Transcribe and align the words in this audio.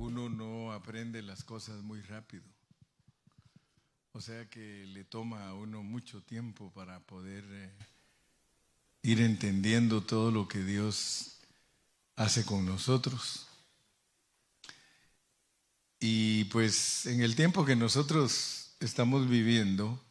uno 0.00 0.30
no 0.30 0.72
aprende 0.72 1.20
las 1.20 1.44
cosas 1.44 1.82
muy 1.82 2.00
rápido. 2.00 2.44
O 4.12 4.20
sea 4.20 4.48
que 4.48 4.86
le 4.86 5.04
toma 5.04 5.46
a 5.46 5.54
uno 5.54 5.82
mucho 5.82 6.22
tiempo 6.22 6.72
para 6.72 7.00
poder 7.00 7.44
eh, 7.48 7.70
ir 9.02 9.20
entendiendo 9.20 10.02
todo 10.02 10.30
lo 10.30 10.48
que 10.48 10.64
Dios 10.64 11.36
hace 12.16 12.44
con 12.44 12.64
nosotros. 12.64 13.46
Y 16.00 16.44
pues 16.44 17.04
en 17.04 17.20
el 17.20 17.36
tiempo 17.36 17.66
que 17.66 17.76
nosotros 17.76 18.74
estamos 18.80 19.28
viviendo 19.28 20.02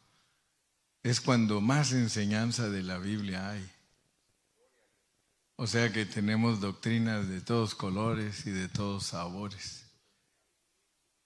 es 1.01 1.19
cuando 1.19 1.61
más 1.61 1.93
enseñanza 1.93 2.69
de 2.69 2.83
la 2.83 2.99
Biblia 2.99 3.49
hay. 3.49 3.69
O 5.55 5.67
sea 5.67 5.91
que 5.91 6.05
tenemos 6.05 6.61
doctrinas 6.61 7.27
de 7.27 7.41
todos 7.41 7.75
colores 7.75 8.45
y 8.45 8.51
de 8.51 8.69
todos 8.69 9.07
sabores. 9.07 9.78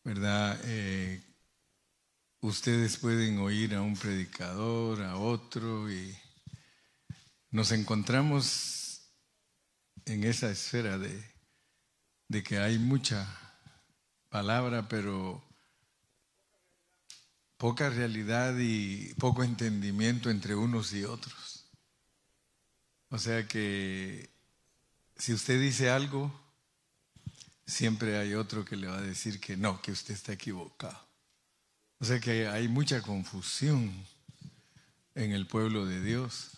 ¿Verdad? 0.03 0.59
Eh, 0.65 1.23
ustedes 2.41 2.97
pueden 2.97 3.39
oír 3.39 3.73
a 3.73 3.81
un 3.81 3.95
predicador, 3.95 5.01
a 5.01 5.15
otro, 5.15 5.89
y 5.89 6.13
nos 7.51 7.71
encontramos 7.71 9.09
en 10.05 10.25
esa 10.25 10.51
esfera 10.51 10.97
de, 10.97 11.23
de 12.27 12.43
que 12.43 12.57
hay 12.57 12.79
mucha 12.79 13.25
palabra, 14.27 14.89
pero 14.89 15.41
poca 17.55 17.89
realidad 17.89 18.57
y 18.57 19.13
poco 19.13 19.41
entendimiento 19.41 20.29
entre 20.29 20.53
unos 20.53 20.91
y 20.91 21.05
otros. 21.05 21.71
O 23.07 23.17
sea 23.17 23.47
que 23.47 24.29
si 25.15 25.31
usted 25.31 25.61
dice 25.61 25.89
algo, 25.89 26.42
siempre 27.65 28.17
hay 28.17 28.33
otro 28.33 28.65
que 28.65 28.75
le 28.75 28.87
va 28.87 28.97
a 28.97 29.01
decir 29.01 29.39
que 29.39 29.57
no, 29.57 29.81
que 29.81 29.91
usted 29.91 30.13
está 30.13 30.33
equivocado. 30.33 30.99
O 31.99 32.05
sea 32.05 32.19
que 32.19 32.47
hay 32.47 32.67
mucha 32.67 33.01
confusión 33.01 33.93
en 35.15 35.31
el 35.31 35.47
pueblo 35.47 35.85
de 35.85 36.01
Dios. 36.01 36.51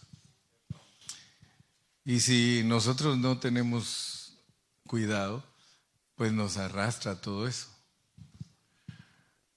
Y 2.03 2.19
si 2.19 2.63
nosotros 2.65 3.17
no 3.17 3.39
tenemos 3.39 4.37
cuidado, 4.87 5.43
pues 6.15 6.31
nos 6.31 6.57
arrastra 6.57 7.19
todo 7.19 7.47
eso. 7.47 7.67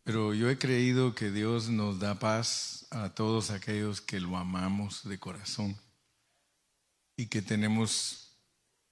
Pero 0.04 0.32
yo 0.32 0.48
he 0.48 0.58
creído 0.58 1.14
que 1.14 1.30
Dios 1.30 1.68
nos 1.68 1.98
da 1.98 2.18
paz 2.18 2.86
a 2.90 3.10
todos 3.10 3.50
aquellos 3.50 4.00
que 4.00 4.20
lo 4.20 4.36
amamos 4.36 5.06
de 5.06 5.18
corazón 5.18 5.78
y 7.16 7.26
que 7.26 7.42
tenemos 7.42 8.32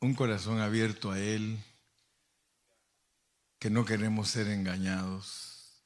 un 0.00 0.14
corazón 0.14 0.60
abierto 0.60 1.10
a 1.10 1.18
Él, 1.18 1.58
que 3.58 3.70
no 3.70 3.84
queremos 3.84 4.28
ser 4.28 4.48
engañados, 4.48 5.82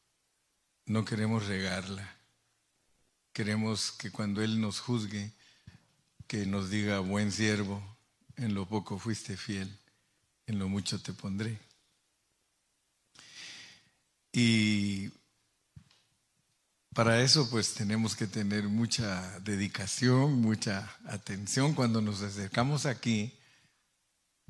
no 0.87 1.05
queremos 1.05 1.47
regarla. 1.47 2.17
Queremos 3.33 3.93
que 3.93 4.11
cuando 4.11 4.43
Él 4.43 4.61
nos 4.61 4.81
juzgue, 4.81 5.33
que 6.27 6.47
nos 6.47 6.71
diga, 6.71 6.99
buen 7.01 7.31
siervo, 7.31 7.81
en 8.37 8.55
lo 8.55 8.67
poco 8.67 8.99
fuiste 8.99 9.37
fiel, 9.37 9.79
en 10.47 10.59
lo 10.59 10.69
mucho 10.69 11.01
te 11.01 11.13
pondré. 11.13 11.59
Y 14.33 15.11
para 16.95 17.23
eso 17.23 17.49
pues 17.51 17.75
tenemos 17.75 18.17
que 18.17 18.27
tener 18.27 18.65
mucha 18.65 19.39
dedicación, 19.41 20.41
mucha 20.41 20.97
atención. 21.07 21.75
Cuando 21.75 22.01
nos 22.01 22.23
acercamos 22.23 22.87
aquí, 22.87 23.33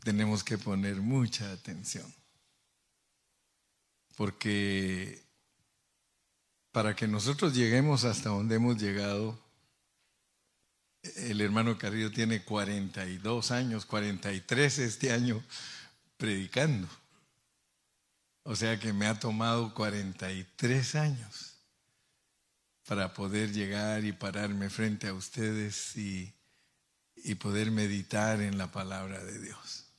tenemos 0.03 0.43
que 0.43 0.59
poner 0.59 0.97
mucha 0.97 1.53
atención. 1.53 2.20
Porque 4.21 5.25
para 6.73 6.95
que 6.95 7.09
nosotros 7.09 7.55
lleguemos 7.55 8.05
hasta 8.05 8.29
donde 8.29 8.57
hemos 8.57 8.77
llegado, 8.77 9.43
el 11.17 11.41
hermano 11.41 11.79
Carrillo 11.79 12.13
tiene 12.13 12.45
42 12.45 13.51
años, 13.51 13.87
43 13.87 14.79
este 14.81 15.13
año 15.13 15.43
predicando. 16.19 16.87
O 18.43 18.55
sea 18.55 18.79
que 18.79 18.93
me 18.93 19.07
ha 19.07 19.19
tomado 19.19 19.73
43 19.73 20.95
años 20.97 21.57
para 22.87 23.15
poder 23.15 23.55
llegar 23.55 24.05
y 24.05 24.13
pararme 24.13 24.69
frente 24.69 25.09
a 25.09 25.15
ustedes 25.15 25.97
y, 25.97 26.35
poder 27.41 27.71
meditar 27.71 28.43
en 28.43 28.59
la 28.59 28.71
palabra 28.71 29.25
de 29.25 29.41
Dios. 29.41 29.90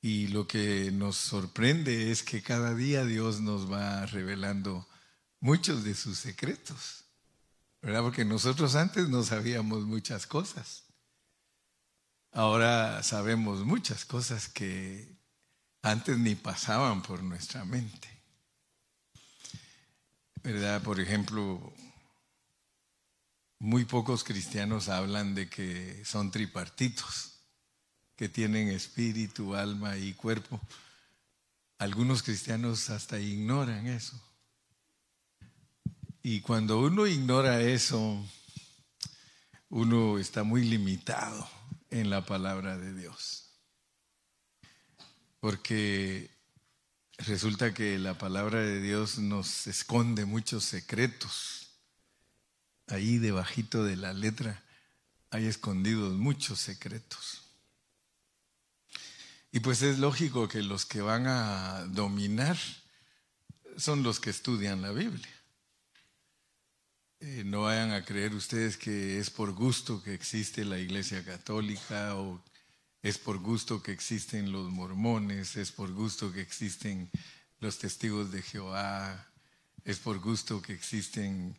Y 0.00 0.28
lo 0.28 0.46
que 0.46 0.90
nos 0.92 1.16
sorprende 1.16 2.10
es 2.12 2.22
que 2.22 2.42
cada 2.42 2.74
día 2.74 3.04
Dios 3.04 3.40
nos 3.40 3.70
va 3.70 4.06
revelando 4.06 4.86
muchos 5.40 5.84
de 5.84 5.94
sus 5.94 6.18
secretos, 6.18 7.04
¿verdad? 7.82 8.02
Porque 8.02 8.24
nosotros 8.24 8.76
antes 8.76 9.08
no 9.08 9.22
sabíamos 9.22 9.84
muchas 9.84 10.26
cosas. 10.26 10.84
Ahora 12.32 13.02
sabemos 13.02 13.64
muchas 13.64 14.04
cosas 14.04 14.48
que 14.48 15.16
antes 15.82 16.18
ni 16.18 16.34
pasaban 16.34 17.02
por 17.02 17.22
nuestra 17.22 17.64
mente. 17.64 18.16
¿verdad? 20.46 20.80
Por 20.80 21.00
ejemplo, 21.00 21.74
muy 23.58 23.84
pocos 23.84 24.22
cristianos 24.22 24.88
hablan 24.88 25.34
de 25.34 25.50
que 25.50 26.04
son 26.04 26.30
tripartitos, 26.30 27.35
que 28.16 28.28
tienen 28.28 28.68
espíritu, 28.68 29.54
alma 29.54 29.96
y 29.96 30.14
cuerpo. 30.14 30.60
Algunos 31.78 32.22
cristianos 32.22 32.90
hasta 32.90 33.20
ignoran 33.20 33.86
eso. 33.86 34.20
Y 36.22 36.40
cuando 36.40 36.80
uno 36.80 37.06
ignora 37.06 37.60
eso, 37.60 38.24
uno 39.68 40.18
está 40.18 40.42
muy 40.42 40.64
limitado 40.64 41.48
en 41.90 42.10
la 42.10 42.24
palabra 42.24 42.78
de 42.78 42.94
Dios. 42.94 43.50
Porque 45.38 46.30
resulta 47.18 47.74
que 47.74 47.98
la 47.98 48.18
palabra 48.18 48.60
de 48.60 48.80
Dios 48.80 49.18
nos 49.18 49.66
esconde 49.66 50.24
muchos 50.24 50.64
secretos. 50.64 51.68
Ahí 52.88 53.18
debajito 53.18 53.84
de 53.84 53.96
la 53.96 54.12
letra 54.12 54.62
hay 55.30 55.46
escondidos 55.46 56.14
muchos 56.14 56.60
secretos. 56.60 57.35
Y 59.56 59.60
pues 59.60 59.80
es 59.80 59.98
lógico 59.98 60.48
que 60.48 60.62
los 60.62 60.84
que 60.84 61.00
van 61.00 61.26
a 61.26 61.86
dominar 61.88 62.58
son 63.78 64.02
los 64.02 64.20
que 64.20 64.28
estudian 64.28 64.82
la 64.82 64.92
Biblia. 64.92 65.34
Eh, 67.20 67.42
no 67.42 67.62
vayan 67.62 67.90
a 67.92 68.04
creer 68.04 68.34
ustedes 68.34 68.76
que 68.76 69.18
es 69.18 69.30
por 69.30 69.54
gusto 69.54 70.02
que 70.02 70.12
existe 70.12 70.62
la 70.66 70.78
Iglesia 70.78 71.24
Católica 71.24 72.16
o 72.16 72.44
es 73.00 73.16
por 73.16 73.38
gusto 73.38 73.82
que 73.82 73.92
existen 73.92 74.52
los 74.52 74.70
mormones, 74.70 75.56
es 75.56 75.72
por 75.72 75.90
gusto 75.90 76.30
que 76.30 76.42
existen 76.42 77.10
los 77.58 77.78
testigos 77.78 78.30
de 78.32 78.42
Jehová, 78.42 79.26
es 79.84 79.98
por 79.98 80.18
gusto 80.18 80.60
que 80.60 80.74
existen 80.74 81.58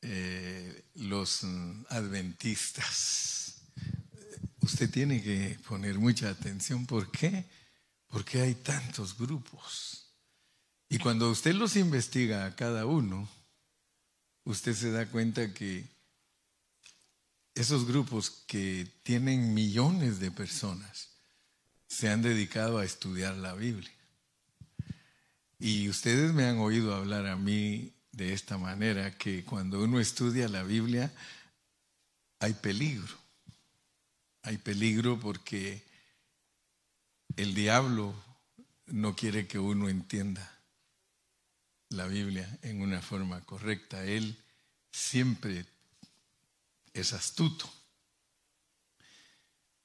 eh, 0.00 0.84
los 0.94 1.42
mm, 1.42 1.84
adventistas. 1.90 3.45
Usted 4.66 4.90
tiene 4.90 5.22
que 5.22 5.56
poner 5.68 5.96
mucha 5.96 6.28
atención. 6.28 6.86
¿Por 6.86 7.08
qué? 7.12 7.44
Porque 8.08 8.40
hay 8.40 8.56
tantos 8.56 9.16
grupos. 9.16 10.10
Y 10.88 10.98
cuando 10.98 11.30
usted 11.30 11.54
los 11.54 11.76
investiga 11.76 12.46
a 12.46 12.56
cada 12.56 12.84
uno, 12.84 13.28
usted 14.42 14.74
se 14.74 14.90
da 14.90 15.06
cuenta 15.06 15.54
que 15.54 15.84
esos 17.54 17.86
grupos 17.86 18.28
que 18.48 18.88
tienen 19.04 19.54
millones 19.54 20.18
de 20.18 20.32
personas 20.32 21.10
se 21.86 22.08
han 22.08 22.22
dedicado 22.22 22.78
a 22.78 22.84
estudiar 22.84 23.36
la 23.36 23.54
Biblia. 23.54 23.94
Y 25.60 25.88
ustedes 25.88 26.32
me 26.32 26.44
han 26.44 26.58
oído 26.58 26.92
hablar 26.92 27.26
a 27.26 27.36
mí 27.36 27.94
de 28.10 28.32
esta 28.32 28.58
manera, 28.58 29.16
que 29.16 29.44
cuando 29.44 29.80
uno 29.80 30.00
estudia 30.00 30.48
la 30.48 30.64
Biblia 30.64 31.12
hay 32.40 32.54
peligro. 32.54 33.25
Hay 34.46 34.58
peligro 34.58 35.18
porque 35.18 35.82
el 37.36 37.52
diablo 37.52 38.14
no 38.86 39.16
quiere 39.16 39.48
que 39.48 39.58
uno 39.58 39.88
entienda 39.88 40.60
la 41.88 42.06
Biblia 42.06 42.56
en 42.62 42.80
una 42.80 43.02
forma 43.02 43.40
correcta. 43.40 44.04
Él 44.04 44.40
siempre 44.92 45.66
es 46.94 47.12
astuto. 47.12 47.68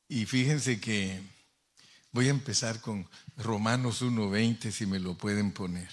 Y 0.08 0.28
fíjense 0.28 0.80
que 0.80 1.20
voy 2.12 2.28
a 2.28 2.30
empezar 2.30 2.82
con 2.82 3.10
Romanos 3.38 4.04
1.20, 4.04 4.70
si 4.70 4.86
me 4.86 5.00
lo 5.00 5.18
pueden 5.18 5.54
poner. 5.54 5.90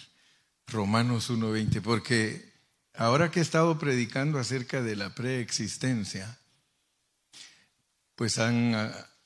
Romanos 0.67 1.31
1.20, 1.31 1.81
porque 1.81 2.53
ahora 2.93 3.31
que 3.31 3.39
he 3.39 3.43
estado 3.43 3.79
predicando 3.79 4.39
acerca 4.39 4.83
de 4.83 4.95
la 4.95 5.15
preexistencia, 5.15 6.39
pues 8.19 8.41
han 8.41 8.75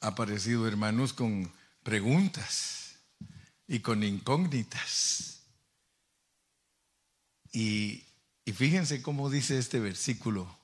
aparecido 0.00 0.68
hermanos 0.68 1.14
con 1.14 1.50
preguntas 1.82 2.98
y 3.66 3.80
con 3.80 4.04
incógnitas. 4.04 5.44
Y, 7.52 8.04
y 8.44 8.52
fíjense 8.52 9.00
cómo 9.00 9.30
dice 9.30 9.56
este 9.56 9.80
versículo, 9.80 10.58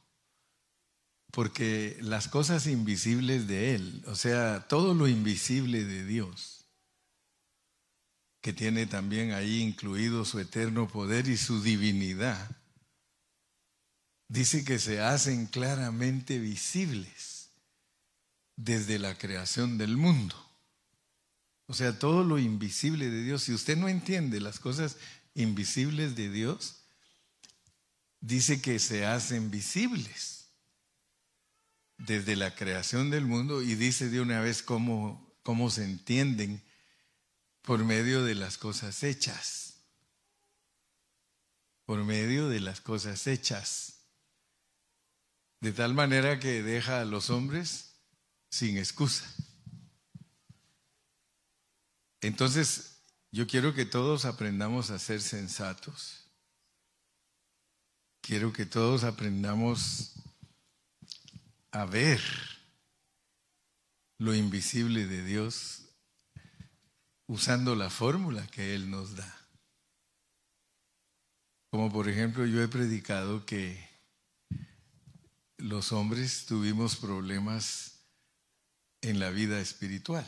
porque 1.31 1.97
las 2.03 2.29
cosas 2.29 2.67
invisibles 2.67 3.49
de 3.49 3.75
Él, 3.75 4.05
o 4.07 4.15
sea, 4.15 4.69
todo 4.69 4.93
lo 4.93 5.09
invisible 5.09 5.87
de 5.87 6.05
Dios, 6.05 6.67
que 8.43 8.53
tiene 8.53 8.85
también 8.85 9.33
ahí 9.33 9.63
incluido 9.63 10.27
su 10.27 10.39
eterno 10.39 10.87
poder 10.87 11.29
y 11.29 11.39
su 11.39 11.63
divinidad, 11.63 12.59
dice 14.29 14.67
que 14.67 14.79
se 14.79 15.01
hacen 15.01 15.47
claramente 15.47 16.39
visibles 16.39 17.28
desde 18.59 18.99
la 18.99 19.17
creación 19.17 19.79
del 19.79 19.97
mundo. 19.97 20.35
O 21.67 21.75
sea, 21.75 21.97
todo 21.99 22.25
lo 22.25 22.39
invisible 22.39 23.09
de 23.09 23.23
Dios, 23.23 23.45
si 23.45 23.55
usted 23.55 23.77
no 23.77 23.89
entiende 23.89 24.41
las 24.41 24.59
cosas 24.59 24.97
invisibles 25.35 26.17
de 26.17 26.29
Dios, 26.29 26.81
dice 28.21 28.61
que 28.61 28.81
se 28.81 29.07
hacen 29.07 29.53
visibles 29.53 30.49
desde 31.99 32.35
la 32.35 32.55
creación 32.57 33.11
del 33.11 33.27
mundo 33.27 33.63
y 33.63 33.77
dice 33.77 34.09
de 34.09 34.21
una 34.21 34.41
vez 34.41 34.63
cómo, 34.65 35.37
cómo 35.45 35.71
se 35.71 35.85
entienden 35.85 36.61
por 37.63 37.85
medio 37.85 38.25
de 38.25 38.35
las 38.35 38.59
cosas 38.59 39.05
hechas. 39.05 39.77
Por 41.85 42.03
medio 42.03 42.49
de 42.49 42.59
las 42.59 42.81
cosas 42.81 43.29
hechas. 43.29 44.01
De 45.61 45.71
tal 45.71 45.95
manera 45.95 46.41
que 46.41 46.63
deja 46.63 47.01
a 47.01 47.05
los 47.05 47.31
hombres 47.31 47.88
sin 48.51 48.79
excusa. 48.79 49.27
Entonces, 52.21 53.03
yo 53.31 53.47
quiero 53.47 53.75
que 53.75 53.85
todos 53.85 54.25
aprendamos 54.25 54.91
a 54.91 54.99
ser 54.99 55.21
sensatos. 55.21 56.25
Quiero 58.21 58.53
que 58.53 58.67
todos 58.67 59.05
aprendamos 59.05 60.15
a 61.71 61.85
ver 61.85 62.21
lo 64.19 64.35
invisible 64.35 65.07
de 65.07 65.25
Dios 65.25 65.85
usando 67.27 67.77
la 67.77 67.91
fórmula 67.91 68.47
que 68.49 68.75
Él 68.75 68.91
nos 68.91 69.15
da. 69.15 69.39
Como 71.71 71.93
por 71.93 72.09
ejemplo 72.09 72.47
yo 72.47 72.63
he 72.63 72.69
predicado 72.69 73.45
que 73.45 73.87
los 75.59 75.93
hombres 75.93 76.47
tuvimos 76.47 76.97
problemas 76.97 77.98
en 79.01 79.19
la 79.19 79.31
vida 79.31 79.61
espiritual. 79.61 80.27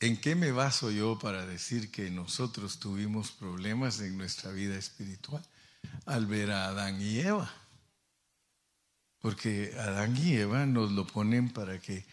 ¿En 0.00 0.20
qué 0.20 0.34
me 0.34 0.50
baso 0.50 0.90
yo 0.90 1.18
para 1.18 1.46
decir 1.46 1.92
que 1.92 2.10
nosotros 2.10 2.80
tuvimos 2.80 3.30
problemas 3.30 4.00
en 4.00 4.18
nuestra 4.18 4.50
vida 4.50 4.76
espiritual? 4.76 5.44
Al 6.06 6.26
ver 6.26 6.50
a 6.50 6.66
Adán 6.66 7.00
y 7.00 7.20
Eva. 7.20 7.52
Porque 9.20 9.72
Adán 9.78 10.16
y 10.16 10.34
Eva 10.34 10.66
nos 10.66 10.90
lo 10.90 11.06
ponen 11.06 11.52
para 11.52 11.80
que 11.80 12.04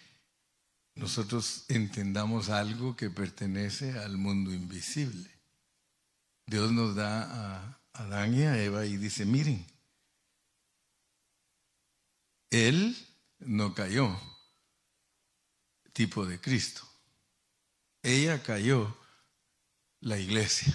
nosotros 0.93 1.65
entendamos 1.69 2.49
algo 2.49 2.95
que 2.95 3.09
pertenece 3.09 3.97
al 3.97 4.17
mundo 4.17 4.53
invisible. 4.53 5.31
Dios 6.45 6.71
nos 6.71 6.93
da 6.95 7.23
a 7.23 7.81
Adán 7.93 8.35
y 8.35 8.43
a 8.43 8.61
Eva 8.61 8.85
y 8.85 8.97
dice, 8.97 9.25
miren, 9.25 9.65
él 12.51 12.95
no 13.39 13.73
cayó, 13.73 14.19
tipo 15.93 16.25
de 16.25 16.39
Cristo. 16.39 16.81
Ella 18.01 18.41
cayó, 18.43 18.95
la 20.01 20.17
iglesia. 20.17 20.73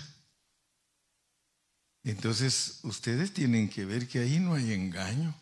Entonces, 2.02 2.81
ustedes 2.82 3.32
tienen 3.32 3.70
que 3.70 3.84
ver 3.84 4.06
que 4.06 4.19
ahí 4.19 4.38
no 4.38 4.55
hay 4.55 4.72
engaño. 4.72 5.34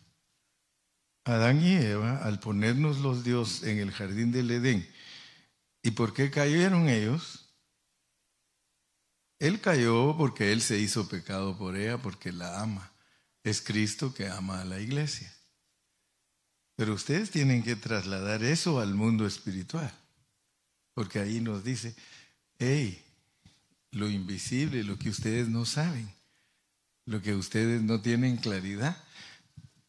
Adán 1.25 1.61
y 1.61 1.75
Eva, 1.75 2.17
al 2.23 2.39
ponernos 2.39 2.99
los 2.99 3.23
Dios 3.23 3.63
en 3.63 3.79
el 3.79 3.91
jardín 3.91 4.31
del 4.31 4.51
Edén, 4.51 4.89
¿y 5.81 5.91
por 5.91 6.13
qué 6.13 6.31
cayeron 6.31 6.89
ellos? 6.89 7.53
Él 9.39 9.59
cayó 9.59 10.15
porque 10.17 10.53
Él 10.53 10.61
se 10.61 10.79
hizo 10.79 11.09
pecado 11.09 11.57
por 11.57 11.75
ella, 11.75 11.97
porque 11.97 12.31
la 12.31 12.61
ama. 12.61 12.93
Es 13.43 13.61
Cristo 13.61 14.13
que 14.13 14.27
ama 14.27 14.61
a 14.61 14.65
la 14.65 14.79
iglesia. 14.79 15.33
Pero 16.75 16.93
ustedes 16.93 17.29
tienen 17.29 17.63
que 17.63 17.75
trasladar 17.75 18.43
eso 18.43 18.79
al 18.79 18.95
mundo 18.95 19.27
espiritual, 19.27 19.91
porque 20.93 21.19
ahí 21.19 21.39
nos 21.39 21.63
dice, 21.63 21.95
hey, 22.57 22.99
lo 23.91 24.09
invisible, 24.09 24.83
lo 24.83 24.97
que 24.97 25.09
ustedes 25.09 25.49
no 25.49 25.65
saben, 25.65 26.11
lo 27.05 27.21
que 27.21 27.35
ustedes 27.35 27.81
no 27.81 28.01
tienen 28.01 28.37
claridad, 28.37 28.97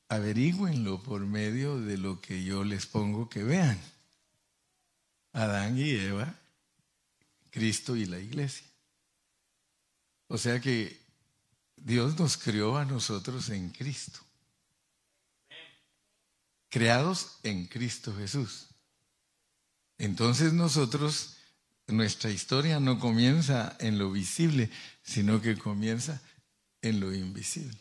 averigüenlo 0.08 1.02
por 1.02 1.24
medio 1.26 1.80
de 1.80 1.96
lo 1.96 2.20
que 2.20 2.44
yo 2.44 2.64
les 2.64 2.86
pongo 2.86 3.28
que 3.28 3.42
vean. 3.42 3.78
Adán 5.32 5.78
y 5.78 5.90
Eva, 5.90 6.38
Cristo 7.50 7.96
y 7.96 8.04
la 8.04 8.18
iglesia. 8.18 8.66
O 10.28 10.38
sea 10.38 10.60
que 10.60 11.00
Dios 11.76 12.18
nos 12.18 12.36
creó 12.36 12.76
a 12.76 12.84
nosotros 12.84 13.48
en 13.50 13.70
Cristo. 13.70 14.20
Creados 16.74 17.38
en 17.44 17.68
Cristo 17.68 18.12
Jesús. 18.16 18.66
Entonces 19.96 20.52
nosotros, 20.52 21.36
nuestra 21.86 22.30
historia 22.30 22.80
no 22.80 22.98
comienza 22.98 23.76
en 23.78 23.96
lo 23.96 24.10
visible, 24.10 24.72
sino 25.04 25.40
que 25.40 25.56
comienza 25.56 26.20
en 26.82 26.98
lo 26.98 27.14
invisible. 27.14 27.78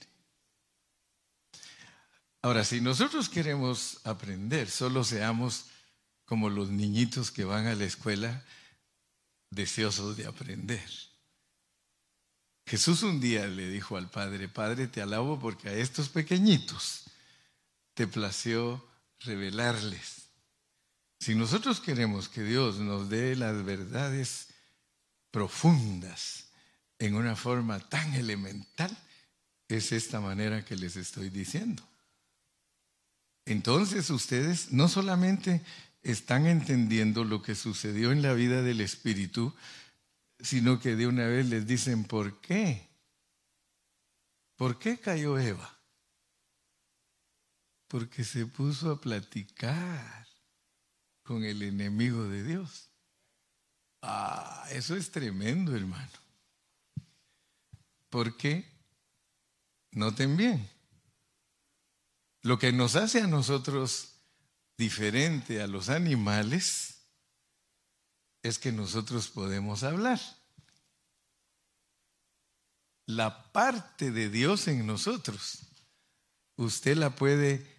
Ahora, 2.44 2.64
si 2.64 2.82
nosotros 2.82 3.30
queremos 3.30 4.00
aprender, 4.04 4.70
solo 4.70 5.04
seamos 5.04 5.66
como 6.26 6.52
los 6.52 6.70
niñitos 6.70 7.32
que 7.32 7.46
van 7.46 7.66
a 7.66 7.74
la 7.74 7.86
escuela 7.86 8.46
deseosos 9.50 10.18
de 10.18 10.28
aprender. 10.28 10.88
Jesús 12.68 13.02
un 13.02 13.20
día 13.20 13.48
le 13.48 13.70
dijo 13.70 13.98
al 13.98 14.12
Padre, 14.12 14.50
Padre, 14.50 14.86
te 14.86 15.02
alabo 15.02 15.40
porque 15.40 15.70
a 15.70 15.74
estos 15.74 16.10
pequeñitos 16.10 17.03
te 17.94 18.08
plació 18.08 18.86
revelarles. 19.20 20.24
Si 21.20 21.36
nosotros 21.36 21.80
queremos 21.80 22.28
que 22.28 22.44
Dios 22.44 22.78
nos 22.78 23.10
dé 23.10 23.36
las 23.36 23.64
verdades 23.64 24.50
profundas 25.32 26.50
en 27.00 27.16
una 27.16 27.36
forma 27.36 27.80
tan 27.80 28.14
elemental, 28.14 28.96
es 29.68 29.92
esta 29.92 30.20
manera 30.20 30.66
que 30.66 30.76
les 30.76 30.96
estoy 30.96 31.30
diciendo. 31.30 31.84
Entonces 33.46 34.10
ustedes 34.10 34.72
no 34.72 34.88
solamente 34.88 35.62
están 36.02 36.46
entendiendo 36.46 37.24
lo 37.24 37.42
que 37.42 37.56
sucedió 37.56 38.12
en 38.12 38.22
la 38.22 38.34
vida 38.34 38.62
del 38.62 38.82
Espíritu, 38.82 39.54
sino 40.40 40.80
que 40.80 40.96
de 40.96 41.08
una 41.08 41.26
vez 41.28 41.48
les 41.48 41.66
dicen, 41.66 42.04
¿por 42.04 42.40
qué? 42.42 42.90
¿Por 44.56 44.78
qué 44.78 45.00
cayó 45.00 45.40
Eva? 45.40 45.78
Porque 47.94 48.24
se 48.24 48.48
puso 48.48 48.90
a 48.90 49.00
platicar 49.00 50.28
con 51.22 51.44
el 51.44 51.62
enemigo 51.62 52.24
de 52.24 52.44
Dios. 52.44 52.90
Ah, 54.02 54.66
eso 54.72 54.96
es 54.96 55.12
tremendo, 55.12 55.76
hermano. 55.76 56.10
¿Por 58.10 58.36
qué? 58.36 58.68
Noten 59.92 60.36
bien. 60.36 60.68
Lo 62.42 62.58
que 62.58 62.74
nos 62.74 62.96
hace 62.96 63.22
a 63.22 63.28
nosotros 63.28 64.16
diferente 64.76 65.62
a 65.62 65.68
los 65.68 65.90
animales 65.90 66.98
es 68.42 68.58
que 68.58 68.72
nosotros 68.72 69.28
podemos 69.28 69.84
hablar. 69.84 70.20
La 73.06 73.52
parte 73.52 74.10
de 74.10 74.30
Dios 74.30 74.68
en 74.68 74.88
nosotros, 74.88 75.60
usted 76.56 76.98
la 76.98 77.14
puede 77.14 77.72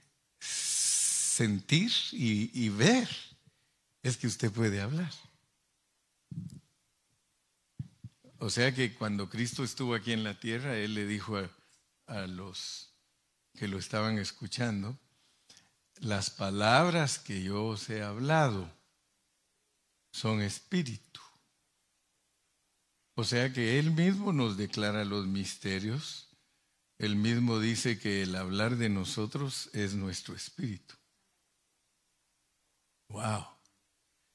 sentir 0.45 1.93
y, 2.13 2.69
ver, 2.69 3.09
es 4.03 4.17
que 4.17 4.27
usted 4.27 4.53
puede 4.53 4.81
hablar. 4.81 5.13
O 8.39 8.51
sea 8.51 8.75
que 8.75 8.95
cuando 8.95 9.29
Cristo 9.29 9.65
estuvo 9.65 9.95
aquí 9.95 10.13
en 10.13 10.23
la 10.23 10.39
tierra, 10.39 10.77
Él 10.77 10.95
le 10.95 11.07
dijo 11.07 11.39
a 12.07 12.27
los 12.27 12.93
que 13.55 13.69
lo 13.69 13.79
estaban 13.79 14.19
escuchando, 14.19 14.99
las 16.01 16.31
palabras 16.31 17.19
que 17.19 17.43
yo 17.43 17.65
os 17.67 17.89
he 17.89 18.03
hablado 18.03 18.71
son 20.13 20.43
espíritu. 20.43 21.21
O 23.15 23.25
sea 23.25 23.53
que 23.53 23.79
Él 23.79 23.93
mismo 23.93 24.33
nos 24.33 24.57
declara 24.57 25.05
los 25.05 25.27
misterios. 25.27 26.29
Él 26.99 27.17
mismo 27.17 27.59
dice 27.59 27.99
que 27.99 28.23
el 28.23 28.37
hablar 28.37 28.77
de 28.77 28.89
nosotros 28.89 29.69
es 29.73 29.95
nuestro 29.95 30.35
espíritu. 30.35 30.95
Wow. 33.09 33.47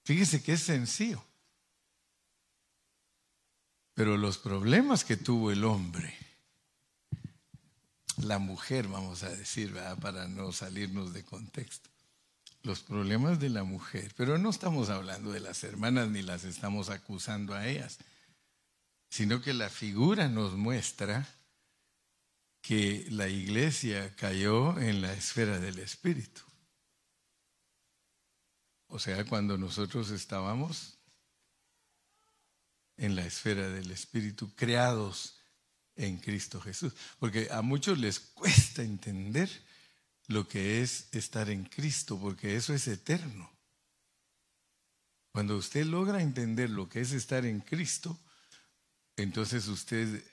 Fíjese 0.03 0.43
que 0.43 0.53
es 0.53 0.61
sencillo. 0.61 1.23
Pero 3.93 4.17
los 4.17 4.37
problemas 4.37 5.03
que 5.03 5.17
tuvo 5.17 5.51
el 5.51 5.63
hombre, 5.65 6.15
la 8.17 8.39
mujer, 8.39 8.87
vamos 8.87 9.23
a 9.23 9.29
decir, 9.29 9.73
para 10.01 10.27
no 10.27 10.51
salirnos 10.51 11.13
de 11.13 11.23
contexto, 11.23 11.89
los 12.63 12.81
problemas 12.81 13.39
de 13.39 13.49
la 13.49 13.63
mujer, 13.63 14.13
pero 14.15 14.37
no 14.37 14.49
estamos 14.49 14.89
hablando 14.89 15.31
de 15.31 15.39
las 15.39 15.63
hermanas 15.63 16.09
ni 16.09 16.21
las 16.21 16.43
estamos 16.43 16.89
acusando 16.89 17.53
a 17.53 17.67
ellas, 17.67 17.99
sino 19.09 19.41
que 19.41 19.53
la 19.53 19.69
figura 19.69 20.27
nos 20.27 20.53
muestra 20.53 21.27
que 22.61 23.05
la 23.09 23.27
iglesia 23.27 24.15
cayó 24.15 24.77
en 24.79 25.01
la 25.01 25.13
esfera 25.13 25.59
del 25.59 25.79
espíritu. 25.79 26.41
O 28.87 28.99
sea, 28.99 29.23
cuando 29.25 29.57
nosotros 29.57 30.09
estábamos 30.09 30.97
en 32.97 33.15
la 33.15 33.25
esfera 33.25 33.69
del 33.69 33.91
espíritu, 33.91 34.53
creados 34.55 35.39
en 35.95 36.17
Cristo 36.17 36.59
Jesús. 36.59 36.93
Porque 37.19 37.49
a 37.51 37.61
muchos 37.61 37.97
les 37.97 38.19
cuesta 38.19 38.83
entender 38.83 39.49
lo 40.27 40.47
que 40.47 40.81
es 40.81 41.07
estar 41.11 41.49
en 41.49 41.65
Cristo, 41.65 42.19
porque 42.19 42.55
eso 42.55 42.73
es 42.73 42.87
eterno. 42.87 43.51
Cuando 45.31 45.57
usted 45.57 45.85
logra 45.85 46.21
entender 46.21 46.69
lo 46.69 46.89
que 46.89 47.01
es 47.01 47.11
estar 47.11 47.45
en 47.45 47.61
Cristo, 47.61 48.19
entonces 49.15 49.67
usted 49.67 50.23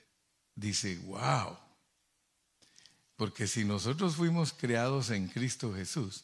dice, 0.55 0.97
wow. 0.99 1.57
Porque 3.17 3.47
si 3.47 3.65
nosotros 3.65 4.15
fuimos 4.15 4.53
creados 4.53 5.09
en 5.09 5.27
Cristo 5.27 5.73
Jesús, 5.73 6.23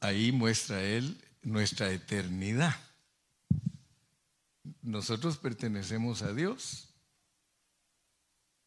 ahí 0.00 0.32
muestra 0.32 0.82
Él 0.82 1.22
nuestra 1.42 1.92
eternidad. 1.92 2.74
Nosotros 4.82 5.36
pertenecemos 5.36 6.22
a 6.22 6.32
Dios. 6.32 6.88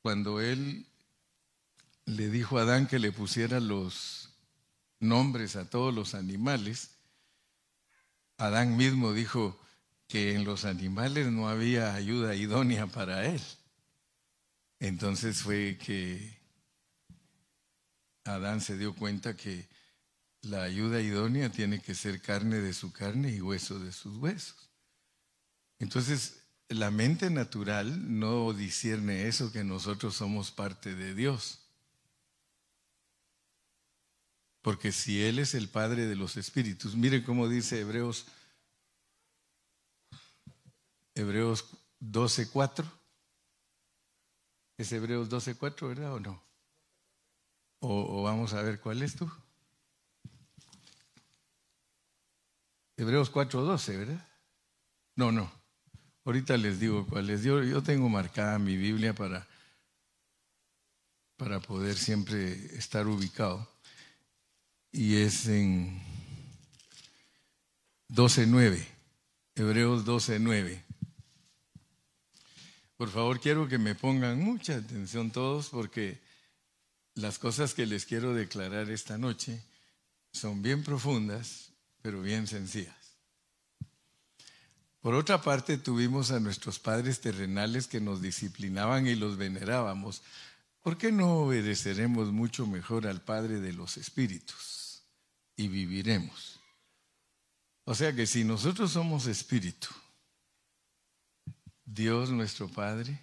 Cuando 0.02 0.40
Él 0.40 0.86
le 2.06 2.30
dijo 2.30 2.58
a 2.58 2.62
Adán 2.62 2.88
que 2.88 3.00
le 3.00 3.12
pusiera 3.12 3.60
los 3.60 4.30
nombres 5.00 5.56
a 5.56 5.70
todos 5.70 5.94
los 5.94 6.14
animales, 6.14 6.92
Adán 8.38 8.78
mismo 8.78 9.14
dijo 9.14 9.60
que 10.08 10.34
en 10.34 10.44
los 10.44 10.66
animales 10.66 11.28
no 11.28 11.50
había 11.50 11.94
ayuda 11.94 12.36
idónea 12.36 12.88
para 12.88 13.26
él. 13.26 13.42
Entonces 14.80 15.42
fue 15.42 15.78
que 15.78 16.39
Adán 18.36 18.62
se 18.62 18.78
dio 18.78 18.96
cuenta 18.96 19.36
que 19.36 19.68
la 20.42 20.64
ayuda 20.64 21.02
idónea 21.02 21.52
tiene 21.52 21.82
que 21.82 21.96
ser 21.96 22.22
carne 22.22 22.60
de 22.60 22.74
su 22.74 22.92
carne 22.92 23.32
y 23.32 23.42
hueso 23.42 23.80
de 23.80 23.92
sus 23.92 24.18
huesos. 24.18 24.70
Entonces, 25.80 26.44
la 26.70 26.92
mente 26.92 27.30
natural 27.30 28.20
no 28.20 28.54
discierne 28.54 29.28
eso 29.28 29.52
que 29.52 29.64
nosotros 29.64 30.16
somos 30.16 30.52
parte 30.52 30.96
de 30.96 31.16
Dios. 31.16 31.60
Porque 34.62 34.92
si 34.92 35.24
Él 35.24 35.40
es 35.40 35.56
el 35.56 35.70
Padre 35.70 36.06
de 36.06 36.16
los 36.16 36.38
Espíritus, 36.38 36.96
miren 36.96 37.24
cómo 37.24 37.48
dice 37.48 37.80
Hebreos, 37.80 38.28
Hebreos 41.16 41.66
12.4. 42.02 42.86
¿Es 44.78 44.92
Hebreos 44.92 45.30
12.4, 45.30 45.88
verdad 45.88 46.14
o 46.14 46.20
no? 46.20 46.49
O, 47.80 48.24
vamos 48.24 48.54
a 48.54 48.62
ver 48.62 48.80
cuál 48.80 49.02
es 49.02 49.16
tú. 49.16 49.30
Hebreos 52.98 53.32
4.12, 53.32 53.98
¿verdad? 53.98 54.28
No, 55.16 55.32
no. 55.32 55.52
Ahorita 56.26 56.58
les 56.58 56.80
digo 56.80 57.08
cuál 57.08 57.30
es. 57.30 57.44
Yo, 57.44 57.64
yo 57.64 57.82
tengo 57.82 58.10
marcada 58.10 58.60
mi 58.60 58.76
Biblia 58.76 59.14
para, 59.16 59.48
para 61.38 61.60
poder 61.60 61.96
siempre 61.96 62.52
estar 62.76 63.08
ubicado 63.08 63.68
y 64.92 65.18
es 65.18 65.48
en 65.48 66.02
12.9, 68.10 68.84
Hebreos 69.56 70.06
12.9. 70.06 70.84
Por 72.98 73.10
favor, 73.10 73.40
quiero 73.40 73.68
que 73.68 73.78
me 73.78 73.96
pongan 73.96 74.40
mucha 74.40 74.76
atención 74.76 75.32
todos 75.32 75.70
porque 75.70 76.20
las 77.22 77.40
cosas 77.40 77.74
que 77.74 77.86
les 77.86 78.06
quiero 78.06 78.34
declarar 78.34 78.90
esta 78.90 79.18
noche 79.18 79.62
son 80.32 80.62
bien 80.62 80.84
profundas, 80.84 81.72
pero 82.02 82.22
bien 82.22 82.48
sencillas. 82.48 82.96
Por 85.02 85.16
otra 85.16 85.42
parte, 85.42 85.78
tuvimos 85.78 86.32
a 86.32 86.40
nuestros 86.40 86.80
padres 86.80 87.22
terrenales 87.22 87.88
que 87.88 88.02
nos 88.02 88.22
disciplinaban 88.22 89.08
y 89.08 89.16
los 89.16 89.38
venerábamos. 89.38 90.22
¿Por 90.82 90.98
qué 90.98 91.12
no 91.12 91.38
obedeceremos 91.38 92.32
mucho 92.32 92.68
mejor 92.68 93.08
al 93.08 93.22
Padre 93.22 93.60
de 93.62 93.74
los 93.74 93.98
Espíritus? 93.98 94.80
y 95.60 95.68
viviremos. 95.68 96.58
O 97.84 97.94
sea 97.94 98.16
que 98.16 98.26
si 98.26 98.46
nosotros 98.46 98.94
somos 98.94 99.26
espíritu, 99.28 99.90
Dios 101.84 102.30
nuestro 102.30 102.70
Padre, 102.70 103.20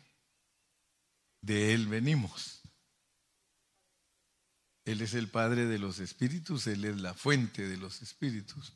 de 1.40 1.72
Él 1.72 1.86
venimos. 1.86 2.55
Él 4.86 5.02
es 5.02 5.14
el 5.14 5.28
Padre 5.28 5.66
de 5.66 5.78
los 5.78 5.98
espíritus, 5.98 6.66
Él 6.68 6.84
es 6.84 6.96
la 7.00 7.12
fuente 7.12 7.68
de 7.68 7.76
los 7.76 8.02
espíritus. 8.02 8.72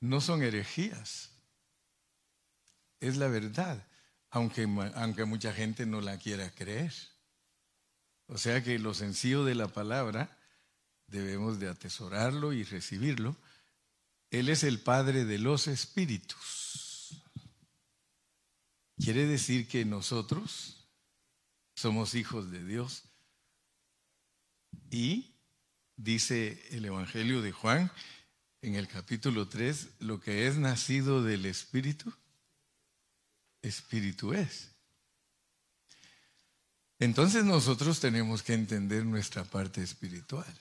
No 0.00 0.20
son 0.20 0.42
herejías, 0.42 1.32
es 3.00 3.16
la 3.16 3.26
verdad, 3.26 3.84
aunque, 4.30 4.62
aunque 4.94 5.24
mucha 5.24 5.52
gente 5.52 5.86
no 5.86 6.00
la 6.00 6.18
quiera 6.18 6.50
creer. 6.54 6.94
O 8.26 8.38
sea 8.38 8.62
que 8.62 8.78
lo 8.78 8.94
sencillo 8.94 9.44
de 9.44 9.56
la 9.56 9.66
palabra 9.66 10.38
debemos 11.08 11.58
de 11.58 11.68
atesorarlo 11.68 12.52
y 12.52 12.62
recibirlo. 12.62 13.36
Él 14.30 14.48
es 14.48 14.62
el 14.62 14.80
Padre 14.80 15.24
de 15.24 15.38
los 15.38 15.66
Espíritus. 15.66 17.22
Quiere 18.96 19.26
decir 19.26 19.66
que 19.66 19.84
nosotros 19.84 20.86
somos 21.74 22.14
hijos 22.14 22.52
de 22.52 22.64
Dios. 22.64 23.11
Y 24.90 25.34
dice 25.96 26.62
el 26.70 26.84
Evangelio 26.84 27.42
de 27.42 27.52
Juan 27.52 27.90
en 28.60 28.74
el 28.74 28.88
capítulo 28.88 29.48
3, 29.48 29.88
lo 30.00 30.20
que 30.20 30.46
es 30.46 30.56
nacido 30.56 31.22
del 31.22 31.46
Espíritu, 31.46 32.12
Espíritu 33.62 34.32
es. 34.32 34.70
Entonces 36.98 37.44
nosotros 37.44 37.98
tenemos 37.98 38.42
que 38.42 38.54
entender 38.54 39.04
nuestra 39.04 39.44
parte 39.44 39.82
espiritual. 39.82 40.54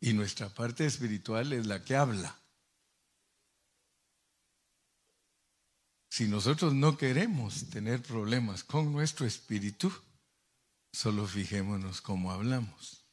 Y 0.00 0.12
nuestra 0.12 0.48
parte 0.48 0.86
espiritual 0.86 1.52
es 1.52 1.66
la 1.66 1.82
que 1.82 1.96
habla. 1.96 2.38
Si 6.08 6.28
nosotros 6.28 6.72
no 6.72 6.96
queremos 6.96 7.68
tener 7.68 8.02
problemas 8.02 8.62
con 8.62 8.92
nuestro 8.92 9.26
espíritu, 9.26 9.92
solo 10.96 11.26
fijémonos 11.26 12.00
cómo 12.00 12.32
hablamos. 12.32 13.04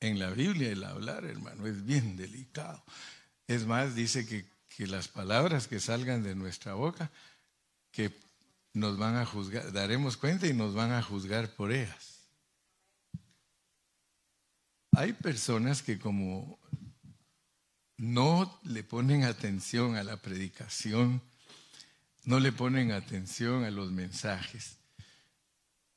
En 0.00 0.18
la 0.18 0.30
Biblia 0.30 0.72
el 0.72 0.82
hablar, 0.82 1.24
hermano, 1.24 1.64
es 1.68 1.84
bien 1.84 2.16
delicado. 2.16 2.82
Es 3.46 3.66
más, 3.66 3.94
dice 3.94 4.26
que, 4.26 4.44
que 4.68 4.88
las 4.88 5.06
palabras 5.06 5.68
que 5.68 5.78
salgan 5.78 6.24
de 6.24 6.34
nuestra 6.34 6.74
boca, 6.74 7.12
que 7.92 8.12
nos 8.72 8.98
van 8.98 9.14
a 9.14 9.24
juzgar, 9.24 9.70
daremos 9.70 10.16
cuenta 10.16 10.48
y 10.48 10.52
nos 10.52 10.74
van 10.74 10.90
a 10.90 11.04
juzgar 11.04 11.54
por 11.54 11.70
ellas. 11.70 12.26
Hay 14.90 15.12
personas 15.12 15.84
que 15.84 16.00
como 16.00 16.58
no 17.96 18.60
le 18.64 18.82
ponen 18.82 19.22
atención 19.22 19.94
a 19.94 20.02
la 20.02 20.16
predicación, 20.16 21.22
no 22.24 22.40
le 22.40 22.50
ponen 22.50 22.90
atención 22.90 23.62
a 23.62 23.70
los 23.70 23.92
mensajes. 23.92 24.81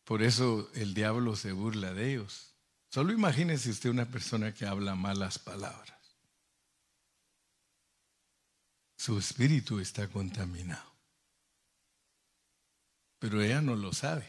Por 0.06 0.22
eso 0.22 0.70
el 0.76 0.94
diablo 0.94 1.36
se 1.36 1.52
burla 1.52 1.94
de 1.94 2.12
ellos. 2.12 2.54
Solo 2.90 3.12
imagínese 3.12 3.72
usted 3.72 3.90
una 3.90 4.06
persona 4.06 4.54
que 4.54 4.66
habla 4.66 4.96
malas 4.96 5.40
palabras. 5.40 6.00
Su 8.96 9.18
espíritu 9.18 9.80
está 9.80 10.08
contaminado. 10.08 10.94
Pero 13.20 13.42
ella 13.42 13.62
no 13.62 13.76
lo 13.76 13.92
sabe 13.94 14.28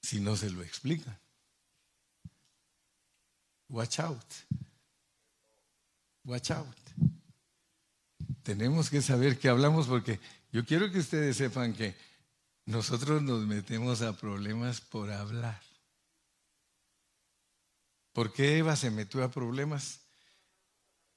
si 0.00 0.20
no 0.20 0.36
se 0.36 0.48
lo 0.48 0.62
explica. 0.62 1.18
Watch 3.68 3.98
out. 3.98 4.26
Watch 6.24 6.52
out. 6.52 6.76
Tenemos 8.44 8.90
que 8.90 9.02
saber 9.02 9.38
qué 9.38 9.48
hablamos 9.48 9.88
porque 9.88 10.20
yo 10.52 10.64
quiero 10.64 10.90
que 10.92 10.98
ustedes 10.98 11.36
sepan 11.36 11.72
que 11.72 11.96
nosotros 12.64 13.22
nos 13.22 13.44
metemos 13.46 14.02
a 14.02 14.16
problemas 14.16 14.80
por 14.80 15.10
hablar. 15.10 15.60
¿Por 18.12 18.32
qué 18.32 18.58
Eva 18.58 18.76
se 18.76 18.90
metió 18.90 19.24
a 19.24 19.30
problemas? 19.30 20.00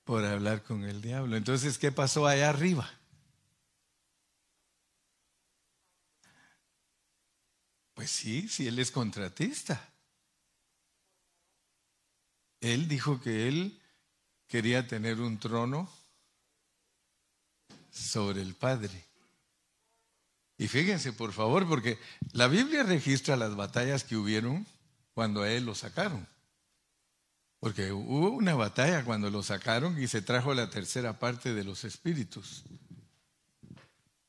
Por 0.04 0.24
hablar 0.24 0.64
con 0.64 0.84
el 0.84 1.02
diablo. 1.02 1.36
Entonces, 1.36 1.78
¿qué 1.78 1.92
pasó 1.92 2.25
allá 2.25 2.50
arriba? 2.50 2.90
Pues 7.94 8.12
sí, 8.12 8.48
si 8.48 8.68
él 8.68 8.80
es 8.80 8.92
contratista. 8.92 9.90
Él 12.62 12.88
dijo 12.88 13.22
que 13.22 13.48
él 13.48 13.82
quería 14.48 14.88
tener 14.88 15.22
un 15.22 15.40
trono 15.40 15.90
sobre 17.92 18.42
el 18.42 18.56
Padre. 18.56 19.06
Y 20.57 20.67
fíjense, 20.67 21.12
por 21.12 21.33
favor, 21.33 21.67
porque 21.67 22.00
la 22.31 22.47
Biblia 22.47 22.83
registra 22.83 23.35
las 23.35 23.55
batallas 23.55 24.03
que 24.03 24.15
hubieron 24.15 24.65
cuando 25.13 25.43
a 25.43 25.51
él 25.51 25.65
lo 25.65 25.75
sacaron. 25.75 26.27
Porque 27.59 27.91
hubo 27.91 28.29
una 28.29 28.55
batalla 28.55 29.03
cuando 29.03 29.29
lo 29.29 29.43
sacaron 29.43 30.01
y 30.01 30.07
se 30.07 30.21
trajo 30.21 30.53
la 30.53 30.69
tercera 30.69 31.19
parte 31.19 31.53
de 31.53 31.63
los 31.63 31.83
espíritus. 31.83 32.63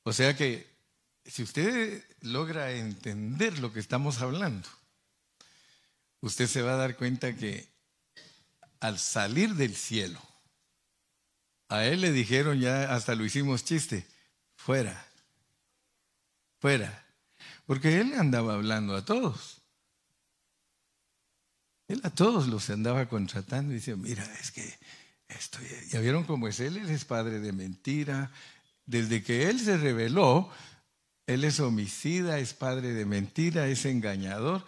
O 0.03 0.13
sea 0.13 0.37
que 0.37 0.67
si 1.25 1.43
usted 1.43 2.05
logra 2.21 2.73
entender 2.73 3.59
lo 3.59 3.73
que 3.73 3.81
estamos 3.81 4.21
hablando, 4.23 4.69
usted 6.21 6.47
se 6.47 6.63
va 6.63 6.75
a 6.75 6.77
dar 6.77 6.97
cuenta 6.97 7.37
que 7.37 7.69
al 8.81 8.99
salir 8.99 9.55
del 9.55 9.75
cielo, 9.75 10.21
a 11.69 11.85
él 11.85 12.01
le 12.01 12.13
dijeron 12.13 12.61
ya, 12.61 12.95
hasta 12.95 13.15
lo 13.15 13.25
hicimos 13.25 13.65
chiste, 13.65 14.07
fuera, 14.55 15.09
fuera. 16.59 17.05
Porque 17.67 18.01
él 18.01 18.15
andaba 18.15 18.55
hablando 18.55 18.95
a 18.95 19.05
todos. 19.05 19.63
Él 21.89 22.01
a 22.05 22.11
todos 22.11 22.49
los 22.49 22.69
andaba 22.71 23.09
contratando 23.09 23.73
y 23.73 23.77
decía, 23.77 23.97
mira, 23.97 24.25
es 24.41 24.51
que 24.51 24.79
esto, 25.29 25.59
ya 25.89 26.01
vieron 26.01 26.25
cómo 26.25 26.49
es 26.49 26.61
él, 26.61 26.77
él 26.77 26.91
es 26.91 27.05
padre 27.05 27.41
de 27.41 27.53
mentira. 27.53 28.31
Desde 28.85 29.23
que 29.23 29.49
él 29.49 29.61
se 29.61 29.77
reveló, 29.77 30.51
él 31.27 31.45
es 31.45 31.61
homicida, 31.61 32.39
es 32.39 32.55
padre 32.55 32.93
de 32.93 33.05
mentira, 33.05 33.67
es 33.69 33.85
engañador. 33.85 34.65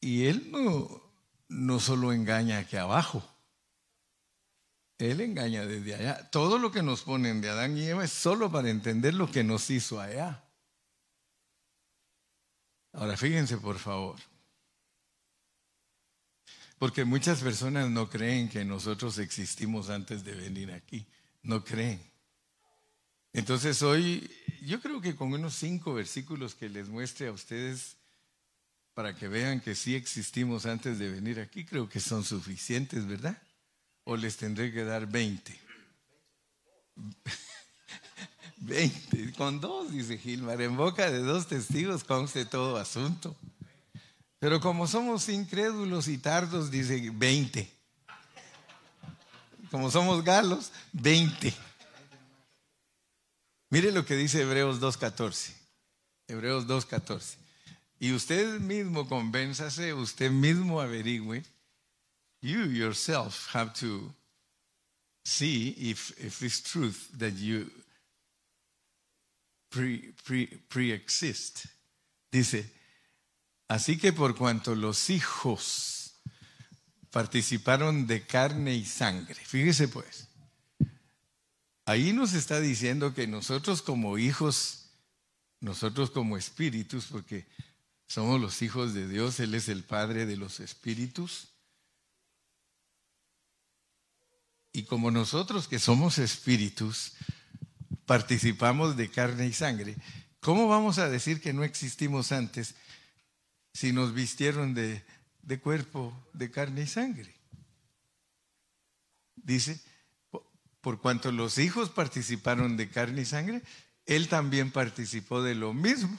Y 0.00 0.26
él 0.26 0.50
no, 0.50 1.02
no 1.48 1.80
solo 1.80 2.12
engaña 2.12 2.58
aquí 2.58 2.76
abajo, 2.76 3.26
él 4.98 5.20
engaña 5.20 5.64
desde 5.64 5.94
allá. 5.94 6.30
Todo 6.30 6.58
lo 6.58 6.70
que 6.70 6.82
nos 6.82 7.02
ponen 7.02 7.40
de 7.40 7.48
Adán 7.48 7.76
y 7.76 7.84
Eva 7.84 8.04
es 8.04 8.12
solo 8.12 8.50
para 8.50 8.70
entender 8.70 9.14
lo 9.14 9.30
que 9.30 9.44
nos 9.44 9.70
hizo 9.70 10.00
allá. 10.00 10.44
Ahora 12.92 13.16
fíjense 13.16 13.56
por 13.58 13.78
favor. 13.78 14.18
Porque 16.78 17.04
muchas 17.04 17.42
personas 17.42 17.90
no 17.90 18.08
creen 18.08 18.48
que 18.48 18.64
nosotros 18.64 19.18
existimos 19.18 19.90
antes 19.90 20.24
de 20.24 20.34
venir 20.34 20.72
aquí. 20.72 21.06
No 21.42 21.62
creen. 21.64 22.02
Entonces 23.32 23.82
hoy 23.82 24.30
yo 24.62 24.80
creo 24.80 25.00
que 25.00 25.14
con 25.14 25.32
unos 25.32 25.54
cinco 25.54 25.94
versículos 25.94 26.54
que 26.54 26.68
les 26.68 26.88
muestre 26.88 27.28
a 27.28 27.32
ustedes 27.32 27.96
para 28.94 29.14
que 29.14 29.28
vean 29.28 29.60
que 29.60 29.74
sí 29.74 29.94
existimos 29.94 30.66
antes 30.66 30.98
de 30.98 31.10
venir 31.10 31.38
aquí, 31.38 31.64
creo 31.64 31.88
que 31.88 32.00
son 32.00 32.24
suficientes, 32.24 33.06
¿verdad? 33.06 33.40
o 34.04 34.16
les 34.16 34.36
tendré 34.36 34.72
que 34.72 34.84
dar 34.84 35.06
20? 35.06 35.54
20, 38.60 39.32
con 39.34 39.60
dos, 39.60 39.92
dice 39.92 40.18
Gilmar, 40.18 40.60
en 40.60 40.76
boca 40.76 41.10
de 41.10 41.18
dos 41.20 41.46
testigos 41.46 42.04
conste 42.04 42.44
todo 42.44 42.76
asunto. 42.76 43.34
Pero 44.38 44.60
como 44.60 44.86
somos 44.86 45.28
incrédulos 45.28 46.08
y 46.08 46.18
tardos, 46.18 46.70
dice 46.70 47.10
20. 47.12 47.70
Como 49.70 49.90
somos 49.90 50.24
galos, 50.24 50.72
20. 50.92 51.54
Mire 53.70 53.92
lo 53.92 54.04
que 54.04 54.16
dice 54.16 54.42
Hebreos 54.42 54.80
2.14. 54.80 55.52
Hebreos 56.28 56.66
2.14. 56.66 57.36
Y 57.98 58.12
usted 58.12 58.60
mismo 58.60 59.08
convénzase, 59.08 59.92
usted 59.92 60.30
mismo 60.30 60.80
averigüe 60.80 61.44
you 62.42 62.64
yourself 62.64 63.48
have 63.52 63.74
to 63.74 64.12
see 65.24 65.74
if, 65.78 66.12
if 66.18 66.42
it's 66.42 66.60
truth 66.60 67.08
that 67.18 67.34
you 67.34 67.70
pre, 69.70 70.14
pre, 70.24 70.46
pre-exist. 70.68 71.64
Dice, 72.30 72.70
así 73.68 73.96
que 73.96 74.12
por 74.12 74.36
cuanto 74.36 74.74
los 74.74 75.08
hijos 75.08 76.20
participaron 77.10 78.06
de 78.06 78.26
carne 78.26 78.74
y 78.74 78.84
sangre, 78.84 79.34
fíjese 79.34 79.88
pues, 79.88 80.28
ahí 81.86 82.12
nos 82.12 82.34
está 82.34 82.60
diciendo 82.60 83.14
que 83.14 83.26
nosotros 83.26 83.80
como 83.80 84.18
hijos, 84.18 84.90
nosotros 85.60 86.10
como 86.10 86.36
espíritus, 86.36 87.06
porque 87.06 87.46
somos 88.06 88.38
los 88.38 88.60
hijos 88.60 88.92
de 88.92 89.08
Dios, 89.08 89.40
Él 89.40 89.54
es 89.54 89.68
el 89.68 89.84
Padre 89.84 90.26
de 90.26 90.36
los 90.36 90.60
espíritus, 90.60 91.48
Y 94.72 94.84
como 94.84 95.10
nosotros 95.10 95.66
que 95.66 95.78
somos 95.78 96.18
espíritus, 96.18 97.12
participamos 98.10 98.96
de 98.96 99.08
carne 99.08 99.46
y 99.46 99.52
sangre, 99.52 99.94
¿cómo 100.40 100.66
vamos 100.66 100.98
a 100.98 101.08
decir 101.08 101.40
que 101.40 101.52
no 101.52 101.62
existimos 101.62 102.32
antes 102.32 102.74
si 103.72 103.92
nos 103.92 104.12
vistieron 104.12 104.74
de, 104.74 105.04
cuerpo, 105.62 106.12
de 106.32 106.50
carne 106.50 106.82
y 106.82 106.86
sangre? 106.88 107.32
Dice, 109.36 109.80
por 110.80 111.00
cuanto 111.00 111.30
los 111.30 111.58
hijos 111.58 111.88
participaron 111.88 112.76
de 112.76 112.88
carne 112.88 113.22
y 113.22 113.26
sangre, 113.26 113.62
él 114.06 114.26
también 114.26 114.72
participó 114.72 115.40
de 115.40 115.54
lo 115.54 115.72
mismo. 115.72 116.18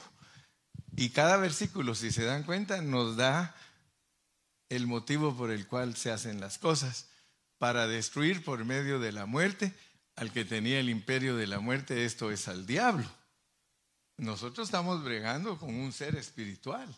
Y 0.96 1.10
cada 1.10 1.36
versículo, 1.36 1.94
si 1.94 2.10
se 2.10 2.24
dan 2.24 2.44
cuenta, 2.44 2.80
nos 2.80 3.18
da 3.18 3.54
el 4.70 4.86
motivo 4.86 5.36
por 5.36 5.50
el 5.50 5.66
cual 5.66 5.94
se 5.94 6.10
hacen 6.10 6.40
las 6.40 6.56
cosas 6.56 7.10
para 7.58 7.86
destruir 7.86 8.42
por 8.42 8.64
medio 8.64 8.98
de 8.98 9.12
la 9.12 9.26
muerte 9.26 9.74
al 10.16 10.32
que 10.32 10.44
tenía 10.44 10.80
el 10.80 10.88
imperio 10.88 11.36
de 11.36 11.46
la 11.46 11.60
muerte, 11.60 12.04
esto 12.04 12.30
es 12.30 12.48
al 12.48 12.66
diablo. 12.66 13.08
Nosotros 14.16 14.68
estamos 14.68 15.02
bregando 15.02 15.58
con 15.58 15.74
un 15.74 15.92
ser 15.92 16.16
espiritual. 16.16 16.94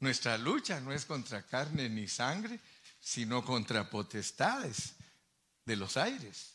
Nuestra 0.00 0.36
lucha 0.36 0.80
no 0.80 0.92
es 0.92 1.04
contra 1.04 1.42
carne 1.42 1.88
ni 1.88 2.06
sangre, 2.06 2.60
sino 3.00 3.44
contra 3.44 3.90
potestades 3.90 4.94
de 5.64 5.76
los 5.76 5.96
aires. 5.96 6.54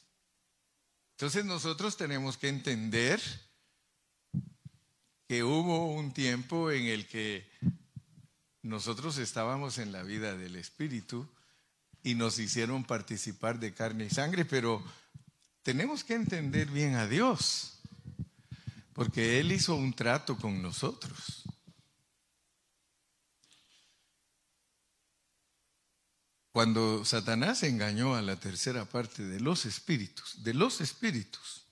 Entonces 1.12 1.44
nosotros 1.46 1.98
tenemos 1.98 2.38
que 2.38 2.48
entender 2.48 3.22
que 5.28 5.44
hubo 5.44 5.94
un 5.94 6.14
tiempo 6.14 6.72
en 6.72 6.86
el 6.86 7.08
que 7.08 7.50
nosotros 8.62 9.18
estábamos 9.18 9.78
en 9.78 9.92
la 9.92 10.04
vida 10.04 10.38
del 10.38 10.56
Espíritu 10.56 11.28
y 12.04 12.16
nos 12.16 12.40
hicieron 12.40 12.84
participar 12.84 13.60
de 13.60 13.74
carne 13.74 14.06
y 14.06 14.10
sangre, 14.10 14.46
pero 14.46 14.84
tenemos 15.64 16.04
que 16.04 16.16
entender 16.16 16.70
bien 16.70 16.96
a 16.96 17.08
Dios, 17.08 17.80
porque 18.94 19.40
Él 19.40 19.52
hizo 19.52 19.76
un 19.76 19.94
trato 19.94 20.38
con 20.38 20.62
nosotros. 20.62 21.44
Cuando 26.52 27.06
Satanás 27.06 27.64
engañó 27.64 28.16
a 28.16 28.22
la 28.22 28.40
tercera 28.40 28.86
parte 28.86 29.24
de 29.24 29.40
los 29.40 29.66
espíritus, 29.66 30.44
de 30.44 30.54
los 30.54 30.82
espíritus, 30.82 31.68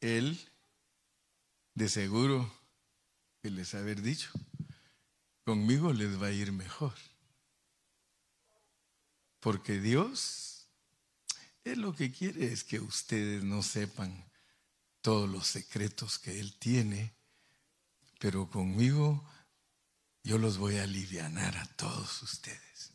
él 0.00 0.38
de 1.74 1.88
seguro 1.88 2.52
que 3.42 3.50
les 3.50 3.74
haber 3.74 4.02
dicho, 4.02 4.30
conmigo 5.44 5.92
les 5.92 6.20
va 6.20 6.26
a 6.26 6.32
ir 6.32 6.52
mejor. 6.52 6.94
Porque 9.40 9.80
Dios 9.80 10.68
es 11.64 11.78
lo 11.78 11.94
que 11.94 12.12
quiere 12.12 12.52
es 12.52 12.64
que 12.64 12.80
ustedes 12.80 13.42
no 13.42 13.62
sepan 13.62 14.30
todos 15.00 15.28
los 15.28 15.46
secretos 15.46 16.18
que 16.18 16.38
Él 16.38 16.54
tiene, 16.58 17.14
pero 18.18 18.50
conmigo 18.50 19.24
yo 20.22 20.38
los 20.38 20.58
voy 20.58 20.76
a 20.76 20.84
aliviar 20.84 21.56
a 21.56 21.66
todos 21.76 22.22
ustedes. 22.22 22.92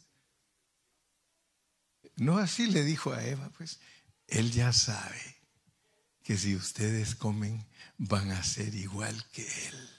No 2.18 2.38
así 2.38 2.68
le 2.68 2.84
dijo 2.84 3.12
a 3.12 3.24
Eva, 3.24 3.50
pues 3.58 3.80
Él 4.28 4.52
ya 4.52 4.72
sabe 4.72 5.36
que 6.24 6.38
si 6.38 6.56
ustedes 6.56 7.16
comen 7.16 7.68
van 7.98 8.32
a 8.32 8.44
ser 8.44 8.74
igual 8.76 9.28
que 9.32 9.48
Él. 9.68 9.90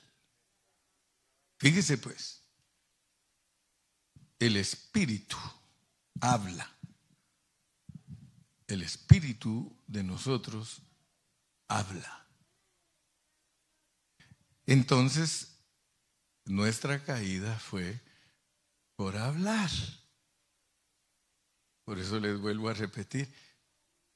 Fíjese 1.58 1.98
pues, 1.98 2.42
el 4.38 4.56
Espíritu 4.56 5.36
habla. 6.20 6.70
El 8.66 8.82
Espíritu 8.82 9.76
de 9.86 10.02
nosotros 10.02 10.82
habla. 11.68 12.26
Entonces, 14.66 15.56
nuestra 16.44 17.02
caída 17.04 17.58
fue 17.58 18.00
por 18.96 19.16
hablar. 19.16 19.70
Por 21.84 21.98
eso 22.00 22.18
les 22.18 22.40
vuelvo 22.40 22.68
a 22.68 22.74
repetir, 22.74 23.32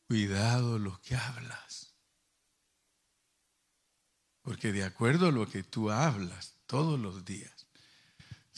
cuidado 0.09 0.79
lo 0.79 1.01
que 1.03 1.15
hablas. 1.15 1.95
Porque 4.43 4.73
de 4.73 4.83
acuerdo 4.83 5.29
a 5.29 5.33
lo 5.33 5.49
que 5.49 5.63
tú 5.63 5.91
hablas 5.91 6.57
todos 6.67 6.99
los 6.99 7.25
días, 7.25 7.69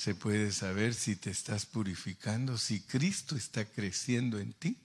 se 0.03 0.17
puede 0.17 0.51
saber 0.51 0.95
si 0.95 1.15
te 1.15 1.31
estás 1.31 1.65
purificando, 1.65 2.59
si 2.59 2.83
Cristo 2.83 3.37
está 3.37 3.65
creciendo 3.65 4.41
en 4.41 4.53
ti 4.53 4.83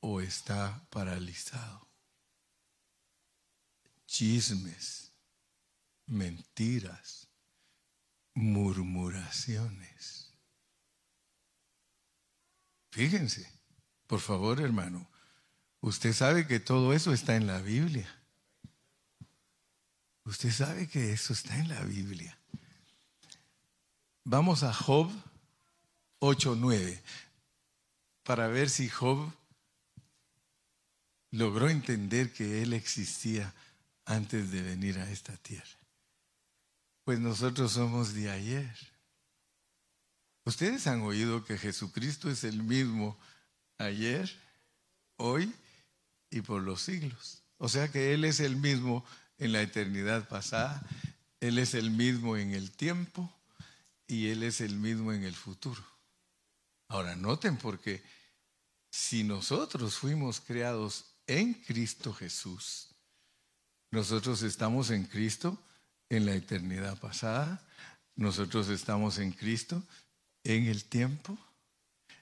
o 0.00 0.22
está 0.22 0.86
paralizado. 0.88 1.86
Chismes, 4.06 5.12
mentiras, 6.06 7.28
murmuraciones. 8.32 10.32
Fíjense, 12.90 13.52
por 14.06 14.20
favor 14.20 14.62
hermano, 14.62 15.10
usted 15.80 16.14
sabe 16.14 16.46
que 16.46 16.58
todo 16.58 16.94
eso 16.94 17.12
está 17.12 17.36
en 17.36 17.46
la 17.46 17.60
Biblia. 17.60 18.08
Usted 20.24 20.52
sabe 20.52 20.88
que 20.88 21.12
eso 21.12 21.34
está 21.34 21.58
en 21.58 21.68
la 21.68 21.82
Biblia. 21.82 22.37
Vamos 24.30 24.62
a 24.62 24.74
Job 24.74 25.10
8.9 26.20 27.00
para 28.24 28.46
ver 28.48 28.68
si 28.68 28.86
Job 28.90 29.32
logró 31.30 31.70
entender 31.70 32.30
que 32.34 32.62
Él 32.62 32.74
existía 32.74 33.54
antes 34.04 34.50
de 34.50 34.60
venir 34.60 34.98
a 34.98 35.10
esta 35.10 35.34
tierra. 35.38 35.78
Pues 37.04 37.18
nosotros 37.20 37.72
somos 37.72 38.12
de 38.12 38.30
ayer. 38.30 38.76
Ustedes 40.44 40.86
han 40.88 41.00
oído 41.00 41.46
que 41.46 41.56
Jesucristo 41.56 42.30
es 42.30 42.44
el 42.44 42.62
mismo 42.62 43.18
ayer, 43.78 44.30
hoy 45.16 45.50
y 46.28 46.42
por 46.42 46.60
los 46.60 46.82
siglos. 46.82 47.44
O 47.56 47.70
sea 47.70 47.90
que 47.90 48.12
Él 48.12 48.26
es 48.26 48.40
el 48.40 48.56
mismo 48.56 49.06
en 49.38 49.52
la 49.52 49.62
eternidad 49.62 50.28
pasada, 50.28 50.86
Él 51.40 51.58
es 51.58 51.72
el 51.72 51.90
mismo 51.90 52.36
en 52.36 52.50
el 52.50 52.70
tiempo 52.70 53.32
y 54.08 54.28
Él 54.28 54.42
es 54.42 54.60
el 54.60 54.76
mismo 54.76 55.12
en 55.12 55.22
el 55.22 55.34
futuro. 55.34 55.84
Ahora 56.88 57.14
noten 57.14 57.58
porque 57.58 58.02
si 58.90 59.22
nosotros 59.22 59.96
fuimos 59.96 60.40
creados 60.40 61.04
en 61.26 61.52
Cristo 61.52 62.14
Jesús, 62.14 62.88
nosotros 63.90 64.42
estamos 64.42 64.90
en 64.90 65.04
Cristo 65.04 65.62
en 66.08 66.24
la 66.24 66.34
eternidad 66.34 66.98
pasada, 66.98 67.62
nosotros 68.16 68.68
estamos 68.70 69.18
en 69.18 69.32
Cristo 69.32 69.82
en 70.42 70.66
el 70.66 70.84
tiempo 70.84 71.38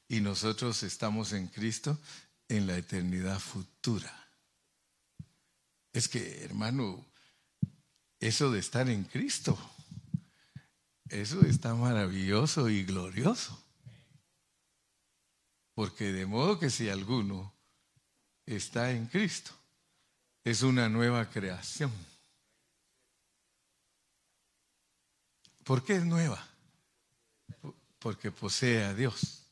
y 0.08 0.20
nosotros 0.20 0.82
estamos 0.82 1.32
en 1.32 1.46
Cristo 1.46 1.98
en 2.48 2.66
la 2.66 2.76
eternidad 2.76 3.38
futura. 3.38 4.12
Es 5.92 6.08
que, 6.08 6.44
hermano, 6.44 7.04
eso 8.18 8.50
de 8.50 8.58
estar 8.58 8.90
en 8.90 9.04
Cristo 9.04 9.58
eso 11.10 11.42
está 11.42 11.74
maravilloso 11.74 12.68
y 12.68 12.84
glorioso. 12.84 13.62
Porque 15.74 16.12
de 16.12 16.26
modo 16.26 16.58
que 16.58 16.70
si 16.70 16.88
alguno 16.88 17.52
está 18.46 18.90
en 18.92 19.06
Cristo, 19.06 19.52
es 20.44 20.62
una 20.62 20.88
nueva 20.88 21.28
creación. 21.28 21.92
¿Por 25.64 25.84
qué 25.84 25.96
es 25.96 26.04
nueva? 26.04 26.46
Porque 27.98 28.30
posee 28.30 28.84
a 28.84 28.94
Dios. 28.94 29.42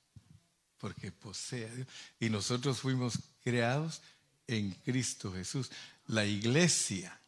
Porque 0.78 1.10
posee 1.10 1.68
a 1.68 1.74
Dios. 1.74 1.88
Y 2.20 2.30
nosotros 2.30 2.78
fuimos 2.78 3.18
creados 3.42 4.00
en 4.46 4.70
Cristo 4.70 5.32
Jesús. 5.32 5.70
La 6.06 6.24
iglesia 6.24 7.20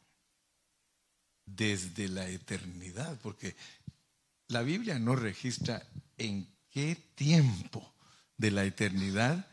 desde 1.46 2.08
la 2.08 2.28
eternidad, 2.28 3.18
porque 3.22 3.56
la 4.48 4.62
Biblia 4.62 4.98
no 4.98 5.16
registra 5.16 5.87
en 6.18 6.48
qué 6.70 6.96
tiempo 7.14 7.94
de 8.37 8.50
la 8.50 8.64
eternidad 8.64 9.48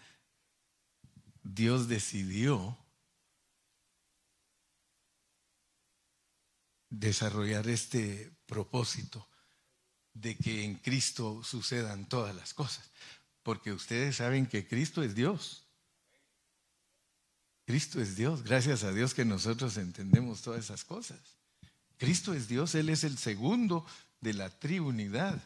Dios 1.44 1.88
decidió 1.88 2.78
desarrollar 6.90 7.68
este 7.68 8.32
propósito 8.46 9.28
de 10.14 10.38
que 10.38 10.64
en 10.64 10.76
Cristo 10.76 11.44
sucedan 11.44 12.08
todas 12.08 12.36
las 12.36 12.54
cosas. 12.54 12.92
Porque 13.42 13.74
ustedes 13.74 14.18
saben 14.18 14.46
que 14.46 14.68
Cristo 14.68 15.04
es 15.04 15.16
Dios. 15.16 15.68
Cristo 17.66 18.00
es 18.02 18.16
Dios. 18.16 18.44
Gracias 18.44 18.84
a 18.84 18.92
Dios 18.92 19.14
que 19.14 19.26
nosotros 19.26 19.76
entendemos 19.78 20.42
todas 20.42 20.64
esas 20.64 20.84
cosas. 20.84 21.20
Cristo 21.98 22.34
es 22.34 22.48
Dios, 22.48 22.76
Él 22.76 22.90
es 22.90 23.04
el 23.04 23.18
segundo 23.18 23.86
de 24.24 24.34
la 24.34 24.50
triunidad. 24.50 25.42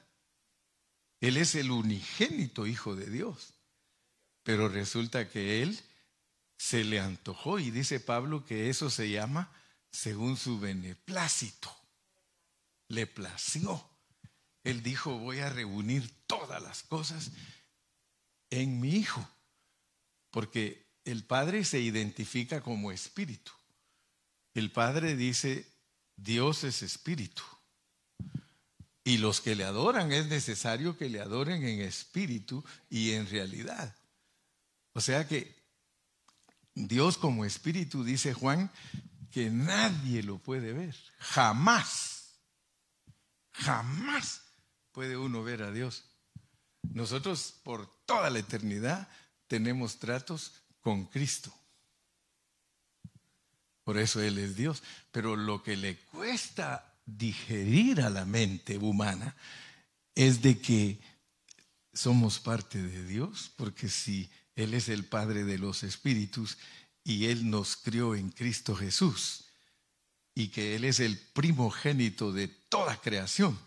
Él 1.20 1.38
es 1.38 1.56
el 1.56 1.72
unigénito 1.72 2.68
Hijo 2.68 2.96
de 2.96 3.10
Dios. 3.10 3.54
Pero 4.44 4.70
resulta 4.70 5.30
que 5.30 5.62
Él 5.62 5.78
se 6.58 6.84
le 6.84 7.00
antojó 7.00 7.60
y 7.60 7.72
dice 7.72 8.00
Pablo 8.00 8.46
que 8.46 8.70
eso 8.70 8.90
se 8.90 9.10
llama 9.10 9.52
según 9.92 10.38
su 10.38 10.60
beneplácito. 10.60 11.76
Le 12.88 13.08
plació. 13.08 13.84
Él 14.64 14.84
dijo, 14.84 15.18
voy 15.18 15.40
a 15.40 15.50
reunir 15.50 16.10
todas 16.28 16.62
las 16.62 16.84
cosas 16.84 17.32
en 18.50 18.80
mi 18.80 18.92
Hijo. 18.92 19.28
Porque 20.32 20.86
el 21.04 21.24
Padre 21.24 21.66
se 21.66 21.80
identifica 21.80 22.62
como 22.62 22.92
espíritu. 22.92 23.52
El 24.54 24.72
Padre 24.72 25.16
dice, 25.16 25.68
Dios 26.16 26.64
es 26.64 26.84
espíritu. 26.84 27.44
Y 29.08 29.20
los 29.20 29.40
que 29.40 29.56
le 29.56 29.64
adoran 29.64 30.12
es 30.12 30.28
necesario 30.28 30.98
que 30.98 31.08
le 31.08 31.22
adoren 31.22 31.64
en 31.64 31.80
espíritu 31.80 32.62
y 32.90 33.14
en 33.14 33.26
realidad. 33.30 33.96
O 34.92 35.00
sea 35.00 35.26
que 35.26 35.56
Dios 36.76 37.18
como 37.18 37.46
espíritu, 37.46 38.04
dice 38.04 38.34
Juan, 38.34 38.70
que 39.32 39.50
nadie 39.50 40.24
lo 40.24 40.40
puede 40.40 40.74
ver. 40.74 40.94
Jamás, 41.20 42.34
jamás 43.54 44.42
puede 44.92 45.16
uno 45.16 45.42
ver 45.42 45.64
a 45.64 45.72
Dios. 45.72 46.04
Nosotros 46.82 47.62
por 47.64 47.88
toda 48.06 48.30
la 48.30 48.40
eternidad 48.40 49.08
tenemos 49.48 50.00
tratos 50.00 50.52
con 50.82 51.06
Cristo. 51.06 51.58
Por 53.86 54.00
eso 54.00 54.22
Él 54.22 54.38
es 54.38 54.58
Dios. 54.58 54.84
Pero 55.14 55.38
lo 55.38 55.64
que 55.64 55.78
le 55.78 55.98
cuesta 55.98 56.87
digerir 57.08 58.02
a 58.02 58.10
la 58.10 58.26
mente 58.26 58.78
humana 58.78 59.36
es 60.14 60.42
de 60.42 60.60
que 60.60 61.00
somos 61.94 62.40
parte 62.40 62.82
de 62.82 63.06
Dios, 63.06 63.52
porque 63.56 63.90
si 63.90 64.30
Él 64.56 64.74
es 64.74 64.90
el 64.90 65.06
Padre 65.06 65.44
de 65.46 65.58
los 65.58 65.84
Espíritus 65.84 66.58
y 67.04 67.26
Él 67.26 67.50
nos 67.50 67.78
crió 67.78 68.14
en 68.14 68.30
Cristo 68.30 68.76
Jesús 68.76 69.46
y 70.36 70.50
que 70.50 70.76
Él 70.76 70.84
es 70.84 71.00
el 71.00 71.18
primogénito 71.18 72.32
de 72.32 72.48
toda 72.48 73.02
creación, 73.02 73.58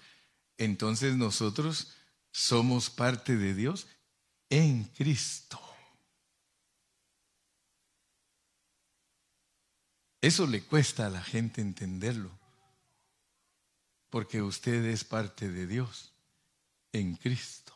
entonces 0.58 1.16
nosotros 1.16 1.94
somos 2.32 2.90
parte 2.90 3.36
de 3.36 3.54
Dios 3.54 3.86
en 4.50 4.84
Cristo. 4.84 5.60
Eso 10.20 10.46
le 10.46 10.62
cuesta 10.62 11.06
a 11.06 11.10
la 11.10 11.22
gente 11.22 11.62
entenderlo 11.62 12.39
porque 14.10 14.42
usted 14.42 14.84
es 14.84 15.04
parte 15.04 15.48
de 15.48 15.66
Dios 15.66 16.12
en 16.92 17.16
Cristo. 17.16 17.72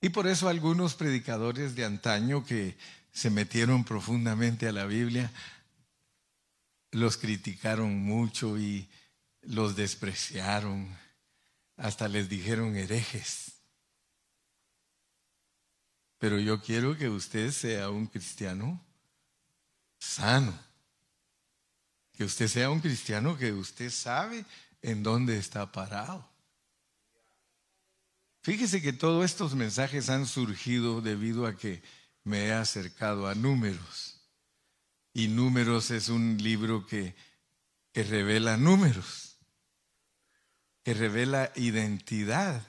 Y 0.00 0.10
por 0.10 0.26
eso 0.26 0.48
algunos 0.48 0.94
predicadores 0.94 1.74
de 1.74 1.86
antaño 1.86 2.44
que 2.44 2.76
se 3.10 3.30
metieron 3.30 3.84
profundamente 3.84 4.68
a 4.68 4.72
la 4.72 4.84
Biblia, 4.84 5.32
los 6.90 7.16
criticaron 7.16 7.96
mucho 7.96 8.58
y 8.58 8.88
los 9.40 9.76
despreciaron, 9.76 10.94
hasta 11.76 12.06
les 12.06 12.28
dijeron 12.28 12.76
herejes. 12.76 13.52
Pero 16.18 16.38
yo 16.38 16.60
quiero 16.60 16.96
que 16.96 17.08
usted 17.08 17.50
sea 17.50 17.90
un 17.90 18.06
cristiano 18.06 18.80
sano 19.98 20.58
que 22.16 22.24
usted 22.24 22.48
sea 22.48 22.70
un 22.70 22.80
cristiano 22.80 23.36
que 23.36 23.52
usted 23.52 23.90
sabe 23.90 24.44
en 24.82 25.02
dónde 25.02 25.36
está 25.36 25.70
parado. 25.70 26.28
Fíjese 28.42 28.82
que 28.82 28.92
todos 28.92 29.24
estos 29.24 29.54
mensajes 29.54 30.10
han 30.10 30.26
surgido 30.26 31.00
debido 31.00 31.46
a 31.46 31.56
que 31.56 31.82
me 32.24 32.46
he 32.46 32.52
acercado 32.52 33.26
a 33.26 33.34
números. 33.34 34.20
Y 35.12 35.28
números 35.28 35.90
es 35.90 36.08
un 36.08 36.36
libro 36.38 36.86
que, 36.86 37.14
revela 37.94 38.56
números, 38.56 39.38
que 40.82 40.92
revela 40.94 41.52
identidad, 41.54 42.66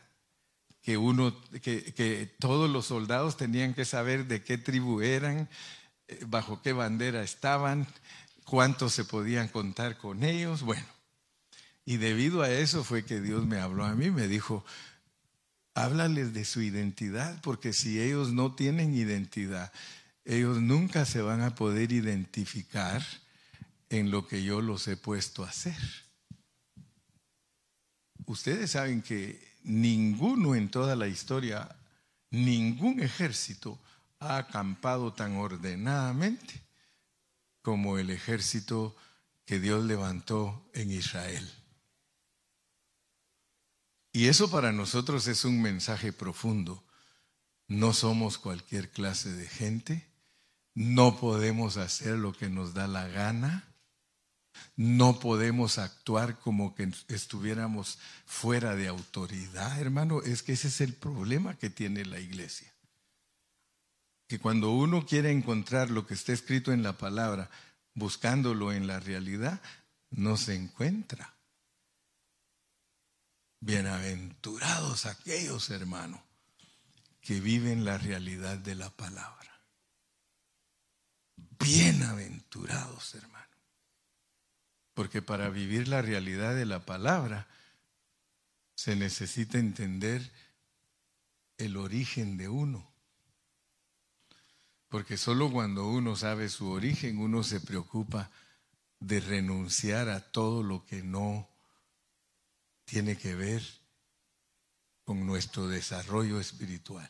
que 0.82 0.98
uno, 0.98 1.36
que, 1.62 1.94
que 1.94 2.36
todos 2.40 2.70
los 2.70 2.86
soldados 2.86 3.36
tenían 3.36 3.74
que 3.74 3.86
saber 3.86 4.28
de 4.28 4.44
qué 4.44 4.58
tribu 4.58 5.02
eran, 5.02 5.50
eh, 6.08 6.24
bajo 6.28 6.62
qué 6.62 6.72
bandera 6.72 7.24
estaban, 7.24 7.88
cuántos 8.46 8.94
se 8.94 9.04
podían 9.04 9.50
contar 9.50 9.98
con 9.98 10.24
ellos. 10.24 10.62
Bueno, 10.62 10.86
y 11.84 11.98
debido 11.98 12.42
a 12.42 12.50
eso 12.50 12.84
fue 12.84 13.04
que 13.04 13.20
Dios 13.20 13.46
me 13.46 13.60
habló 13.60 13.84
a 13.84 13.96
mí, 13.96 14.10
me 14.10 14.28
dijo, 14.28 14.64
háblales 15.74 16.34
de 16.34 16.46
su 16.46 16.62
identidad, 16.62 17.42
porque 17.42 17.74
si 17.74 18.00
ellos 18.00 18.32
no 18.32 18.56
tienen 18.56 18.96
identidad, 18.96 19.74
ellos 20.24 20.62
nunca 20.62 21.06
se 21.06 21.22
van 21.22 21.42
a 21.42 21.54
poder 21.54 21.92
identificar 21.92 23.04
en 23.90 24.10
lo 24.10 24.28
que 24.28 24.44
yo 24.44 24.62
los 24.62 24.88
he 24.88 24.98
puesto 24.98 25.44
a 25.44 25.50
hacer. 25.50 25.78
Ustedes 28.26 28.72
saben 28.72 29.02
que 29.02 29.40
ninguno 29.64 30.56
en 30.56 30.70
toda 30.70 30.96
la 30.96 31.08
historia, 31.08 31.76
ningún 32.32 33.02
ejército 33.02 33.80
ha 34.20 34.38
acampado 34.38 35.14
tan 35.14 35.36
ordenadamente 35.36 36.65
como 37.66 37.98
el 37.98 38.12
ejército 38.12 38.96
que 39.44 39.60
Dios 39.60 39.84
levantó 39.84 40.70
en 40.76 40.92
Israel. 40.92 41.52
Y 44.12 44.28
eso 44.28 44.52
para 44.52 44.72
nosotros 44.72 45.26
es 45.26 45.46
un 45.46 45.64
mensaje 45.64 46.14
profundo. 46.14 46.84
No 47.68 47.92
somos 47.94 48.38
cualquier 48.38 48.92
clase 48.92 49.34
de 49.34 49.48
gente, 49.48 50.08
no 50.76 51.20
podemos 51.20 51.78
hacer 51.78 52.20
lo 52.20 52.34
que 52.34 52.50
nos 52.50 52.76
da 52.76 52.86
la 52.86 53.08
gana, 53.08 53.74
no 54.76 55.20
podemos 55.20 55.80
actuar 55.80 56.38
como 56.38 56.76
que 56.76 56.94
estuviéramos 57.08 57.98
fuera 58.28 58.76
de 58.76 58.90
autoridad, 58.90 59.82
hermano. 59.82 60.22
Es 60.22 60.44
que 60.44 60.54
ese 60.54 60.68
es 60.68 60.82
el 60.82 60.94
problema 60.94 61.58
que 61.58 61.72
tiene 61.72 62.06
la 62.06 62.20
iglesia. 62.20 62.75
Que 64.28 64.40
cuando 64.40 64.72
uno 64.72 65.06
quiere 65.06 65.32
encontrar 65.32 65.90
lo 65.90 66.08
que 66.08 66.16
está 66.16 66.34
escrito 66.34 66.72
en 66.72 66.84
la 66.84 66.98
palabra, 66.98 67.50
buscándolo 67.94 68.72
en 68.72 68.88
la 68.88 69.00
realidad, 69.00 69.62
no 70.10 70.38
se 70.38 70.56
encuentra. 70.56 71.36
Bienaventurados 73.60 75.06
aquellos, 75.06 75.70
hermanos, 75.70 76.22
que 77.22 77.40
viven 77.40 77.86
la 77.86 77.98
realidad 77.98 78.58
de 78.58 78.76
la 78.76 78.90
palabra. 78.90 79.62
Bienaventurados, 81.60 83.16
hermano. 83.16 83.36
Porque 84.94 85.22
para 85.22 85.50
vivir 85.50 85.88
la 85.88 86.02
realidad 86.02 86.56
de 86.56 86.66
la 86.66 86.86
palabra 86.86 87.48
se 88.76 88.96
necesita 88.96 89.58
entender 89.58 90.32
el 91.58 91.78
origen 91.78 92.38
de 92.38 92.50
uno. 92.50 92.95
Porque 94.90 95.18
solo 95.18 95.52
cuando 95.52 95.88
uno 95.88 96.16
sabe 96.16 96.50
su 96.50 96.70
origen, 96.70 97.18
uno 97.18 97.44
se 97.44 97.60
preocupa 97.60 98.32
de 99.00 99.20
renunciar 99.20 100.10
a 100.10 100.20
todo 100.32 100.64
lo 100.64 100.86
que 100.86 101.04
no 101.04 101.50
tiene 102.86 103.18
que 103.18 103.36
ver 103.36 103.64
con 105.04 105.26
nuestro 105.26 105.68
desarrollo 105.68 106.40
espiritual. 106.40 107.10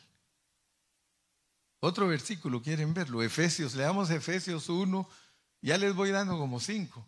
Otro 1.80 2.08
versículo, 2.08 2.62
¿quieren 2.62 2.94
verlo? 2.94 3.22
Efesios, 3.22 3.76
leamos 3.76 4.10
Efesios 4.10 4.70
1, 4.70 5.08
ya 5.62 5.78
les 5.78 5.94
voy 5.94 6.12
dando 6.12 6.38
como 6.38 6.60
cinco. 6.60 7.08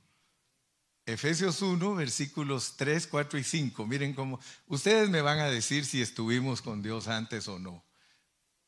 Efesios 1.05 1.61
1, 1.61 1.95
versículos 1.95 2.75
3, 2.75 3.07
4 3.07 3.39
y 3.39 3.43
5. 3.43 3.87
Miren 3.87 4.13
cómo, 4.13 4.39
ustedes 4.67 5.09
me 5.09 5.21
van 5.21 5.39
a 5.39 5.49
decir 5.49 5.85
si 5.85 6.01
estuvimos 6.01 6.61
con 6.61 6.83
Dios 6.83 7.07
antes 7.07 7.47
o 7.47 7.59
no. 7.59 7.83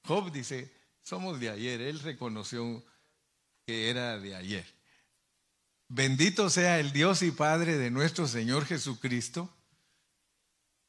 Job 0.05 0.31
dice, 0.31 0.73
somos 1.09 1.39
de 1.39 1.49
ayer, 1.49 1.81
él 1.81 1.99
reconoció 2.01 2.85
que 3.65 3.89
era 3.89 4.19
de 4.19 4.35
ayer. 4.35 4.65
Bendito 5.87 6.51
sea 6.51 6.79
el 6.79 6.91
Dios 6.91 7.23
y 7.23 7.31
Padre 7.31 7.79
de 7.79 7.89
nuestro 7.89 8.27
Señor 8.27 8.67
Jesucristo 8.67 9.51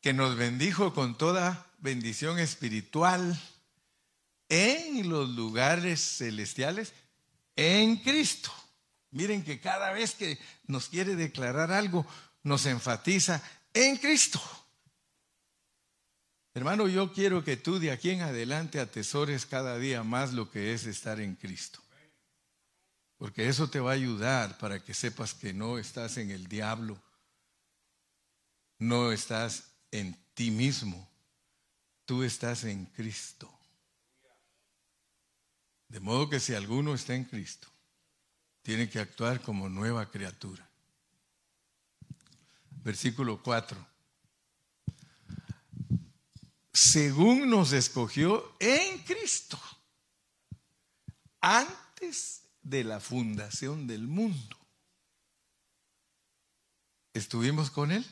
que 0.02 0.12
nos 0.12 0.36
bendijo 0.36 0.92
con 0.92 1.16
toda 1.16 1.66
bendición 1.78 2.38
espiritual 2.38 3.40
en 4.50 5.08
los 5.08 5.30
lugares 5.30 6.18
celestiales 6.18 6.92
en 7.56 7.96
Cristo. 7.96 8.52
Miren 9.12 9.42
que 9.42 9.58
cada 9.58 9.90
vez 9.90 10.14
que 10.14 10.38
nos 10.66 10.90
quiere 10.90 11.16
declarar 11.16 11.72
algo, 11.72 12.06
nos 12.42 12.66
enfatiza 12.66 13.42
en 13.72 13.96
Cristo. 13.96 14.38
Hermano, 16.52 16.88
yo 16.88 17.12
quiero 17.12 17.44
que 17.44 17.56
tú 17.56 17.78
de 17.78 17.92
aquí 17.92 18.10
en 18.10 18.22
adelante 18.22 18.80
atesores 18.80 19.46
cada 19.46 19.78
día 19.78 20.02
más 20.02 20.32
lo 20.32 20.50
que 20.50 20.72
es 20.72 20.86
estar 20.86 21.20
en 21.20 21.36
Cristo. 21.36 21.80
Porque 23.18 23.48
eso 23.48 23.68
te 23.68 23.80
va 23.80 23.90
a 23.90 23.94
ayudar 23.94 24.58
para 24.58 24.82
que 24.82 24.94
sepas 24.94 25.34
que 25.34 25.52
no 25.52 25.78
estás 25.78 26.16
en 26.16 26.30
el 26.30 26.48
diablo, 26.48 27.00
no 28.78 29.12
estás 29.12 29.70
en 29.90 30.16
ti 30.34 30.50
mismo. 30.50 31.08
Tú 32.06 32.24
estás 32.24 32.64
en 32.64 32.86
Cristo. 32.86 33.48
De 35.86 36.00
modo 36.00 36.28
que 36.28 36.40
si 36.40 36.54
alguno 36.54 36.94
está 36.94 37.14
en 37.14 37.24
Cristo, 37.24 37.68
tiene 38.62 38.88
que 38.88 38.98
actuar 38.98 39.40
como 39.42 39.68
nueva 39.68 40.10
criatura. 40.10 40.68
Versículo 42.82 43.42
4. 43.42 43.89
Según 46.72 47.50
nos 47.50 47.72
escogió 47.72 48.56
en 48.60 48.98
Cristo, 48.98 49.58
antes 51.40 52.42
de 52.62 52.84
la 52.84 53.00
fundación 53.00 53.86
del 53.86 54.06
mundo. 54.06 54.56
¿Estuvimos 57.14 57.70
con 57.70 57.90
Él? 57.90 58.06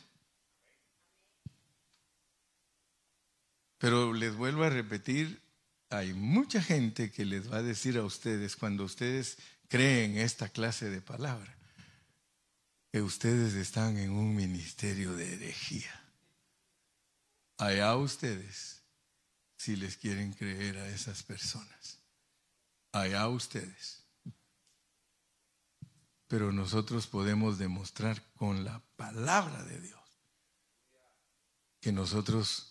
Pero 3.78 4.12
les 4.12 4.34
vuelvo 4.34 4.64
a 4.64 4.70
repetir, 4.70 5.40
hay 5.90 6.12
mucha 6.12 6.60
gente 6.60 7.12
que 7.12 7.24
les 7.24 7.50
va 7.50 7.58
a 7.58 7.62
decir 7.62 7.96
a 7.96 8.04
ustedes 8.04 8.56
cuando 8.56 8.84
ustedes 8.84 9.38
creen 9.68 10.18
esta 10.18 10.48
clase 10.48 10.90
de 10.90 11.00
palabra, 11.00 11.56
que 12.90 13.02
ustedes 13.02 13.54
están 13.54 13.96
en 13.98 14.10
un 14.10 14.34
ministerio 14.34 15.14
de 15.14 15.34
herejía. 15.34 15.97
Allá 17.58 17.96
ustedes, 17.96 18.82
si 19.56 19.74
les 19.74 19.96
quieren 19.96 20.32
creer 20.32 20.78
a 20.78 20.88
esas 20.88 21.24
personas. 21.24 21.98
Allá 22.92 23.28
ustedes. 23.28 24.04
Pero 26.28 26.52
nosotros 26.52 27.06
podemos 27.08 27.58
demostrar 27.58 28.22
con 28.34 28.64
la 28.64 28.80
palabra 28.96 29.64
de 29.64 29.80
Dios 29.80 29.98
que 31.80 31.92
nosotros 31.92 32.70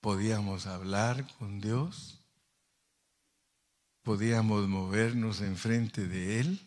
podíamos 0.00 0.66
hablar 0.66 1.26
con 1.38 1.60
Dios, 1.60 2.20
podíamos 4.02 4.68
movernos 4.68 5.40
enfrente 5.40 6.06
de 6.06 6.40
Él. 6.40 6.60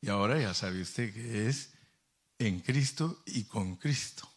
Y 0.00 0.08
ahora 0.08 0.38
ya 0.40 0.54
sabe 0.54 0.80
usted 0.82 1.12
que 1.12 1.48
es 1.48 1.74
en 2.40 2.60
Cristo 2.60 3.22
y 3.26 3.44
con 3.44 3.76
Cristo. 3.76 4.28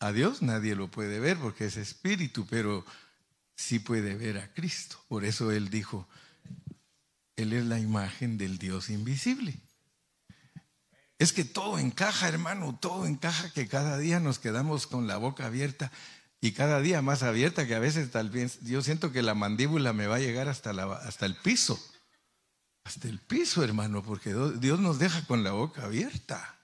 A 0.00 0.10
Dios 0.10 0.42
nadie 0.42 0.74
lo 0.74 0.90
puede 0.90 1.20
ver 1.20 1.36
porque 1.36 1.66
es 1.66 1.76
espíritu, 1.76 2.46
pero 2.48 2.84
sí 3.54 3.78
puede 3.78 4.16
ver 4.16 4.38
a 4.38 4.52
Cristo. 4.54 4.96
Por 5.08 5.24
eso 5.24 5.52
Él 5.52 5.68
dijo, 5.68 6.08
Él 7.36 7.52
es 7.52 7.64
la 7.66 7.78
imagen 7.78 8.38
del 8.38 8.58
Dios 8.58 8.88
invisible. 8.88 9.54
Es 11.18 11.32
que 11.32 11.44
todo 11.44 11.78
encaja, 11.78 12.28
hermano, 12.28 12.76
todo 12.80 13.06
encaja 13.06 13.50
que 13.50 13.68
cada 13.68 13.98
día 13.98 14.18
nos 14.18 14.38
quedamos 14.38 14.86
con 14.86 15.06
la 15.06 15.18
boca 15.18 15.46
abierta 15.46 15.92
y 16.40 16.52
cada 16.52 16.80
día 16.80 17.02
más 17.02 17.22
abierta 17.22 17.66
que 17.66 17.74
a 17.74 17.78
veces 17.78 18.10
tal 18.10 18.30
vez 18.30 18.60
yo 18.62 18.82
siento 18.82 19.12
que 19.12 19.22
la 19.22 19.34
mandíbula 19.34 19.92
me 19.92 20.06
va 20.06 20.16
a 20.16 20.20
llegar 20.20 20.48
hasta, 20.48 20.72
la, 20.72 20.84
hasta 20.94 21.26
el 21.26 21.36
piso. 21.36 21.78
Hasta 22.84 23.08
el 23.08 23.18
piso, 23.20 23.62
hermano, 23.62 24.02
porque 24.02 24.34
Dios 24.58 24.80
nos 24.80 24.98
deja 24.98 25.24
con 25.26 25.44
la 25.44 25.52
boca 25.52 25.84
abierta. 25.84 26.58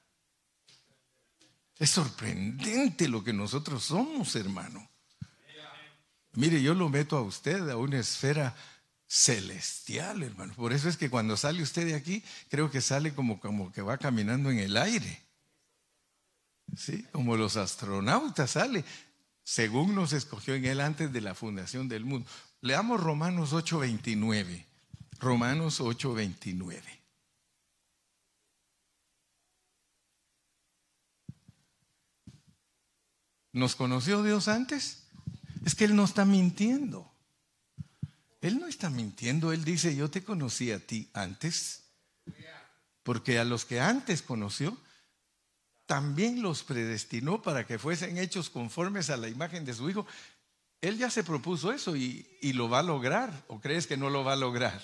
Es 1.79 1.91
sorprendente 1.91 3.09
lo 3.09 3.23
que 3.23 3.33
nosotros 3.33 3.85
somos, 3.85 4.35
hermano. 4.35 4.89
Mire, 6.33 6.61
yo 6.63 6.75
lo 6.75 6.89
meto 6.89 7.17
a 7.17 7.23
usted 7.23 7.69
a 7.69 7.77
una 7.77 7.99
esfera 7.99 8.55
celestial, 9.07 10.23
hermano. 10.23 10.55
Por 10.55 10.73
eso 10.73 10.89
es 10.89 10.97
que 10.97 11.09
cuando 11.09 11.37
sale 11.37 11.63
usted 11.63 11.87
de 11.87 11.95
aquí, 11.95 12.23
creo 12.49 12.71
que 12.71 12.81
sale 12.81 13.15
como, 13.15 13.41
como 13.41 13.73
que 13.73 13.83
va 13.83 13.99
caminando 13.99 14.51
en 14.51 14.59
el 14.59 14.77
aire. 14.77 15.23
¿Sí? 16.77 17.05
Como 17.13 17.37
los 17.37 17.57
astronautas 17.57 18.53
sale, 18.53 18.85
según 19.43 19.95
nos 19.95 20.13
escogió 20.13 20.55
en 20.55 20.67
él 20.67 20.81
antes 20.81 21.13
de 21.13 21.23
la 21.23 21.35
fundación 21.35 21.89
del 21.89 22.05
mundo. 22.05 22.29
Leamos 22.61 23.01
Romanos 23.01 23.53
8:29. 23.53 24.68
Romanos 25.19 25.81
8:29. 25.81 26.83
¿Nos 33.53 33.75
conoció 33.75 34.23
Dios 34.23 34.47
antes? 34.47 35.05
Es 35.65 35.75
que 35.75 35.85
Él 35.85 35.97
no 35.97 36.05
está 36.05 36.25
mintiendo. 36.25 37.11
Él 38.41 38.61
no 38.61 38.69
está 38.69 38.89
mintiendo, 38.89 39.53
Él 39.53 39.65
dice, 39.65 39.97
yo 39.97 40.11
te 40.11 40.23
conocí 40.23 40.71
a 40.71 40.79
ti 40.79 41.11
antes, 41.13 41.83
porque 43.03 43.39
a 43.39 43.45
los 43.45 43.65
que 43.65 43.81
antes 43.81 44.23
conoció, 44.23 44.79
también 45.87 46.43
los 46.43 46.63
predestinó 46.63 47.43
para 47.43 47.67
que 47.67 47.79
fuesen 47.79 48.19
hechos 48.19 48.51
conformes 48.51 49.11
a 49.11 49.17
la 49.17 49.29
imagen 49.29 49.65
de 49.65 49.75
su 49.75 49.91
Hijo. 49.91 50.07
Él 50.81 50.99
ya 50.99 51.11
se 51.11 51.25
propuso 51.25 51.73
eso 51.73 51.97
y, 51.97 52.27
lo 52.53 52.69
va 52.69 52.81
a 52.81 52.85
lograr, 52.85 53.45
¿o 53.49 53.61
crees 53.61 53.87
que 53.87 53.97
no 53.97 54.09
lo 54.11 54.23
va 54.23 54.35
a 54.35 54.37
lograr? 54.37 54.81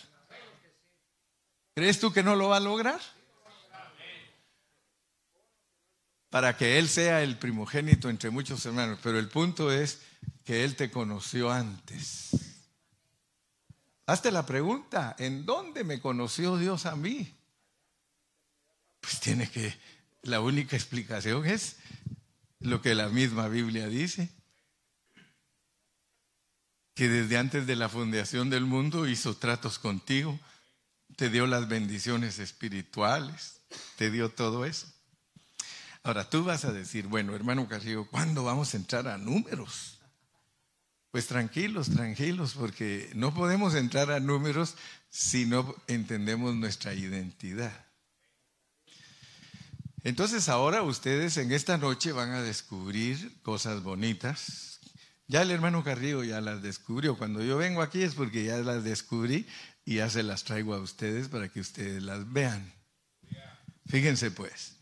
¿Crees 1.75 1.99
tú 1.99 2.13
que 2.13 2.23
no 2.23 2.37
lo 2.37 2.49
va 2.49 2.59
a 2.59 2.61
lograr? 2.61 3.01
Para 6.31 6.57
que 6.57 6.79
Él 6.79 6.89
sea 6.89 7.23
el 7.23 7.39
primogénito 7.39 8.09
entre 8.09 8.31
muchos 8.31 8.65
hermanos, 8.65 8.99
pero 9.03 9.19
el 9.19 9.29
punto 9.29 9.73
es 9.73 10.01
que 10.45 10.65
Él 10.65 10.77
te 10.77 10.91
conoció 10.91 11.51
antes. 11.51 12.31
Hazte 14.07 14.31
la 14.31 14.45
pregunta, 14.45 15.17
¿en 15.19 15.47
dónde 15.47 15.83
me 15.83 16.01
conoció 16.01 16.57
Dios 16.59 16.87
a 16.87 16.95
mí? 16.95 17.33
Pues 19.01 19.21
tiene 19.21 19.51
que, 19.51 19.75
la 20.23 20.41
única 20.41 20.77
explicación 20.77 21.47
es 21.47 21.77
lo 22.61 22.83
que 22.83 22.95
la 22.95 23.09
misma 23.09 23.49
Biblia 23.49 23.89
dice, 23.89 24.31
que 26.95 27.09
desde 27.09 27.37
antes 27.37 27.67
de 27.67 27.77
la 27.77 27.89
fundación 27.89 28.51
del 28.51 28.65
mundo 28.65 29.09
hizo 29.09 29.37
tratos 29.37 29.79
contigo, 29.79 30.39
te 31.17 31.31
dio 31.31 31.47
las 31.47 31.69
bendiciones 31.69 32.39
espirituales, 32.39 33.61
te 33.97 34.11
dio 34.11 34.31
todo 34.31 34.65
eso. 34.65 34.87
Ahora 36.03 36.29
tú 36.29 36.45
vas 36.45 36.65
a 36.65 36.73
decir, 36.73 37.07
bueno, 37.07 37.35
hermano 37.35 37.67
Carrillo, 37.67 38.07
¿cuándo 38.11 38.45
vamos 38.45 38.75
a 38.75 38.77
entrar 38.77 39.09
a 39.09 39.17
números? 39.17 40.01
Pues 41.11 41.27
tranquilos, 41.27 41.91
tranquilos, 41.91 42.55
porque 42.55 43.11
no 43.15 43.33
podemos 43.33 43.75
entrar 43.75 44.11
a 44.11 44.21
números 44.21 44.75
si 45.09 45.47
no 45.47 45.75
entendemos 45.87 46.55
nuestra 46.57 46.93
identidad. 46.93 47.87
Entonces 50.03 50.51
ahora 50.51 50.83
ustedes 50.83 51.39
en 51.39 51.53
esta 51.53 51.79
noche 51.79 52.13
van 52.13 52.33
a 52.33 52.43
descubrir 52.43 53.41
cosas 53.41 53.83
bonitas. 53.83 54.81
Ya 55.27 55.41
el 55.41 55.51
hermano 55.51 55.83
Carrillo 55.83 56.23
ya 56.23 56.43
las 56.43 56.61
descubrió. 56.61 57.17
Cuando 57.17 57.43
yo 57.43 57.57
vengo 57.57 57.81
aquí 57.81 58.03
es 58.03 58.15
porque 58.15 58.45
ya 58.45 58.59
las 58.59 58.85
descubrí 58.85 59.47
y 59.85 59.97
ya 59.97 60.09
se 60.09 60.23
las 60.23 60.45
traigo 60.45 60.75
a 60.75 60.81
ustedes 60.81 61.29
para 61.29 61.49
que 61.49 61.61
ustedes 61.61 62.03
las 62.03 62.33
vean. 62.33 62.73
Fíjense 63.87 64.31
pues, 64.31 64.77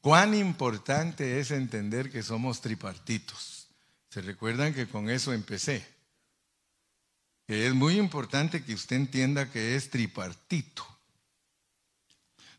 cuán 0.00 0.34
importante 0.34 1.40
es 1.40 1.50
entender 1.50 2.10
que 2.10 2.22
somos 2.22 2.60
tripartitos. 2.60 3.68
¿Se 4.08 4.22
recuerdan 4.22 4.74
que 4.74 4.86
con 4.88 5.10
eso 5.10 5.32
empecé? 5.32 5.86
Que 7.46 7.66
es 7.66 7.74
muy 7.74 7.98
importante 7.98 8.64
que 8.64 8.74
usted 8.74 8.96
entienda 8.96 9.50
que 9.50 9.76
es 9.76 9.90
tripartito. 9.90 10.86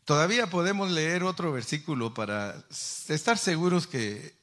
Todavía 0.04 0.48
podemos 0.48 0.90
leer 0.90 1.22
otro 1.22 1.50
versículo 1.50 2.12
para 2.12 2.62
estar 3.08 3.38
seguros 3.38 3.86
que 3.86 4.34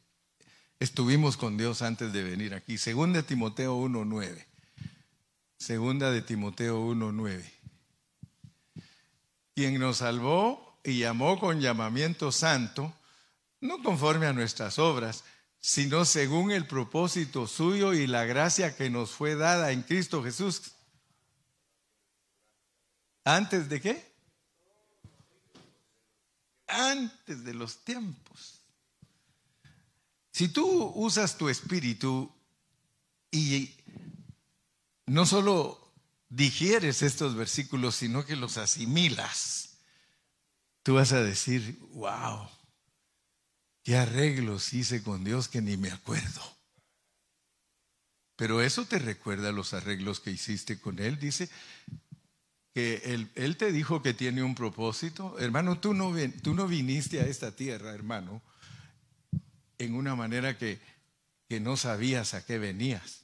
estuvimos 0.79 1.37
con 1.37 1.55
Dios 1.57 1.83
antes 1.83 2.11
de 2.11 2.23
venir 2.23 2.55
aquí. 2.55 2.77
Segunda 2.77 3.19
de 3.19 3.23
Timoteo 3.23 3.77
1.9. 3.77 4.50
Segunda 5.61 6.09
de 6.09 6.23
Timoteo 6.23 6.81
1.9. 6.87 7.47
Quien 9.53 9.79
nos 9.79 9.97
salvó 9.97 10.79
y 10.83 10.97
llamó 10.97 11.39
con 11.39 11.61
llamamiento 11.61 12.31
santo, 12.31 12.91
no 13.59 13.83
conforme 13.83 14.25
a 14.25 14.33
nuestras 14.33 14.79
obras, 14.79 15.23
sino 15.59 16.03
según 16.05 16.49
el 16.49 16.65
propósito 16.65 17.45
suyo 17.45 17.93
y 17.93 18.07
la 18.07 18.25
gracia 18.25 18.75
que 18.75 18.89
nos 18.89 19.11
fue 19.11 19.35
dada 19.35 19.71
en 19.71 19.83
Cristo 19.83 20.23
Jesús. 20.23 20.71
¿Antes 23.23 23.69
de 23.69 23.81
qué? 23.81 24.15
Antes 26.65 27.43
de 27.43 27.53
los 27.53 27.83
tiempos. 27.83 28.63
Si 30.31 30.49
tú 30.49 30.91
usas 30.95 31.37
tu 31.37 31.49
espíritu 31.49 32.33
y 33.29 33.75
no 35.11 35.25
solo 35.25 35.93
digieres 36.29 37.01
estos 37.01 37.35
versículos, 37.35 37.95
sino 37.95 38.25
que 38.25 38.37
los 38.37 38.57
asimilas, 38.57 39.77
tú 40.83 40.95
vas 40.95 41.11
a 41.11 41.21
decir, 41.21 41.77
wow 41.91 42.47
¿Qué 43.83 43.97
arreglos 43.97 44.73
hice 44.73 45.01
con 45.01 45.23
Dios 45.23 45.47
que 45.47 45.61
ni 45.61 45.75
me 45.75 45.91
acuerdo? 45.91 46.41
Pero 48.35 48.61
eso 48.61 48.85
te 48.85 48.99
recuerda 48.99 49.51
los 49.51 49.73
arreglos 49.73 50.19
que 50.19 50.31
hiciste 50.31 50.79
con 50.79 50.99
Él. 50.99 51.19
Dice 51.19 51.49
que 52.73 53.01
él, 53.35 53.57
te 53.57 53.71
dijo 53.71 54.01
que 54.01 54.13
tiene 54.13 54.43
un 54.43 54.55
propósito. 54.55 55.37
Hermano, 55.39 55.79
tú 55.79 55.93
no, 55.93 56.67
viniste 56.67 57.19
a 57.19 57.25
esta 57.25 57.55
tierra, 57.55 57.91
hermano, 57.91 58.41
en 59.77 59.95
una 59.95 60.15
manera 60.15 60.57
que 60.57 60.79
no 61.59 61.75
sabías 61.75 62.33
a 62.33 62.45
qué 62.45 62.59
venías. 62.59 63.20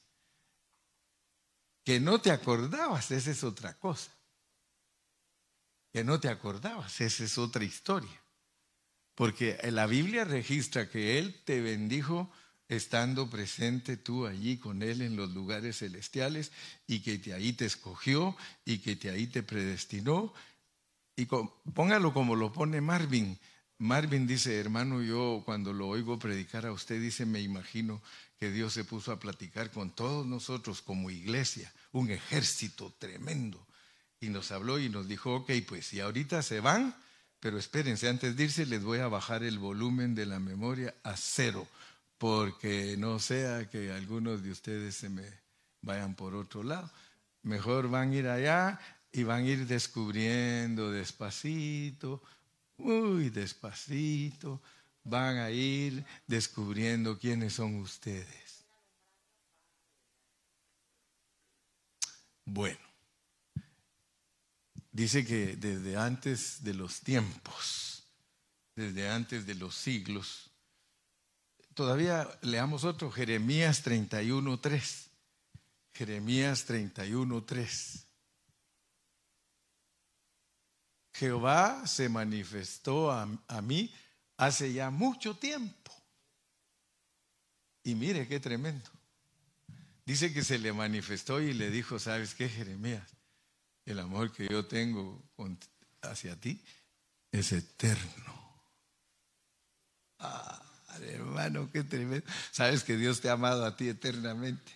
Que 1.88 2.02
no 2.02 2.20
te 2.20 2.32
acordabas, 2.32 3.12
esa 3.12 3.32
es 3.32 3.46
otra 3.46 3.80
cosa. 3.80 4.12
Que 5.94 6.04
no 6.04 6.20
te 6.20 6.28
acordabas, 6.28 7.00
esa 7.00 7.24
es 7.24 7.38
otra 7.38 7.64
historia. 7.64 8.22
Porque 9.16 9.58
la 9.72 9.88
Biblia 9.88 10.26
registra 10.26 10.90
que 10.90 11.18
Él 11.18 11.42
te 11.46 11.62
bendijo 11.62 12.30
estando 12.68 13.30
presente 13.30 13.96
tú 13.96 14.28
allí 14.28 14.58
con 14.58 14.84
Él 14.84 15.02
en 15.02 15.16
los 15.16 15.32
lugares 15.34 15.78
celestiales 15.78 16.52
y 16.88 17.00
que 17.00 17.20
te 17.20 17.34
ahí 17.34 17.54
te 17.54 17.66
escogió 17.66 18.36
y 18.66 18.80
que 18.80 18.98
te 18.98 19.10
ahí 19.10 19.28
te 19.28 19.42
predestinó. 19.42 20.34
Y 21.16 21.26
póngalo 21.74 22.14
como 22.14 22.36
lo 22.36 22.52
pone 22.52 22.82
Marvin. 22.82 23.40
Marvin 23.78 24.28
dice, 24.28 24.60
hermano, 24.60 25.02
yo 25.02 25.42
cuando 25.46 25.72
lo 25.72 25.88
oigo 25.88 26.20
predicar 26.20 26.66
a 26.66 26.74
usted, 26.74 27.00
dice, 27.00 27.26
me 27.26 27.40
imagino 27.40 28.02
que 28.40 28.52
Dios 28.52 28.74
se 28.74 28.84
puso 28.84 29.12
a 29.12 29.20
platicar 29.20 29.72
con 29.72 29.92
todos 29.92 30.26
nosotros 30.26 30.82
como 30.82 31.10
iglesia, 31.10 31.74
un 31.92 32.12
ejército 32.12 32.94
tremendo. 33.00 33.66
Y 34.20 34.30
nos 34.30 34.52
habló 34.52 34.80
y 34.80 34.90
nos 34.90 35.08
dijo, 35.08 35.36
ok, 35.36 35.52
pues 35.68 35.88
si 35.88 36.00
ahorita 36.00 36.42
se 36.42 36.60
van, 36.60 36.96
pero 37.40 37.58
espérense, 37.58 38.10
antes 38.10 38.36
de 38.36 38.46
irse 38.46 38.66
les 38.66 38.84
voy 38.84 39.00
a 39.00 39.08
bajar 39.08 39.44
el 39.44 39.60
volumen 39.60 40.16
de 40.16 40.26
la 40.26 40.40
memoria 40.40 40.94
a 41.04 41.16
cero, 41.18 41.68
porque 42.18 42.96
no 42.98 43.20
sea 43.20 43.70
que 43.70 43.92
algunos 43.92 44.44
de 44.44 44.52
ustedes 44.52 44.96
se 44.96 45.10
me 45.10 45.24
vayan 45.82 46.16
por 46.16 46.36
otro 46.36 46.64
lado. 46.64 46.92
Mejor 47.44 47.90
van 47.90 48.12
a 48.12 48.16
ir 48.16 48.28
allá 48.28 48.80
y 49.12 49.24
van 49.24 49.44
a 49.44 49.48
ir 49.48 49.68
descubriendo 49.68 50.92
despacito, 50.92 52.22
muy 52.78 53.30
despacito, 53.30 54.62
van 55.08 55.38
a 55.38 55.50
ir 55.50 56.06
descubriendo 56.28 57.18
quiénes 57.18 57.54
son 57.54 57.76
ustedes. 57.76 58.66
Bueno, 62.46 62.80
dice 64.92 65.26
que 65.26 65.56
desde 65.56 65.98
antes 65.98 66.64
de 66.64 66.74
los 66.74 67.02
tiempos, 67.02 68.04
desde 68.76 69.10
antes 69.10 69.46
de 69.46 69.56
los 69.56 69.76
siglos, 69.76 70.50
todavía 71.74 72.28
leamos 72.42 72.84
otro, 72.84 73.12
Jeremías 73.12 73.84
31.3. 73.86 75.08
Jeremías 75.94 76.68
31.3. 76.68 78.06
Jehová 81.14 81.88
se 81.88 82.08
manifestó 82.10 83.12
a, 83.12 83.28
a, 83.48 83.62
mí 83.62 83.92
hace 84.38 84.72
ya 84.74 84.90
mucho 84.90 85.36
tiempo. 85.36 85.92
Y 87.84 87.96
mire 87.96 88.28
qué 88.28 88.40
tremendo. 88.40 88.90
Dice 90.06 90.34
que 90.34 90.44
se 90.44 90.58
le 90.58 90.72
manifestó 90.72 91.42
y 91.42 91.54
le 91.54 91.70
dijo, 91.70 92.00
¿sabes 92.00 92.34
qué, 92.34 92.48
Jeremías? 92.48 93.18
el 93.88 94.00
amor 94.00 94.32
que 94.34 94.48
yo 94.50 94.66
tengo 94.66 95.24
hacia 96.02 96.36
ti 96.36 96.62
es 97.32 97.54
eterno. 97.54 98.62
Ah, 100.20 100.62
hermano, 101.02 101.70
qué 101.72 101.84
tremendo. 101.84 102.26
Sabes 102.52 102.84
que 102.84 102.98
Dios 102.98 103.22
te 103.22 103.30
ha 103.30 103.34
amado 103.34 103.66
a 103.66 103.78
ti 103.78 103.88
eternamente. 103.88 104.74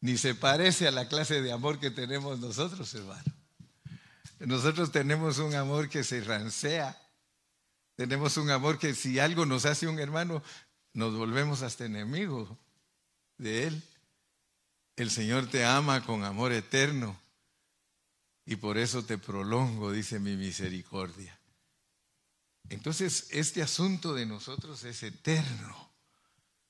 Ni 0.00 0.18
se 0.18 0.34
parece 0.34 0.86
a 0.86 0.90
la 0.90 1.08
clase 1.08 1.40
de 1.40 1.50
amor 1.50 1.80
que 1.80 1.90
tenemos 1.90 2.38
nosotros, 2.40 2.94
hermano. 2.94 3.32
Nosotros 4.40 4.92
tenemos 4.92 5.38
un 5.38 5.54
amor 5.54 5.88
que 5.88 6.04
se 6.04 6.20
rancea. 6.22 6.96
Tenemos 7.98 8.36
un 8.36 8.48
amor 8.48 8.78
que 8.78 8.94
si 8.94 9.18
algo 9.18 9.44
nos 9.44 9.66
hace 9.66 9.88
un 9.88 9.98
hermano, 9.98 10.40
nos 10.92 11.16
volvemos 11.16 11.62
hasta 11.62 11.84
enemigos 11.84 12.48
de 13.38 13.66
él. 13.66 13.82
El 14.94 15.10
Señor 15.10 15.50
te 15.50 15.64
ama 15.64 16.04
con 16.04 16.22
amor 16.22 16.52
eterno 16.52 17.18
y 18.46 18.54
por 18.54 18.78
eso 18.78 19.04
te 19.04 19.18
prolongo, 19.18 19.90
dice 19.90 20.20
mi 20.20 20.36
misericordia. 20.36 21.36
Entonces, 22.68 23.26
este 23.30 23.62
asunto 23.62 24.14
de 24.14 24.26
nosotros 24.26 24.84
es 24.84 25.02
eterno. 25.02 25.90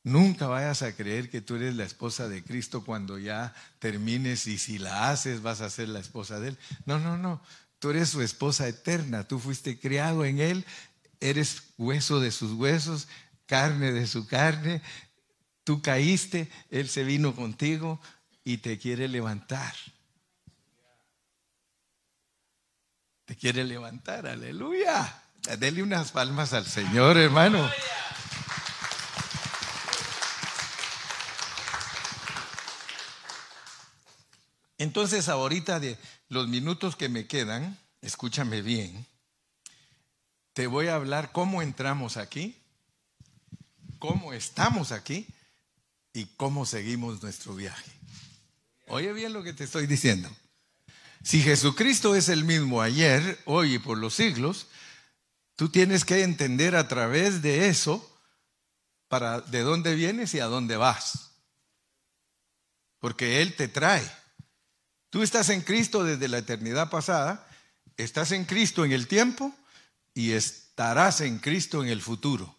Nunca 0.05 0.47
vayas 0.47 0.81
a 0.81 0.97
creer 0.97 1.29
que 1.29 1.43
tú 1.43 1.57
eres 1.57 1.76
la 1.76 1.85
esposa 1.85 2.26
de 2.26 2.43
Cristo 2.43 2.87
cuando 2.87 3.18
ya 3.18 3.55
termines 3.81 4.47
y 4.47 4.57
si 4.57 4.79
la 4.79 5.11
haces 5.11 5.43
vas 5.43 5.61
a 5.61 5.68
ser 5.68 5.91
la 5.91 6.01
esposa 6.01 6.41
de 6.41 6.49
Él. 6.49 6.59
No, 6.87 6.99
no, 6.99 7.18
no. 7.18 7.43
Tú 7.79 7.91
eres 7.91 8.09
su 8.09 8.22
esposa 8.22 8.66
eterna. 8.66 9.29
Tú 9.29 9.39
fuiste 9.39 9.79
criado 9.79 10.24
en 10.24 10.41
Él. 10.41 10.64
Eres 11.20 11.62
hueso 11.78 12.20
de 12.20 12.30
sus 12.30 12.52
huesos, 12.52 13.08
carne 13.46 13.92
de 13.92 14.06
su 14.06 14.26
carne. 14.26 14.82
Tú 15.64 15.82
caíste, 15.82 16.50
Él 16.70 16.88
se 16.88 17.04
vino 17.04 17.34
contigo 17.34 18.00
y 18.44 18.58
te 18.58 18.78
quiere 18.78 19.08
levantar. 19.08 19.74
Te 23.24 23.36
quiere 23.36 23.64
levantar, 23.64 24.26
aleluya. 24.26 25.22
Dele 25.58 25.82
unas 25.82 26.12
palmas 26.12 26.52
al 26.52 26.64
Señor, 26.64 27.16
hermano. 27.18 27.70
Entonces, 34.78 35.28
ahorita 35.28 35.80
de 35.80 35.98
los 36.28 36.48
minutos 36.48 36.96
que 36.96 37.08
me 37.08 37.26
quedan, 37.26 37.76
escúchame 38.00 38.62
bien, 38.62 39.06
te 40.59 40.66
voy 40.66 40.88
a 40.88 40.96
hablar 40.96 41.30
cómo 41.30 41.62
entramos 41.62 42.16
aquí, 42.16 42.61
cómo 44.00 44.32
estamos 44.32 44.90
aquí 44.90 45.24
y 46.12 46.26
cómo 46.36 46.66
seguimos 46.66 47.22
nuestro 47.22 47.54
viaje. 47.54 47.92
Oye 48.88 49.12
bien 49.12 49.32
lo 49.32 49.44
que 49.44 49.52
te 49.52 49.62
estoy 49.62 49.86
diciendo. 49.86 50.28
Si 51.22 51.42
Jesucristo 51.42 52.16
es 52.16 52.28
el 52.28 52.42
mismo 52.42 52.82
ayer, 52.82 53.40
hoy 53.44 53.74
y 53.74 53.78
por 53.78 53.98
los 53.98 54.14
siglos, 54.14 54.66
tú 55.54 55.68
tienes 55.68 56.04
que 56.04 56.24
entender 56.24 56.74
a 56.74 56.88
través 56.88 57.40
de 57.40 57.68
eso 57.68 58.18
para 59.06 59.40
de 59.40 59.61
dónde 59.61 59.94
vienes 59.94 60.34
y 60.34 60.40
a 60.40 60.46
dónde 60.46 60.76
vas. 60.76 61.36
Porque 62.98 63.42
Él 63.42 63.54
te 63.54 63.68
trae. 63.68 64.11
Tú 65.09 65.22
estás 65.22 65.50
en 65.50 65.61
Cristo 65.61 66.02
desde 66.02 66.26
la 66.26 66.38
eternidad 66.38 66.90
pasada, 66.90 67.48
estás 67.96 68.32
en 68.32 68.44
Cristo 68.44 68.84
en 68.84 68.90
el 68.90 69.06
tiempo 69.06 69.54
y 70.18 70.32
estarás 70.32 71.20
en 71.20 71.38
Cristo 71.38 71.84
en 71.84 71.90
el 71.90 72.02
futuro. 72.02 72.58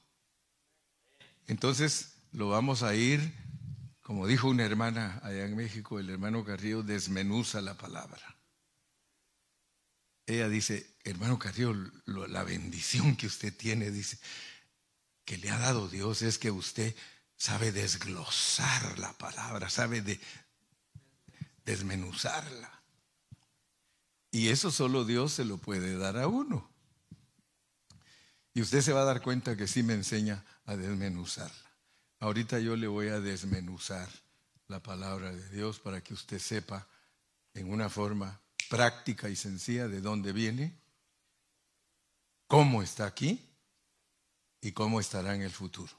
Entonces 1.45 2.13
lo 2.31 2.47
vamos 2.47 2.83
a 2.83 2.95
ir, 2.95 3.35
como 3.99 4.27
dijo 4.27 4.47
una 4.47 4.63
hermana 4.63 5.19
allá 5.23 5.43
en 5.43 5.57
México, 5.57 5.99
el 5.99 6.09
hermano 6.09 6.45
Carrillo 6.45 6.83
desmenuza 6.83 7.59
la 7.59 7.77
palabra. 7.77 8.37
Ella 10.25 10.47
dice, 10.47 10.95
hermano 11.03 11.37
Carrillo, 11.37 11.75
la 12.05 12.45
bendición 12.45 13.17
que 13.17 13.27
usted 13.27 13.53
tiene, 13.53 13.91
dice, 13.91 14.19
que 15.25 15.37
le 15.37 15.49
ha 15.49 15.57
dado 15.57 15.89
Dios 15.89 16.21
es 16.21 16.37
que 16.37 16.51
usted 16.51 16.95
sabe 17.35 17.73
desglosar 17.73 18.97
la 18.99 19.11
palabra, 19.17 19.69
sabe 19.69 20.01
de, 20.01 20.17
desmenuzarla. 21.65 22.81
Y 24.31 24.47
eso 24.47 24.71
solo 24.71 25.03
Dios 25.03 25.33
se 25.33 25.43
lo 25.43 25.57
puede 25.57 25.97
dar 25.97 26.17
a 26.17 26.29
uno. 26.29 26.78
Y 28.59 28.61
usted 28.61 28.81
se 28.81 28.91
va 28.91 29.03
a 29.03 29.05
dar 29.05 29.21
cuenta 29.21 29.55
que 29.55 29.69
sí 29.69 29.83
me 29.83 29.93
enseña 29.93 30.43
a 30.65 30.75
desmenuzarla. 30.75 31.71
Ahorita 32.19 32.59
yo 32.59 32.75
le 32.75 32.87
voy 32.87 33.07
a 33.07 33.21
desmenuzar 33.21 34.09
la 34.67 34.83
palabra 34.83 35.31
de 35.31 35.49
Dios 35.51 35.79
para 35.79 36.01
que 36.01 36.13
usted 36.13 36.39
sepa 36.39 36.85
en 37.53 37.71
una 37.71 37.89
forma 37.89 38.41
práctica 38.69 39.29
y 39.29 39.37
sencilla 39.37 39.87
de 39.87 40.01
dónde 40.01 40.33
viene, 40.33 40.77
cómo 42.47 42.83
está 42.83 43.05
aquí 43.05 43.41
y 44.59 44.73
cómo 44.73 44.99
estará 44.99 45.35
en 45.35 45.43
el 45.43 45.51
futuro. 45.51 45.97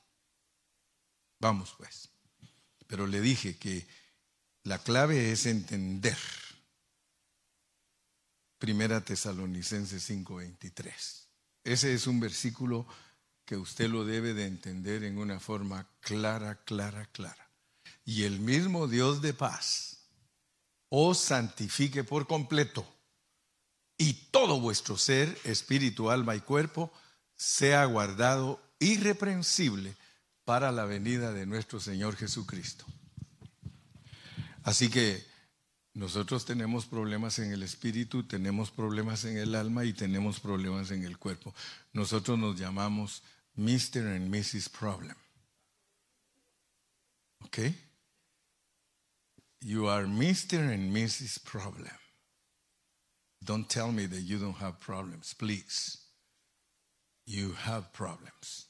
Vamos 1.38 1.74
pues. 1.78 2.11
Pero 2.86 3.06
le 3.06 3.22
dije 3.22 3.56
que 3.56 3.88
la 4.64 4.76
clave 4.80 5.32
es 5.32 5.46
entender. 5.46 6.18
Primera 8.58 9.02
Tesalonicenses 9.02 10.11
5:23. 10.11 11.20
Ese 11.64 11.94
es 11.94 12.06
un 12.06 12.20
versículo 12.20 12.86
que 13.44 13.56
usted 13.56 13.88
lo 13.88 14.04
debe 14.04 14.34
de 14.34 14.46
entender 14.46 15.04
en 15.04 15.18
una 15.18 15.40
forma 15.40 15.88
clara, 16.00 16.62
clara, 16.64 17.06
clara. 17.06 17.50
Y 18.04 18.24
el 18.24 18.40
mismo 18.40 18.86
Dios 18.86 19.22
de 19.22 19.34
paz 19.34 20.06
os 20.88 21.18
santifique 21.18 22.04
por 22.04 22.26
completo 22.26 22.86
y 23.96 24.14
todo 24.30 24.61
vuestro 24.61 24.96
ser, 24.96 25.38
espíritu, 25.44 26.11
alma 26.11 26.34
y 26.34 26.40
cuerpo, 26.40 26.92
sea 27.36 27.84
guardado 27.84 28.61
irreprensible 28.78 29.94
para 30.44 30.72
la 30.72 30.84
venida 30.84 31.32
de 31.32 31.46
nuestro 31.46 31.80
Señor 31.80 32.16
Jesucristo. 32.16 32.86
Así 34.62 34.90
que 34.90 35.30
nosotros 36.01 36.46
tenemos 36.46 36.86
problemas 36.86 37.38
en 37.40 37.53
el 37.53 37.62
espíritu, 37.62 38.22
tenemos 38.22 38.70
problemas 38.70 39.26
en 39.26 39.36
el 39.36 39.55
alma 39.55 39.84
y 39.84 39.92
tenemos 39.92 40.40
problemas 40.40 40.90
en 40.92 41.05
el 41.05 41.18
cuerpo. 41.18 41.55
Nosotros 41.92 42.38
nos 42.38 42.59
llamamos 42.59 43.22
Mr. 43.55 44.07
and 44.07 44.34
Mrs. 44.34 44.70
Problem. 44.70 45.14
¿Ok? 47.44 47.59
You 49.61 49.90
are 49.90 50.07
Mr. 50.07 50.72
and 50.72 50.90
Mrs. 50.90 51.38
Problem. 51.38 51.92
Don't 53.42 53.68
tell 53.68 53.92
me 53.92 54.07
that 54.07 54.22
you 54.22 54.38
don't 54.38 54.57
have 54.57 54.80
problems, 54.80 55.34
please. 55.34 55.98
You 57.26 57.55
have 57.66 57.92
problems. 57.92 58.68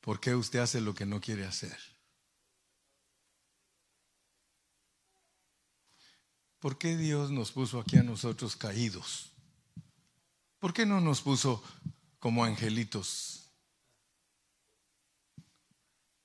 ¿Por 0.00 0.18
qué 0.18 0.34
usted 0.34 0.58
hace 0.58 0.80
lo 0.80 0.94
que 0.94 1.06
no 1.06 1.20
quiere 1.20 1.44
hacer? 1.44 1.91
¿Por 6.62 6.78
qué 6.78 6.96
Dios 6.96 7.32
nos 7.32 7.50
puso 7.50 7.80
aquí 7.80 7.96
a 7.96 8.04
nosotros 8.04 8.54
caídos? 8.54 9.32
¿Por 10.60 10.72
qué 10.72 10.86
no 10.86 11.00
nos 11.00 11.20
puso 11.20 11.60
como 12.20 12.44
angelitos? 12.44 13.50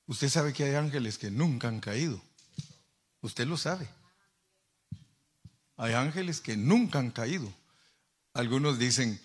Usted 0.06 0.30
sabe 0.30 0.54
que 0.54 0.64
hay 0.64 0.76
ángeles 0.76 1.18
que 1.18 1.32
nunca 1.32 1.70
han 1.70 1.80
caído. 1.80 2.22
Usted 3.22 3.48
lo 3.48 3.58
sabe. 3.58 3.90
Hay 5.76 5.94
ángeles 5.94 6.40
que 6.40 6.56
nunca 6.56 7.00
han 7.00 7.10
caído. 7.10 7.52
Algunos 8.34 8.78
dicen, 8.78 9.20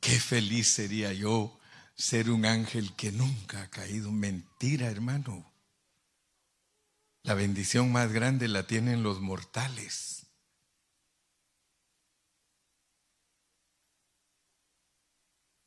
qué 0.00 0.18
feliz 0.18 0.68
sería 0.68 1.12
yo 1.12 1.60
ser 1.94 2.30
un 2.30 2.46
ángel 2.46 2.96
que 2.96 3.12
nunca 3.12 3.64
ha 3.64 3.68
caído. 3.68 4.10
Mentira, 4.10 4.86
hermano. 4.86 5.49
La 7.22 7.34
bendición 7.34 7.92
más 7.92 8.12
grande 8.12 8.48
la 8.48 8.66
tienen 8.66 9.02
los 9.02 9.20
mortales. 9.20 10.26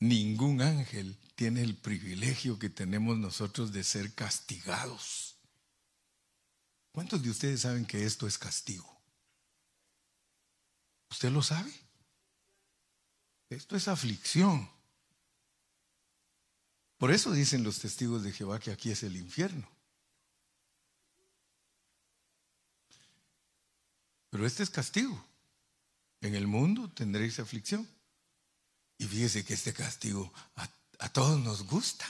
Ningún 0.00 0.60
ángel 0.60 1.16
tiene 1.34 1.62
el 1.62 1.76
privilegio 1.76 2.58
que 2.58 2.68
tenemos 2.68 3.16
nosotros 3.16 3.72
de 3.72 3.84
ser 3.84 4.12
castigados. 4.14 5.36
¿Cuántos 6.92 7.22
de 7.22 7.30
ustedes 7.30 7.62
saben 7.62 7.86
que 7.86 8.04
esto 8.04 8.26
es 8.26 8.36
castigo? 8.36 9.00
¿Usted 11.10 11.30
lo 11.30 11.42
sabe? 11.42 11.72
Esto 13.48 13.76
es 13.76 13.88
aflicción. 13.88 14.68
Por 16.98 17.10
eso 17.10 17.32
dicen 17.32 17.64
los 17.64 17.78
testigos 17.78 18.22
de 18.22 18.32
Jehová 18.32 18.58
que 18.60 18.72
aquí 18.72 18.90
es 18.90 19.02
el 19.02 19.16
infierno. 19.16 19.73
Pero 24.34 24.48
este 24.48 24.64
es 24.64 24.70
castigo. 24.70 25.24
En 26.20 26.34
el 26.34 26.48
mundo 26.48 26.90
tendréis 26.90 27.38
aflicción. 27.38 27.88
Y 28.98 29.04
fíjese 29.04 29.44
que 29.44 29.54
este 29.54 29.72
castigo 29.72 30.32
a, 30.98 31.08
todos 31.10 31.38
nos 31.38 31.62
gusta. 31.62 32.04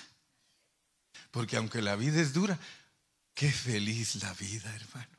Porque 1.30 1.58
aunque 1.58 1.82
la 1.82 1.96
vida 1.96 2.22
es 2.22 2.32
dura, 2.32 2.58
qué 3.34 3.52
feliz 3.52 4.22
la 4.22 4.32
vida, 4.32 4.74
hermano. 4.74 5.18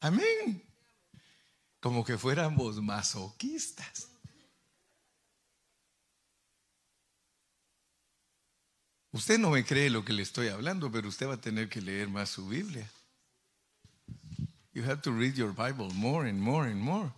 Amén. 0.00 0.60
Como 1.78 2.04
que 2.04 2.18
fuéramos 2.18 2.82
masoquistas. 2.82 4.08
Usted 9.12 9.38
no 9.38 9.50
me 9.50 9.64
cree 9.64 9.88
lo 9.88 10.04
que 10.04 10.14
le 10.14 10.22
estoy 10.22 10.48
hablando, 10.48 10.90
pero 10.90 11.08
usted 11.08 11.28
va 11.28 11.34
a 11.34 11.40
tener 11.40 11.68
que 11.68 11.80
leer 11.80 12.08
más 12.08 12.30
su 12.30 12.48
Biblia. 12.48 12.90
You 14.74 14.82
have 14.82 15.02
to 15.02 15.12
read 15.12 15.36
your 15.36 15.52
Bible 15.52 15.88
more 15.94 16.28
and 16.28 16.40
more 16.40 16.68
and 16.68 16.80
more. 16.80 17.12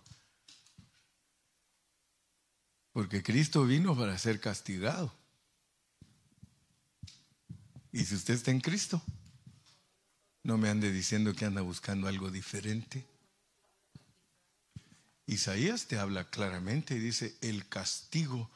Porque 2.93 3.23
Cristo 3.23 3.65
vino 3.65 3.95
para 3.95 4.17
ser 4.19 4.39
castigado. 4.39 5.11
Y 7.91 8.05
si 8.05 8.15
usted 8.15 8.35
está 8.35 8.51
en 8.51 8.61
Cristo, 8.61 9.01
no 10.43 10.57
me 10.57 10.69
ande 10.69 10.91
diciendo 10.91 11.33
que 11.33 11.45
anda 11.45 11.61
buscando 11.61 12.07
algo 12.07 12.29
diferente. 12.29 13.03
Isaías 15.25 15.87
te 15.87 15.97
habla 15.97 16.29
claramente 16.29 16.95
y 16.95 16.99
dice, 16.99 17.35
el 17.41 17.67
castigo 17.67 18.51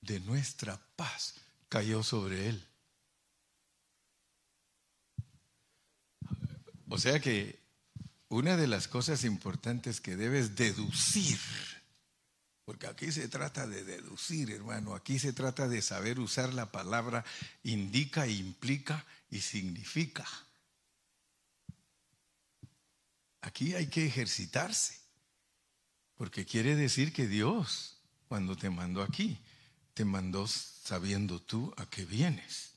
de 0.00 0.18
nuestra 0.20 0.76
paz 0.96 1.36
cayó 1.68 2.02
sobre 2.02 2.48
él. 2.48 2.66
O 6.88 6.98
sea 6.98 7.20
que 7.20 7.67
una 8.28 8.56
de 8.56 8.66
las 8.66 8.88
cosas 8.88 9.24
importantes 9.24 10.00
que 10.00 10.16
debes 10.16 10.54
deducir, 10.54 11.38
porque 12.64 12.86
aquí 12.86 13.10
se 13.10 13.28
trata 13.28 13.66
de 13.66 13.84
deducir, 13.84 14.50
hermano, 14.50 14.94
aquí 14.94 15.18
se 15.18 15.32
trata 15.32 15.68
de 15.68 15.80
saber 15.80 16.20
usar 16.20 16.52
la 16.52 16.70
palabra 16.70 17.24
indica, 17.62 18.26
implica 18.26 19.06
y 19.30 19.40
significa. 19.40 20.26
Aquí 23.40 23.74
hay 23.74 23.86
que 23.86 24.04
ejercitarse, 24.04 24.98
porque 26.16 26.44
quiere 26.44 26.76
decir 26.76 27.14
que 27.14 27.26
Dios, 27.26 27.96
cuando 28.28 28.56
te 28.56 28.68
mandó 28.68 29.02
aquí, 29.02 29.38
te 29.94 30.04
mandó 30.04 30.46
sabiendo 30.46 31.40
tú 31.40 31.72
a 31.78 31.88
qué 31.88 32.04
vienes. 32.04 32.72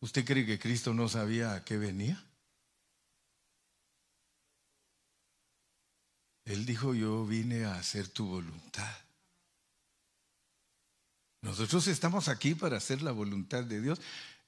¿Usted 0.00 0.24
cree 0.24 0.44
que 0.44 0.58
Cristo 0.58 0.92
no 0.92 1.08
sabía 1.08 1.54
a 1.54 1.64
qué 1.64 1.78
venía? 1.78 2.22
Él 6.50 6.66
dijo, 6.66 6.94
yo 6.94 7.24
vine 7.24 7.64
a 7.64 7.76
hacer 7.76 8.08
tu 8.08 8.26
voluntad. 8.26 8.92
Nosotros 11.42 11.86
estamos 11.86 12.26
aquí 12.26 12.56
para 12.56 12.76
hacer 12.76 13.02
la 13.02 13.12
voluntad 13.12 13.62
de 13.62 13.80
Dios 13.80 14.00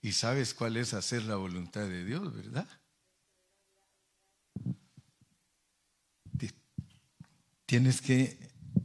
y 0.03 0.11
sabes 0.11 0.53
cuál 0.53 0.77
es 0.77 0.95
hacer 0.95 1.23
la 1.23 1.37
voluntad 1.37 1.83
de 1.83 2.05
Dios, 2.05 2.35
¿verdad? 2.35 2.67
Tienes 7.67 8.01
que 8.01 8.37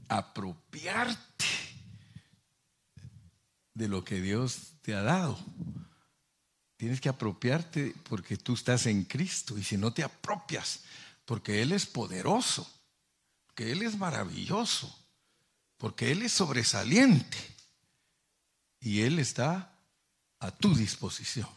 apropiarte 0.09 1.45
de 3.74 3.88
lo 3.88 4.03
que 4.05 4.22
Dios 4.22 4.74
te 4.84 4.93
ha 4.93 5.01
dado. 5.01 5.39
Tienes 6.78 7.01
que 7.01 7.09
apropiarte 7.09 7.95
porque 8.07 8.38
tú 8.38 8.53
estás 8.53 8.86
en 8.86 9.05
Cristo 9.05 9.57
y 9.57 9.63
si 9.63 9.76
no 9.76 9.91
te 9.91 10.03
apropias, 10.03 10.84
porque 11.26 11.63
Él 11.63 11.72
es 11.72 11.88
poderoso, 11.88 12.76
porque 13.58 13.72
Él 13.72 13.82
es 13.82 13.97
maravilloso, 13.97 14.95
porque 15.78 16.12
Él 16.12 16.22
es 16.22 16.32
sobresaliente 16.32 17.39
y 18.80 19.01
Él 19.01 19.18
está 19.18 19.76
a 20.38 20.51
tu 20.51 20.76
disposición. 20.76 21.49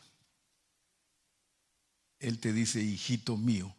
Él 2.19 2.39
te 2.39 2.55
dice, 2.55 2.81
hijito 2.81 3.37
mío, 3.37 3.77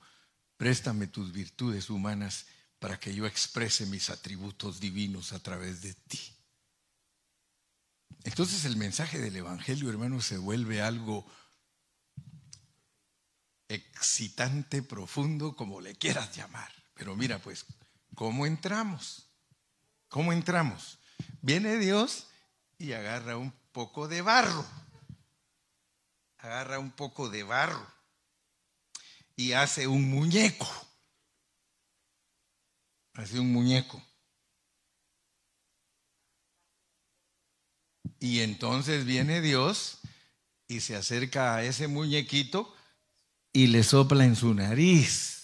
préstame 0.55 1.07
tus 1.07 1.31
virtudes 1.31 1.89
humanas 1.89 2.45
para 2.77 2.99
que 2.99 3.15
yo 3.15 3.25
exprese 3.25 3.87
mis 3.87 4.11
atributos 4.11 4.79
divinos 4.79 5.33
a 5.33 5.39
través 5.39 5.81
de 5.81 5.95
ti. 5.95 6.19
Entonces 8.23 8.65
el 8.65 8.77
mensaje 8.77 9.17
del 9.17 9.35
Evangelio, 9.35 9.89
hermano, 9.89 10.21
se 10.21 10.37
vuelve 10.37 10.83
algo 10.83 11.25
excitante, 13.67 14.83
profundo, 14.83 15.55
como 15.55 15.81
le 15.81 15.95
quieras 15.95 16.35
llamar. 16.35 16.71
Pero 16.93 17.15
mira, 17.15 17.39
pues, 17.39 17.65
¿cómo 18.15 18.45
entramos? 18.45 19.29
¿Cómo 20.07 20.33
entramos? 20.33 20.99
Viene 21.41 21.77
Dios 21.77 22.27
y 22.77 22.93
agarra 22.93 23.37
un 23.37 23.51
poco 23.71 24.07
de 24.07 24.21
barro. 24.21 24.65
Agarra 26.39 26.79
un 26.79 26.91
poco 26.91 27.29
de 27.29 27.43
barro 27.43 27.85
y 29.35 29.53
hace 29.53 29.87
un 29.87 30.09
muñeco. 30.09 30.67
Hace 33.13 33.39
un 33.39 33.51
muñeco. 33.51 34.01
Y 38.19 38.41
entonces 38.41 39.05
viene 39.05 39.41
Dios 39.41 39.99
y 40.67 40.81
se 40.81 40.95
acerca 40.95 41.55
a 41.55 41.63
ese 41.63 41.87
muñequito 41.87 42.73
y 43.51 43.67
le 43.67 43.83
sopla 43.83 44.25
en 44.25 44.35
su 44.35 44.53
nariz. 44.53 45.40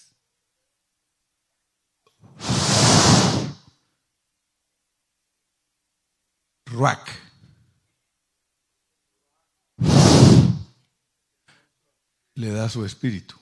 Le 12.36 12.52
da 12.52 12.70
su 12.70 12.86
espíritu. 12.86 13.36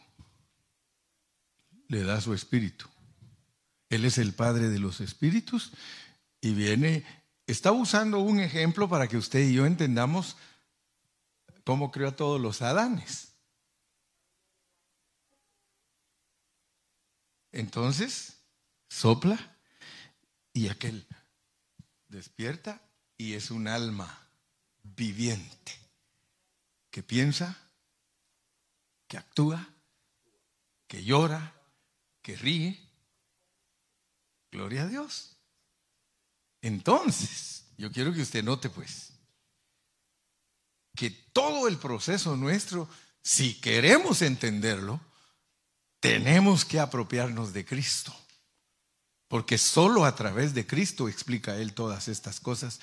Le 1.89 2.03
da 2.03 2.21
su 2.21 2.33
espíritu. 2.33 2.87
Él 3.89 4.05
es 4.05 4.19
el 4.19 4.33
Padre 4.33 4.69
de 4.69 4.79
los 4.79 5.01
espíritus 5.01 5.73
y 6.39 6.53
viene 6.53 7.05
está 7.45 7.73
usando 7.73 8.19
un 8.19 8.39
ejemplo 8.39 8.87
para 8.87 9.09
que 9.09 9.17
usted 9.17 9.39
y 9.39 9.53
yo 9.53 9.65
entendamos 9.65 10.37
cómo 11.65 11.91
creó 11.91 12.07
a 12.09 12.15
todos 12.15 12.39
los 12.39 12.61
Adanes. 12.61 13.33
Entonces, 17.51 18.37
sopla 18.87 19.57
y 20.53 20.69
aquel 20.69 21.05
despierta 22.07 22.81
y 23.17 23.33
es 23.33 23.51
un 23.51 23.67
alma 23.67 24.27
viviente 24.83 25.73
que 26.91 27.03
piensa, 27.03 27.57
que 29.07 29.17
actúa, 29.17 29.67
que 30.87 31.03
llora, 31.03 31.53
que 32.21 32.35
ríe. 32.35 32.79
Gloria 34.51 34.83
a 34.83 34.87
Dios. 34.87 35.37
Entonces, 36.61 37.65
yo 37.77 37.91
quiero 37.91 38.13
que 38.13 38.21
usted 38.21 38.43
note 38.43 38.69
pues 38.69 39.13
que 40.95 41.09
todo 41.09 41.67
el 41.67 41.77
proceso 41.77 42.37
nuestro, 42.37 42.89
si 43.21 43.59
queremos 43.59 44.21
entenderlo, 44.21 45.01
tenemos 45.99 46.63
que 46.63 46.79
apropiarnos 46.79 47.51
de 47.51 47.65
Cristo. 47.65 48.15
Porque 49.27 49.57
solo 49.57 50.05
a 50.05 50.15
través 50.15 50.53
de 50.53 50.65
Cristo 50.65 51.09
explica 51.09 51.57
Él 51.57 51.73
todas 51.73 52.07
estas 52.07 52.39
cosas 52.39 52.79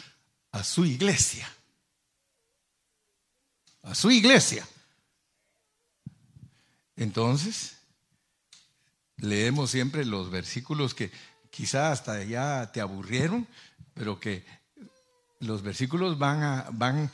a 0.53 0.63
su 0.63 0.85
iglesia. 0.85 1.51
A 3.83 3.95
su 3.95 4.11
iglesia. 4.11 4.67
Entonces, 6.97 7.79
leemos 9.17 9.71
siempre 9.71 10.05
los 10.05 10.31
versículos 10.31 10.95
que 10.95 11.11
quizá 11.51 11.91
hasta 11.91 12.23
ya 12.23 12.71
te 12.73 12.81
aburrieron, 12.81 13.49
pero 13.95 14.21
que 14.21 14.45
los 15.41 15.63
versículos 15.63 16.19
van, 16.19 16.43
a, 16.43 16.69
van 16.73 17.11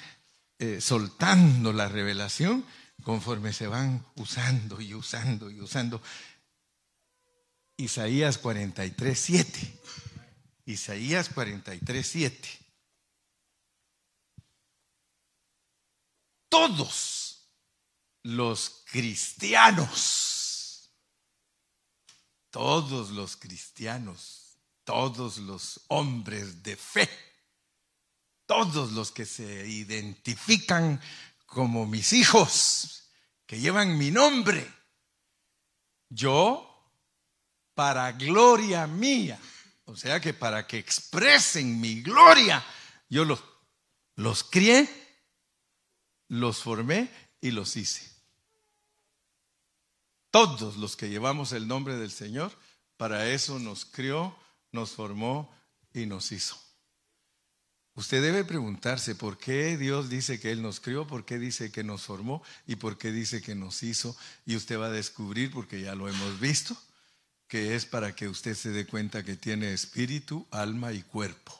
eh, 0.59 0.81
soltando 0.81 1.73
la 1.73 1.89
revelación 1.89 2.65
conforme 3.03 3.53
se 3.53 3.69
van 3.69 4.05
usando 4.17 4.81
y 4.81 4.95
usando 4.95 5.51
y 5.51 5.61
usando. 5.61 6.03
Isaías 7.77 8.39
43, 8.39 9.19
7. 9.19 9.81
Isaías 10.67 11.29
43, 11.31 12.07
7. 12.07 12.58
Todos 16.49 17.51
los 18.23 18.85
cristianos, 18.91 20.91
todos 22.51 23.11
los 23.11 23.37
cristianos 23.37 24.39
todos 24.89 25.37
los 25.37 25.83
hombres 25.89 26.63
de 26.63 26.75
fe, 26.75 27.11
todos 28.47 28.93
los 28.93 29.11
que 29.11 29.27
se 29.27 29.69
identifican 29.69 30.99
como 31.45 31.85
mis 31.85 32.15
hijos, 32.15 33.03
que 33.45 33.61
llevan 33.61 33.99
mi 33.99 34.11
nombre, 34.11 34.67
yo, 36.09 36.91
para 37.75 38.13
gloria 38.13 38.87
mía, 38.87 39.39
o 39.85 39.95
sea 39.95 40.23
que 40.23 40.33
para 40.33 40.67
que 40.67 40.79
expresen 40.79 41.79
mi 41.79 42.01
gloria, 42.01 42.65
yo 43.11 43.27
los, 43.27 43.45
los 44.15 44.43
crié, 44.43 44.89
los 46.29 46.63
formé 46.63 47.11
y 47.41 47.51
los 47.51 47.77
hice. 47.77 48.09
Todos 50.31 50.77
los 50.77 50.97
que 50.97 51.09
llevamos 51.09 51.53
el 51.53 51.67
nombre 51.67 51.97
del 51.97 52.11
Señor, 52.11 52.53
para 52.97 53.29
eso 53.29 53.59
nos 53.59 53.85
crió, 53.85 54.37
nos 54.73 54.91
formó 54.91 55.51
y 55.95 56.07
nos 56.07 56.33
hizo. 56.33 56.59
Usted 57.95 58.23
debe 58.23 58.45
preguntarse 58.45 59.17
por 59.17 59.39
qué 59.39 59.77
Dios 59.77 60.09
dice 60.09 60.39
que 60.39 60.53
Él 60.53 60.63
nos 60.63 60.79
crió, 60.79 61.07
por 61.07 61.25
qué 61.25 61.39
dice 61.39 61.73
que 61.73 61.83
nos 61.83 62.03
formó 62.03 62.45
y 62.65 62.77
por 62.77 62.97
qué 62.97 63.11
dice 63.11 63.43
que 63.43 63.57
nos 63.57 63.83
hizo. 63.83 64.17
Y 64.47 64.55
usted 64.55 64.79
va 64.79 64.87
a 64.87 64.91
descubrir, 64.91 65.51
porque 65.51 65.81
ya 65.81 65.97
lo 65.97 66.09
hemos 66.09 66.39
visto, 66.39 66.77
que 67.49 67.75
es 67.75 67.87
para 67.87 68.15
que 68.15 68.29
usted 68.29 68.55
se 68.55 68.71
dé 68.71 68.87
cuenta 68.87 69.25
que 69.25 69.35
tiene 69.35 69.73
espíritu, 69.73 70.47
alma 70.53 70.93
y 70.93 71.03
cuerpo. 71.03 71.59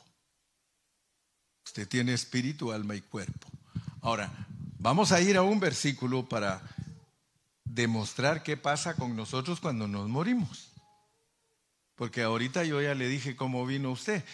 Usted 1.65 1.89
tiene 1.89 2.13
espíritu, 2.15 2.71
alma 2.71 2.95
y 2.95 3.01
cuerpo. 3.01 3.51
Ahora, 4.01 4.33
vamos 4.79 5.13
a 5.13 5.21
ir 5.21 5.37
a 5.37 5.43
un 5.43 5.61
versículo 5.61 6.29
para 6.29 6.63
demostrar 7.65 8.43
qué 8.43 8.57
pasa 8.57 8.95
con 8.95 9.17
nosotros 9.17 9.61
cuando 9.61 9.87
nos 9.87 10.09
morimos. 10.09 10.73
Porque 11.95 12.23
ahorita 12.23 12.65
yo 12.65 12.81
ya 12.81 12.95
le 12.95 13.09
dije 13.09 13.37
cómo 13.37 13.67
vino 13.67 13.91
usted. 13.91 14.25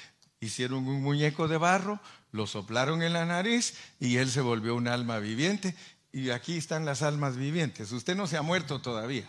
Hicieron 0.41 0.87
un 0.87 1.03
muñeco 1.03 1.49
de 1.49 1.57
barro, 1.57 2.01
lo 2.31 2.47
soplaron 2.47 3.03
en 3.03 3.15
la 3.15 3.25
nariz 3.25 3.75
y 3.99 4.19
él 4.19 4.31
se 4.31 4.43
volvió 4.43 4.75
un 4.75 4.89
alma 4.89 5.19
viviente 5.19 5.75
y 6.13 6.31
aquí 6.31 6.57
están 6.57 6.85
las 6.85 7.03
almas 7.03 7.37
vivientes. 7.37 7.91
Usted 7.91 8.15
no 8.15 8.27
se 8.27 8.37
ha 8.37 8.43
muerto 8.43 8.81
todavía, 8.81 9.29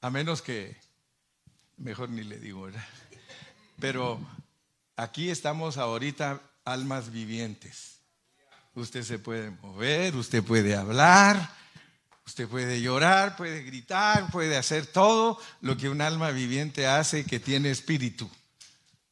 a 0.00 0.10
menos 0.10 0.42
que, 0.42 0.76
mejor 1.76 2.10
ni 2.10 2.22
le 2.22 2.38
digo, 2.38 2.62
¿verdad? 2.62 2.84
Pero 3.80 4.20
aquí 4.96 5.30
estamos 5.30 5.78
ahorita 5.78 6.40
almas 6.64 7.10
vivientes. 7.10 8.01
Usted 8.74 9.02
se 9.02 9.18
puede 9.18 9.50
mover, 9.50 10.16
usted 10.16 10.42
puede 10.42 10.74
hablar, 10.74 11.54
usted 12.24 12.48
puede 12.48 12.80
llorar, 12.80 13.36
puede 13.36 13.62
gritar, 13.62 14.30
puede 14.30 14.56
hacer 14.56 14.86
todo 14.86 15.38
lo 15.60 15.76
que 15.76 15.90
un 15.90 16.00
alma 16.00 16.30
viviente 16.30 16.86
hace 16.86 17.24
que 17.26 17.38
tiene 17.38 17.70
espíritu, 17.70 18.30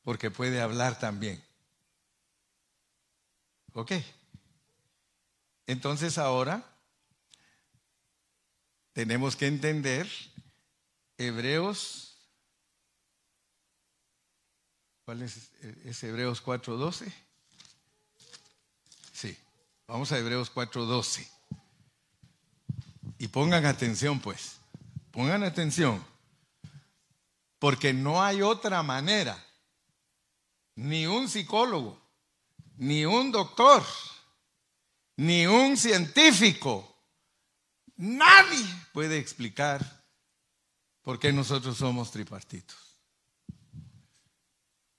porque 0.02 0.30
puede 0.30 0.62
hablar 0.62 0.98
también. 0.98 1.42
¿Ok? 3.74 3.92
Entonces 5.66 6.16
ahora 6.16 6.64
tenemos 8.92 9.36
que 9.36 9.46
entender 9.46 10.10
Hebreos, 11.18 12.16
¿cuál 15.04 15.20
es? 15.20 15.50
¿Es 15.84 16.02
Hebreos 16.02 16.42
4.12? 16.42 17.12
Vamos 19.90 20.12
a 20.12 20.18
Hebreos 20.18 20.54
4.12. 20.54 21.28
Y 23.18 23.26
pongan 23.26 23.66
atención 23.66 24.20
pues, 24.20 24.60
pongan 25.10 25.42
atención, 25.42 26.00
porque 27.58 27.92
no 27.92 28.22
hay 28.22 28.40
otra 28.40 28.84
manera, 28.84 29.36
ni 30.76 31.08
un 31.08 31.28
psicólogo, 31.28 32.00
ni 32.76 33.04
un 33.04 33.32
doctor, 33.32 33.82
ni 35.16 35.48
un 35.48 35.76
científico, 35.76 36.96
nadie 37.96 38.64
puede 38.92 39.18
explicar 39.18 40.04
por 41.02 41.18
qué 41.18 41.32
nosotros 41.32 41.76
somos 41.76 42.12
tripartitos. 42.12 42.96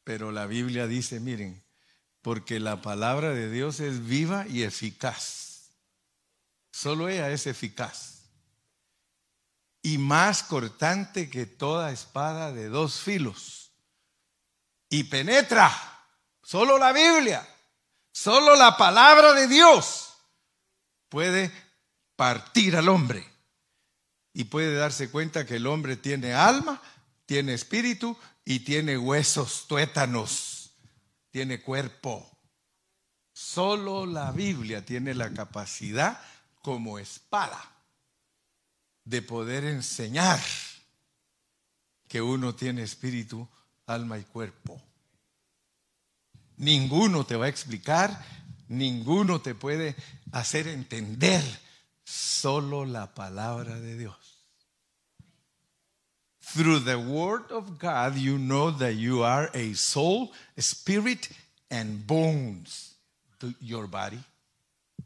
Pero 0.04 0.34
la 0.34 0.48
Biblia 0.48 0.86
dice, 0.86 1.22
miren, 1.22 1.64
porque 2.22 2.60
la 2.60 2.82
palabra 2.82 3.32
de 3.32 3.50
Dios 3.50 3.80
es 3.80 4.06
viva 4.06 4.46
y 4.48 4.64
eficaz. 4.64 5.72
Solo 6.72 7.10
ella 7.10 7.30
es 7.30 7.48
eficaz. 7.48 8.24
Y 9.82 9.98
más 9.98 10.44
cortante 10.44 11.30
que 11.30 11.46
toda 11.46 11.92
espada 11.92 12.52
de 12.52 12.70
dos 12.70 13.00
filos. 13.00 13.72
Y 14.90 15.06
penetra. 15.06 15.72
Solo 16.44 16.78
la 16.78 16.94
Biblia. 16.94 17.48
Solo 18.12 18.56
la 18.56 18.78
palabra 18.78 19.34
de 19.34 19.48
Dios 19.48 20.14
puede 21.10 21.52
partir 22.16 22.76
al 22.76 22.90
hombre 22.90 23.26
y 24.34 24.46
puede 24.46 24.76
darse 24.76 25.10
cuenta 25.10 25.46
que 25.46 25.56
el 25.56 25.68
hombre 25.68 25.96
tiene 25.96 26.34
alma, 26.34 26.82
tiene 27.26 27.54
espíritu 27.54 28.18
y 28.46 28.60
tiene 28.60 28.98
huesos, 28.98 29.66
tuétanos, 29.68 30.51
tiene 31.32 31.62
cuerpo. 31.62 32.30
Solo 33.34 34.06
la 34.06 34.32
Biblia 34.32 34.86
tiene 34.86 35.14
la 35.16 35.34
capacidad 35.34 36.22
como 36.62 37.00
espada 37.00 37.60
de 39.04 39.22
poder 39.22 39.64
enseñar 39.64 40.40
que 42.08 42.22
uno 42.22 42.54
tiene 42.54 42.84
espíritu, 42.84 43.48
alma 43.88 44.20
y 44.20 44.24
cuerpo. 44.24 44.82
Ninguno 46.58 47.26
te 47.26 47.36
va 47.36 47.46
a 47.46 47.50
explicar 47.50 48.24
Ninguno 48.72 49.42
te 49.42 49.54
puede 49.54 49.98
hacer 50.32 50.70
entender, 50.70 51.44
solo 52.06 52.86
la 52.86 53.14
palabra 53.14 53.78
de 53.82 53.98
Dios. 53.98 54.31
Through 56.54 56.80
the 56.80 56.98
word 56.98 57.52
of 57.52 57.80
God, 57.80 58.18
you 58.18 58.38
know 58.38 58.72
that 58.72 58.96
you 58.96 59.24
are 59.24 59.50
a 59.54 59.74
soul, 59.74 60.32
spirit, 60.58 61.30
and 61.70 62.06
bones. 62.06 62.96
To 63.40 63.54
your 63.60 63.88
body, 63.88 64.20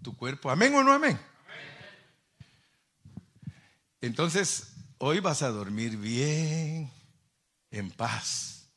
tu 0.03 0.11
cuerpo. 0.13 0.49
Amén 0.49 0.73
o 0.73 0.83
no 0.83 0.91
amén. 0.91 1.17
Entonces, 4.01 4.73
hoy 4.97 5.19
vas 5.19 5.41
a 5.41 5.49
dormir 5.49 5.97
bien, 5.97 6.91
en 7.71 7.91
paz. 7.91 8.67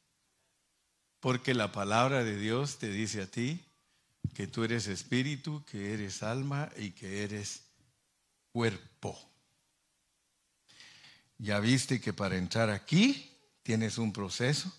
Porque 1.20 1.54
la 1.54 1.72
palabra 1.72 2.22
de 2.22 2.36
Dios 2.36 2.78
te 2.78 2.88
dice 2.88 3.22
a 3.22 3.26
ti, 3.26 3.64
que 4.34 4.46
tú 4.46 4.62
eres 4.62 4.86
espíritu, 4.86 5.64
que 5.64 5.92
eres 5.94 6.22
alma 6.22 6.68
y 6.76 6.90
que 6.90 7.24
eres 7.24 7.62
cuerpo. 8.52 9.18
Ya 11.38 11.60
viste 11.60 12.00
que 12.00 12.12
para 12.12 12.36
entrar 12.36 12.68
aquí 12.68 13.30
tienes 13.62 13.96
un 13.96 14.12
proceso, 14.12 14.72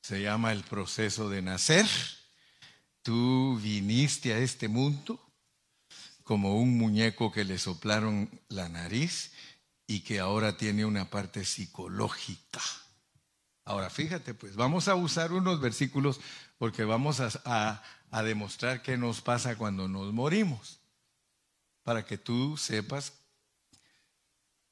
se 0.00 0.22
llama 0.22 0.52
el 0.52 0.64
proceso 0.64 1.28
de 1.28 1.42
nacer. 1.42 1.86
Tú 3.02 3.60
viniste 3.62 4.32
a 4.32 4.38
este 4.38 4.68
mundo 4.68 5.20
como 6.24 6.58
un 6.58 6.78
muñeco 6.78 7.30
que 7.30 7.44
le 7.44 7.58
soplaron 7.58 8.30
la 8.48 8.70
nariz 8.70 9.32
y 9.86 10.00
que 10.00 10.18
ahora 10.18 10.56
tiene 10.56 10.86
una 10.86 11.10
parte 11.10 11.44
psicológica. 11.44 12.62
Ahora 13.64 13.90
fíjate, 13.90 14.32
pues 14.32 14.56
vamos 14.56 14.88
a 14.88 14.94
usar 14.94 15.32
unos 15.32 15.60
versículos 15.60 16.20
porque 16.56 16.84
vamos 16.84 17.20
a, 17.20 17.82
a 18.10 18.22
demostrar 18.22 18.80
qué 18.80 18.96
nos 18.96 19.20
pasa 19.20 19.56
cuando 19.56 19.88
nos 19.88 20.12
morimos, 20.14 20.80
para 21.82 22.06
que 22.06 22.16
tú 22.16 22.56
sepas 22.56 23.12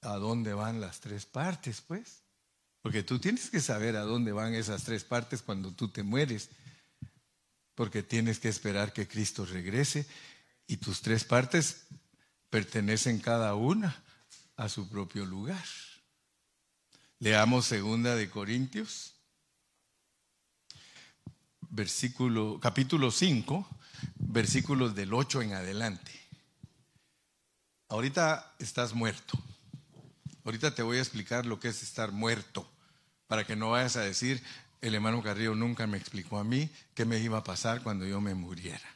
a 0.02 0.16
dónde 0.16 0.54
van 0.54 0.80
las 0.80 1.00
tres 1.00 1.26
partes, 1.26 1.80
pues. 1.80 2.22
Porque 2.82 3.02
tú 3.02 3.18
tienes 3.18 3.50
que 3.50 3.60
saber 3.60 3.96
a 3.96 4.02
dónde 4.02 4.32
van 4.32 4.54
esas 4.54 4.84
tres 4.84 5.04
partes 5.04 5.42
cuando 5.42 5.72
tú 5.72 5.88
te 5.88 6.02
mueres, 6.02 6.50
porque 7.74 8.02
tienes 8.02 8.38
que 8.38 8.48
esperar 8.48 8.92
que 8.92 9.08
Cristo 9.08 9.44
regrese 9.44 10.06
y 10.66 10.76
tus 10.76 11.02
tres 11.02 11.24
partes 11.24 11.86
pertenecen 12.50 13.18
cada 13.18 13.54
una 13.54 14.02
a 14.56 14.68
su 14.68 14.88
propio 14.88 15.26
lugar. 15.26 15.64
Leamos 17.18 17.66
segunda 17.66 18.14
de 18.14 18.30
Corintios 18.30 19.16
versículo, 21.76 22.58
capítulo 22.60 23.10
5, 23.10 23.68
versículos 24.16 24.94
del 24.94 25.12
8 25.12 25.42
en 25.42 25.52
adelante. 25.52 26.12
Ahorita 27.88 28.54
estás 28.58 28.94
muerto. 28.94 29.38
Ahorita 30.46 30.72
te 30.72 30.84
voy 30.84 30.98
a 30.98 31.00
explicar 31.00 31.44
lo 31.44 31.58
que 31.58 31.66
es 31.66 31.82
estar 31.82 32.12
muerto, 32.12 32.70
para 33.26 33.44
que 33.44 33.56
no 33.56 33.70
vayas 33.70 33.96
a 33.96 34.02
decir, 34.02 34.40
el 34.80 34.94
hermano 34.94 35.20
Carrillo 35.20 35.56
nunca 35.56 35.88
me 35.88 35.98
explicó 35.98 36.38
a 36.38 36.44
mí 36.44 36.70
qué 36.94 37.04
me 37.04 37.18
iba 37.18 37.38
a 37.38 37.42
pasar 37.42 37.82
cuando 37.82 38.06
yo 38.06 38.20
me 38.20 38.32
muriera. 38.36 38.88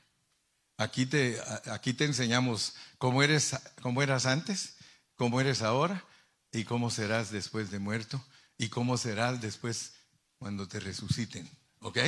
Aquí 0.76 1.06
te, 1.06 1.40
aquí 1.72 1.92
te 1.92 2.04
enseñamos 2.04 2.76
cómo, 2.98 3.24
eres, 3.24 3.56
cómo 3.82 4.00
eras 4.00 4.26
antes, 4.26 4.76
cómo 5.16 5.40
eres 5.40 5.62
ahora 5.62 6.04
y 6.52 6.62
cómo 6.62 6.88
serás 6.88 7.32
después 7.32 7.72
de 7.72 7.80
muerto 7.80 8.24
y 8.56 8.68
cómo 8.68 8.96
serás 8.96 9.40
después 9.40 9.94
cuando 10.38 10.68
te 10.68 10.78
resuciten. 10.78 11.50
¿Ok? 11.80 11.98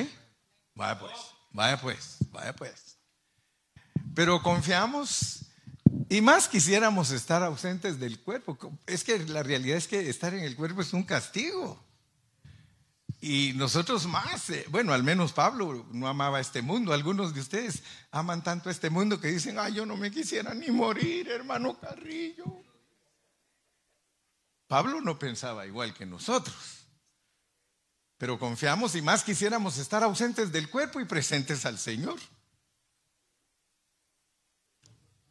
Vaya 0.77 1.01
pues, 1.01 1.19
vaya 1.51 1.81
pues, 1.81 2.17
vaya 2.31 2.55
pues. 2.55 2.97
Pero 4.15 4.41
confiamos 4.41 5.47
y 6.09 6.21
más 6.21 6.49
quisiéramos 6.49 7.11
estar 7.11 7.43
ausentes 7.43 7.99
del 7.99 8.21
cuerpo. 8.21 8.59
Es 8.87 9.05
que 9.05 9.19
la 9.19 9.43
realidad 9.43 9.77
es 9.77 9.89
que 9.89 10.09
estar 10.09 10.35
en 10.35 10.45
el 10.45 10.57
cuerpo 10.57 10.83
es 10.83 10.93
un 10.93 11.03
castigo. 11.03 11.83
Y 13.21 13.53
nosotros 13.55 14.07
más, 14.07 14.51
eh, 14.51 14.65
bueno, 14.69 14.93
al 14.93 15.05
menos 15.05 15.33
Pablo 15.33 15.87
no 15.93 16.09
amaba 16.09 16.41
este 16.41 16.61
mundo. 16.61 16.93
Algunos 16.93 17.35
de 17.35 17.41
ustedes 17.41 17.83
aman 18.11 18.43
tanto 18.43 18.69
este 18.69 18.91
mundo 18.91 19.21
que 19.21 19.29
dicen, 19.29 19.59
ay, 19.59 19.75
yo 19.75 19.87
no 19.87 19.97
me 19.97 20.11
quisiera 20.11 20.55
ni 20.55 20.71
morir, 20.71 21.29
hermano 21.29 21.79
Carrillo. 21.79 22.63
Pablo 24.67 25.01
no 25.01 25.19
pensaba 25.19 25.67
igual 25.67 25.95
que 25.95 26.07
nosotros 26.07 26.83
pero 28.23 28.39
confiamos 28.39 28.95
y 28.95 29.03
más 29.03 29.25
quisiéramos 29.25 29.79
estar 29.79 30.05
ausentes 30.05 30.53
del 30.53 30.71
cuerpo 30.71 31.01
y 31.01 31.05
presentes 31.05 31.67
al 31.67 31.77
Señor. 31.77 32.21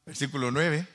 Versículo 0.06 0.52
9. 0.52 0.88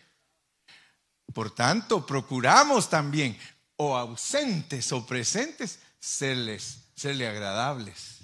Por 1.32 1.54
tanto, 1.54 2.06
procuramos 2.06 2.88
también, 2.88 3.38
o 3.76 3.96
ausentes 3.96 4.90
o 4.92 5.06
presentes, 5.06 5.80
serles, 5.98 6.90
serle 6.94 7.28
agradables. 7.28 8.20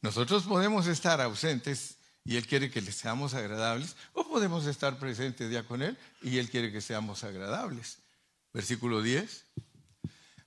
Nosotros 0.00 0.44
podemos 0.44 0.86
estar 0.86 1.20
ausentes 1.20 1.96
y 2.24 2.36
Él 2.36 2.46
quiere 2.46 2.70
que 2.70 2.80
le 2.80 2.92
seamos 2.92 3.34
agradables, 3.34 3.96
o 4.12 4.26
podemos 4.26 4.66
estar 4.66 4.98
presentes 4.98 5.50
ya 5.50 5.64
con 5.64 5.82
Él 5.82 5.98
y 6.22 6.38
Él 6.38 6.50
quiere 6.50 6.70
que 6.70 6.80
seamos 6.80 7.24
agradables. 7.24 7.98
Versículo 8.52 9.02
10 9.02 9.46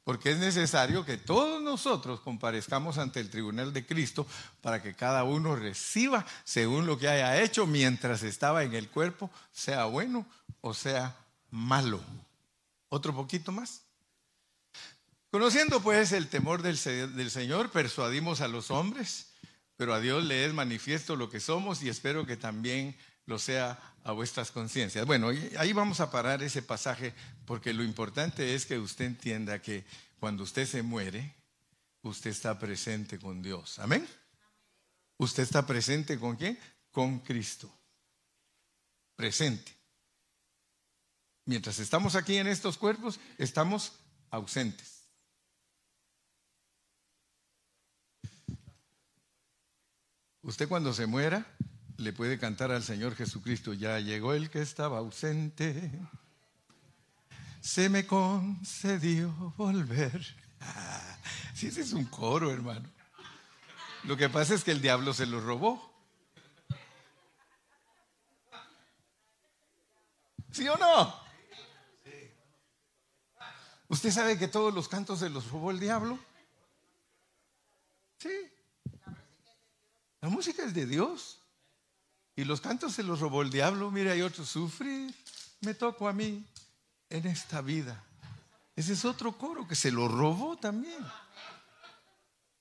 porque 0.06 0.30
es 0.32 0.38
necesario 0.38 1.04
que 1.04 1.18
todos 1.18 1.62
nosotros 1.64 2.22
comparezcamos 2.22 3.00
ante 3.00 3.20
el 3.20 3.32
tribunal 3.32 3.74
de 3.74 3.88
Cristo 3.88 4.26
para 4.62 4.82
que 4.82 4.94
cada 4.94 5.24
uno 5.24 5.56
reciba 5.56 6.26
según 6.44 6.86
lo 6.86 7.00
que 7.00 7.10
haya 7.10 7.42
hecho 7.42 7.66
mientras 7.66 8.22
estaba 8.22 8.64
en 8.64 8.76
el 8.76 8.88
cuerpo, 8.88 9.32
sea 9.52 9.86
bueno 9.86 10.28
o 10.62 10.76
sea 10.76 11.18
malo. 11.50 12.00
Otro 12.90 13.16
poquito 13.16 13.52
más. 13.52 13.82
Conociendo 15.32 15.82
pues 15.82 16.12
el 16.12 16.28
temor 16.28 16.62
del, 16.62 16.78
del 17.16 17.32
Señor, 17.32 17.72
persuadimos 17.72 18.42
a 18.42 18.48
los 18.48 18.70
hombres, 18.70 19.32
pero 19.76 19.96
a 19.96 20.00
Dios 20.00 20.24
le 20.24 20.46
es 20.46 20.54
manifiesto 20.54 21.16
lo 21.16 21.32
que 21.32 21.40
somos 21.40 21.82
y 21.82 21.90
espero 21.90 22.28
que 22.28 22.38
también 22.38 22.96
lo 23.26 23.40
sea 23.40 23.96
a 24.04 24.12
vuestras 24.12 24.52
conciencias. 24.52 25.06
Bueno, 25.06 25.30
ahí 25.58 25.74
vamos 25.74 26.00
a 26.00 26.12
parar 26.12 26.44
ese 26.44 26.62
pasaje 26.62 27.14
porque 27.46 27.74
lo 27.74 27.84
importante 27.84 28.54
es 28.54 28.66
que 28.66 28.78
usted 28.78 29.06
entienda 29.06 29.62
que 29.62 29.86
cuando 30.20 30.44
usted 30.44 30.68
se 30.68 30.84
muere, 30.84 31.36
usted 32.02 32.30
está 32.30 32.58
presente 32.60 33.20
con 33.20 33.42
Dios. 33.42 33.80
Amén. 33.80 34.08
Usted 35.18 35.44
está 35.44 35.66
presente 35.66 36.20
con 36.20 36.36
quién? 36.36 36.60
Con 36.92 37.20
Cristo. 37.20 37.72
Presente. 39.16 39.76
Mientras 41.46 41.80
estamos 41.80 42.16
aquí 42.16 42.38
en 42.38 42.48
estos 42.48 42.78
cuerpos, 42.78 43.20
estamos 43.38 43.94
ausentes. 44.30 45.06
Usted 50.42 50.68
cuando 50.68 50.94
se 50.94 51.08
muera, 51.08 51.46
le 51.98 52.14
puede 52.14 52.38
cantar 52.38 52.72
al 52.72 52.84
Señor 52.84 53.16
Jesucristo, 53.16 53.74
ya 53.74 54.00
llegó 54.00 54.34
el 54.34 54.50
que 54.50 54.62
estaba 54.62 54.98
ausente, 55.00 55.92
se 57.62 57.90
me 57.90 58.06
concedió 58.06 59.54
volver. 59.58 60.36
Si 61.54 61.68
ese 61.68 61.82
es 61.82 61.94
un 61.94 62.06
coro, 62.06 62.52
hermano. 62.52 62.90
Lo 64.04 64.18
que 64.18 64.30
pasa 64.30 64.54
es 64.54 64.64
que 64.64 64.72
el 64.72 64.82
diablo 64.82 65.14
se 65.14 65.26
lo 65.26 65.40
robó. 65.40 65.92
¿Sí 70.52 70.68
o 70.68 70.78
no? 70.78 71.26
¿Usted 73.88 74.12
sabe 74.12 74.38
que 74.38 74.48
todos 74.48 74.74
los 74.74 74.88
cantos 74.88 75.20
se 75.20 75.30
los 75.30 75.50
robó 75.50 75.72
el 75.72 75.80
diablo? 75.80 76.20
Sí. 78.20 78.52
La 80.22 80.30
música 80.30 80.64
es 80.64 80.74
de 80.74 80.86
Dios. 80.86 81.40
Y 82.36 82.44
los 82.44 82.62
cantos 82.62 82.94
se 82.94 83.04
los 83.04 83.20
robó 83.20 83.42
el 83.42 83.50
diablo. 83.50 83.92
Mira, 83.92 84.12
hay 84.12 84.22
otro, 84.22 84.46
sufrir, 84.46 85.14
me 85.62 85.74
tocó 85.74 86.08
a 86.08 86.14
mí 86.14 86.46
en 87.10 87.26
esta 87.28 87.62
vida. 87.62 88.04
Ese 88.76 88.94
es 88.94 89.06
otro 89.06 89.38
coro 89.38 89.68
que 89.68 89.76
se 89.76 89.92
lo 89.92 90.08
robó 90.08 90.58
también. 90.58 91.06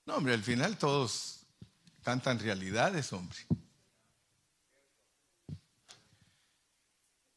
No, 0.05 0.15
hombre, 0.15 0.33
al 0.33 0.43
final 0.43 0.77
todos 0.77 1.41
cantan 2.03 2.39
realidades, 2.39 3.11
hombre. 3.11 3.37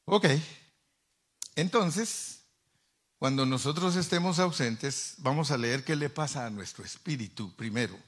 Ok, 0.04 0.26
entonces, 1.56 2.44
cuando 3.18 3.44
nosotros 3.44 3.96
estemos 3.96 4.38
ausentes, 4.38 5.16
vamos 5.18 5.50
a 5.50 5.58
leer 5.58 5.84
qué 5.84 5.96
le 5.96 6.08
pasa 6.08 6.46
a 6.46 6.50
nuestro 6.50 6.84
espíritu 6.84 7.54
primero. 7.56 7.98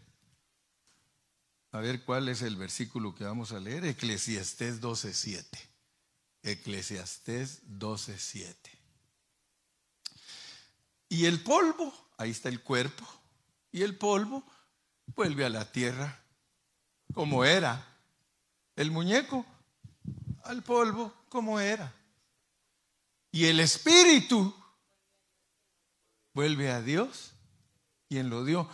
A 1.73 1.81
ver 1.81 2.05
cuál 2.05 2.29
es 2.29 2.43
el 2.43 2.57
versículo 2.57 3.15
que 3.15 3.25
vamos 3.25 3.53
a 3.53 3.61
leer. 3.61 3.85
Eclesiastés 3.85 4.81
12.7. 4.81 5.45
Eclesiastés 6.43 7.63
12.7. 7.69 8.55
Y 11.09 11.27
el 11.27 11.41
polvo, 11.43 11.93
ahí 12.19 12.31
está 12.31 12.49
el 12.49 12.63
cuerpo, 12.63 13.07
y 13.73 13.83
el 13.83 13.97
polvo 13.97 14.45
vuelve 15.15 15.45
a 15.45 15.49
la 15.49 15.71
tierra 15.71 16.23
como 17.13 17.45
era. 17.45 17.87
El 18.77 18.91
muñeco 18.91 19.45
al 20.45 20.63
polvo 20.63 21.13
como 21.29 21.61
era. 21.61 21.93
Y 23.33 23.47
el 23.47 23.61
espíritu 23.61 24.55
vuelve 26.33 26.71
a 26.71 26.81
Dios, 26.81 27.33
quien 28.09 28.31
lo 28.31 28.45
dio. 28.45 28.69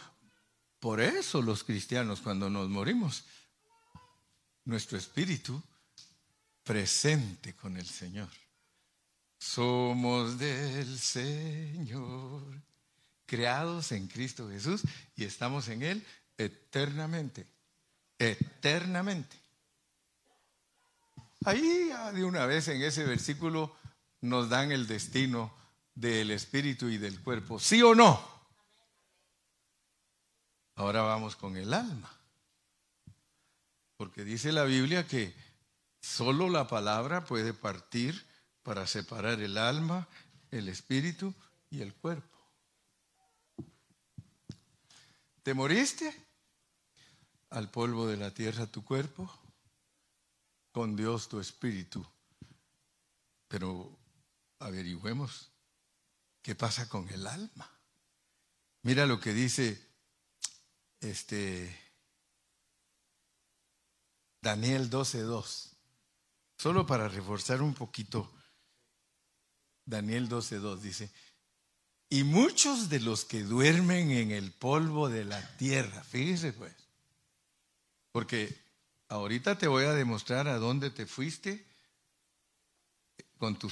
Por 0.80 1.00
eso 1.00 1.42
los 1.42 1.64
cristianos 1.64 2.20
cuando 2.20 2.50
nos 2.50 2.68
morimos, 2.68 3.24
nuestro 4.64 4.98
espíritu 4.98 5.62
presente 6.62 7.54
con 7.54 7.76
el 7.76 7.86
Señor. 7.86 8.28
Somos 9.38 10.38
del 10.38 10.98
Señor, 10.98 12.42
creados 13.24 13.92
en 13.92 14.08
Cristo 14.08 14.48
Jesús 14.50 14.82
y 15.14 15.24
estamos 15.24 15.68
en 15.68 15.82
Él 15.82 16.06
eternamente, 16.36 17.46
eternamente. 18.18 19.36
Ahí 21.44 21.90
de 22.12 22.24
una 22.24 22.44
vez 22.46 22.66
en 22.68 22.82
ese 22.82 23.04
versículo 23.04 23.76
nos 24.20 24.48
dan 24.48 24.72
el 24.72 24.86
destino 24.86 25.54
del 25.94 26.32
espíritu 26.32 26.88
y 26.88 26.98
del 26.98 27.20
cuerpo, 27.20 27.60
¿sí 27.60 27.82
o 27.82 27.94
no? 27.94 28.35
Ahora 30.76 31.00
vamos 31.00 31.36
con 31.36 31.56
el 31.56 31.72
alma. 31.72 32.10
Porque 33.96 34.24
dice 34.24 34.52
la 34.52 34.64
Biblia 34.64 35.06
que 35.06 35.34
solo 36.00 36.50
la 36.50 36.68
palabra 36.68 37.24
puede 37.24 37.54
partir 37.54 38.26
para 38.62 38.86
separar 38.86 39.40
el 39.40 39.56
alma, 39.56 40.06
el 40.50 40.68
espíritu 40.68 41.34
y 41.70 41.80
el 41.80 41.94
cuerpo. 41.94 42.38
¿Te 45.42 45.54
moriste? 45.54 46.14
Al 47.50 47.70
polvo 47.70 48.06
de 48.06 48.18
la 48.18 48.32
tierra 48.32 48.66
tu 48.66 48.84
cuerpo, 48.84 49.32
con 50.72 50.94
Dios 50.94 51.28
tu 51.28 51.40
espíritu. 51.40 52.04
Pero 53.48 53.98
averigüemos 54.58 55.52
qué 56.42 56.54
pasa 56.54 56.86
con 56.88 57.08
el 57.08 57.26
alma. 57.26 57.70
Mira 58.82 59.06
lo 59.06 59.20
que 59.20 59.32
dice 59.32 59.85
este, 61.00 61.74
Daniel 64.40 64.90
12.2. 64.90 65.72
Solo 66.58 66.86
para 66.86 67.08
reforzar 67.08 67.62
un 67.62 67.74
poquito, 67.74 68.32
Daniel 69.84 70.28
12.2 70.28 70.78
dice, 70.78 71.10
y 72.08 72.22
muchos 72.22 72.88
de 72.88 73.00
los 73.00 73.24
que 73.24 73.42
duermen 73.42 74.10
en 74.10 74.30
el 74.30 74.52
polvo 74.52 75.08
de 75.08 75.24
la 75.24 75.56
tierra, 75.56 76.02
fíjese 76.04 76.52
pues, 76.52 76.74
porque 78.12 78.56
ahorita 79.08 79.58
te 79.58 79.66
voy 79.66 79.84
a 79.84 79.92
demostrar 79.92 80.48
a 80.48 80.58
dónde 80.58 80.90
te 80.90 81.06
fuiste 81.06 81.66
con 83.38 83.58
tu, 83.58 83.70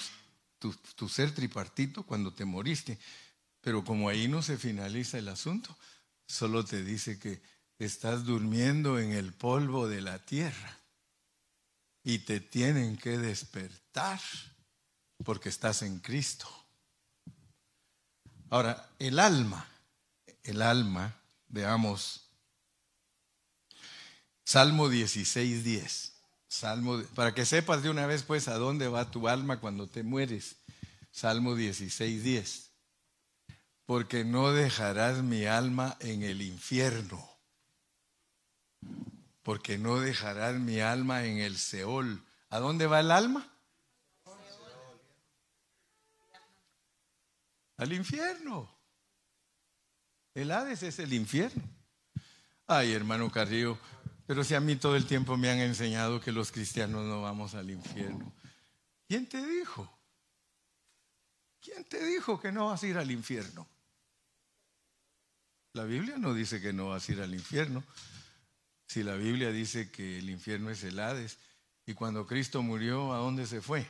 tu 0.96 1.08
ser 1.08 1.34
tripartito 1.34 2.02
cuando 2.02 2.34
te 2.34 2.44
moriste, 2.44 2.98
pero 3.60 3.84
como 3.84 4.08
ahí 4.08 4.28
no 4.28 4.42
se 4.42 4.58
finaliza 4.58 5.18
el 5.18 5.28
asunto, 5.28 5.74
solo 6.26 6.64
te 6.64 6.82
dice 6.82 7.18
que 7.18 7.40
estás 7.78 8.24
durmiendo 8.24 8.98
en 8.98 9.12
el 9.12 9.32
polvo 9.32 9.88
de 9.88 10.00
la 10.00 10.18
tierra 10.18 10.78
y 12.02 12.20
te 12.20 12.40
tienen 12.40 12.96
que 12.96 13.18
despertar 13.18 14.20
porque 15.24 15.48
estás 15.48 15.82
en 15.82 15.98
Cristo. 16.00 16.48
Ahora, 18.50 18.90
el 18.98 19.18
alma, 19.18 19.66
el 20.42 20.62
alma, 20.62 21.16
veamos, 21.48 22.28
Salmo 24.44 24.88
16, 24.88 25.64
10. 25.64 26.12
Salmo, 26.46 27.02
para 27.14 27.34
que 27.34 27.46
sepas 27.46 27.82
de 27.82 27.90
una 27.90 28.06
vez 28.06 28.22
pues 28.22 28.46
a 28.46 28.58
dónde 28.58 28.86
va 28.86 29.10
tu 29.10 29.26
alma 29.28 29.58
cuando 29.58 29.88
te 29.88 30.02
mueres. 30.02 30.56
Salmo 31.10 31.54
16, 31.54 32.22
10 32.22 32.73
porque 33.86 34.24
no 34.24 34.52
dejarás 34.52 35.22
mi 35.22 35.44
alma 35.44 35.96
en 36.00 36.22
el 36.22 36.40
infierno, 36.42 37.28
porque 39.42 39.76
no 39.76 40.00
dejarás 40.00 40.54
mi 40.54 40.80
alma 40.80 41.24
en 41.24 41.38
el 41.38 41.58
Seol. 41.58 42.24
¿A 42.48 42.58
dónde 42.58 42.86
va 42.86 43.00
el 43.00 43.10
alma? 43.10 43.50
Al 47.76 47.92
infierno. 47.92 48.72
El 50.32 50.50
Hades 50.50 50.82
es 50.82 50.98
el 50.98 51.12
infierno. 51.12 51.62
Ay, 52.66 52.92
hermano 52.92 53.30
Carrillo, 53.30 53.78
pero 54.26 54.42
si 54.42 54.54
a 54.54 54.60
mí 54.60 54.76
todo 54.76 54.96
el 54.96 55.06
tiempo 55.06 55.36
me 55.36 55.50
han 55.50 55.58
enseñado 55.58 56.20
que 56.20 56.32
los 56.32 56.50
cristianos 56.50 57.04
no 57.04 57.20
vamos 57.20 57.54
al 57.54 57.70
infierno. 57.70 58.32
¿Quién 59.06 59.28
te 59.28 59.44
dijo? 59.44 59.90
¿Quién 61.60 61.84
te 61.84 62.02
dijo 62.04 62.40
que 62.40 62.50
no 62.50 62.68
vas 62.68 62.82
a 62.82 62.86
ir 62.86 62.96
al 62.96 63.10
infierno? 63.10 63.66
La 65.74 65.82
Biblia 65.82 66.18
no 66.18 66.32
dice 66.34 66.60
que 66.60 66.72
no 66.72 66.90
vas 66.90 67.08
a 67.08 67.12
ir 67.12 67.20
al 67.20 67.34
infierno. 67.34 67.82
Si 68.86 69.02
la 69.02 69.16
Biblia 69.16 69.50
dice 69.50 69.90
que 69.90 70.20
el 70.20 70.30
infierno 70.30 70.70
es 70.70 70.84
el 70.84 71.00
Hades, 71.00 71.36
y 71.84 71.94
cuando 71.94 72.28
Cristo 72.28 72.62
murió, 72.62 73.12
¿a 73.12 73.18
dónde 73.18 73.44
se 73.44 73.60
fue? 73.60 73.84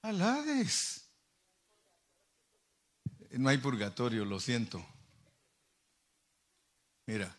Al 0.00 0.22
Hades. 0.22 1.04
no 3.32 3.50
hay 3.50 3.58
purgatorio, 3.58 4.24
lo 4.24 4.40
siento. 4.40 4.84
Mira, 7.04 7.36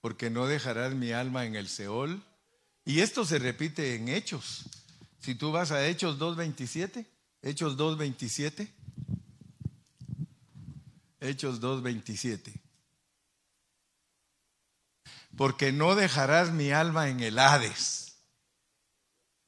porque 0.00 0.30
no 0.30 0.46
dejarás 0.46 0.94
mi 0.94 1.12
alma 1.12 1.44
en 1.44 1.54
el 1.54 1.68
Seol. 1.68 2.24
Y 2.86 3.00
esto 3.00 3.26
se 3.26 3.38
repite 3.38 3.94
en 3.94 4.08
Hechos. 4.08 4.64
Si 5.18 5.34
tú 5.34 5.52
vas 5.52 5.70
a 5.70 5.86
Hechos 5.86 6.18
2.27, 6.18 7.04
Hechos 7.42 7.76
2.27, 7.76 8.70
Hechos 11.20 11.60
2.27. 11.60 12.65
Porque 15.36 15.72
no 15.72 15.94
dejarás 15.94 16.50
mi 16.50 16.70
alma 16.70 17.08
en 17.08 17.20
el 17.20 17.38
Hades, 17.38 18.16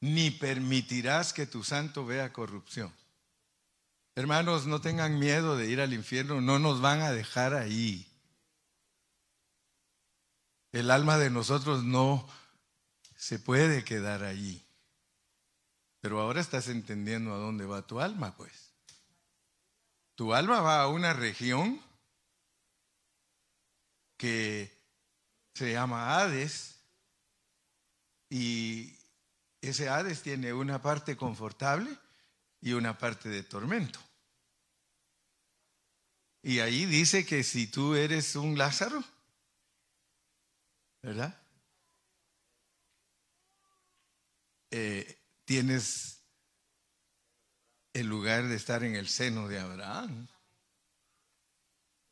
ni 0.01 0.31
permitirás 0.31 1.33
que 1.33 1.47
tu 1.47 1.65
santo 1.65 2.05
vea 2.05 2.33
corrupción. 2.33 2.95
Hermanos, 4.15 4.67
no 4.67 4.81
tengan 4.81 5.19
miedo 5.19 5.57
de 5.57 5.69
ir 5.69 5.81
al 5.81 5.95
infierno, 5.95 6.41
no 6.41 6.59
nos 6.59 6.81
van 6.81 7.01
a 7.01 7.13
dejar 7.13 7.55
ahí. 7.55 8.07
El 10.73 10.91
alma 10.91 11.19
de 11.19 11.31
nosotros 11.31 11.85
no 11.85 12.29
se 13.17 13.39
puede 13.39 13.85
quedar 13.85 14.25
allí. 14.25 14.65
Pero 16.01 16.21
ahora 16.21 16.41
estás 16.41 16.69
entendiendo 16.69 17.35
a 17.35 17.39
dónde 17.39 17.65
va 17.65 17.87
tu 17.87 18.01
alma, 18.01 18.37
pues. 18.37 18.73
Tu 20.15 20.35
alma 20.35 20.61
va 20.61 20.83
a 20.83 20.89
una 20.89 21.13
región 21.13 21.81
que 24.17 24.78
se 25.59 25.73
llama 25.73 26.17
Hades 26.17 26.79
y 28.31 28.97
ese 29.61 29.89
Hades 29.89 30.23
tiene 30.23 30.53
una 30.53 30.81
parte 30.81 31.17
confortable 31.17 31.91
y 32.61 32.73
una 32.73 32.97
parte 32.97 33.29
de 33.29 33.43
tormento. 33.43 33.99
Y 36.43 36.61
ahí 36.61 36.87
dice 36.87 37.27
que 37.27 37.43
si 37.43 37.67
tú 37.67 37.97
eres 37.97 38.37
un 38.37 38.57
Lázaro, 38.57 39.03
¿verdad? 41.03 41.37
Eh, 44.71 45.19
tienes 45.45 46.23
el 47.95 48.07
lugar 48.07 48.47
de 48.47 48.55
estar 48.55 48.85
en 48.85 48.95
el 48.95 49.09
seno 49.09 49.49
de 49.49 49.59
Abraham. 49.59 50.29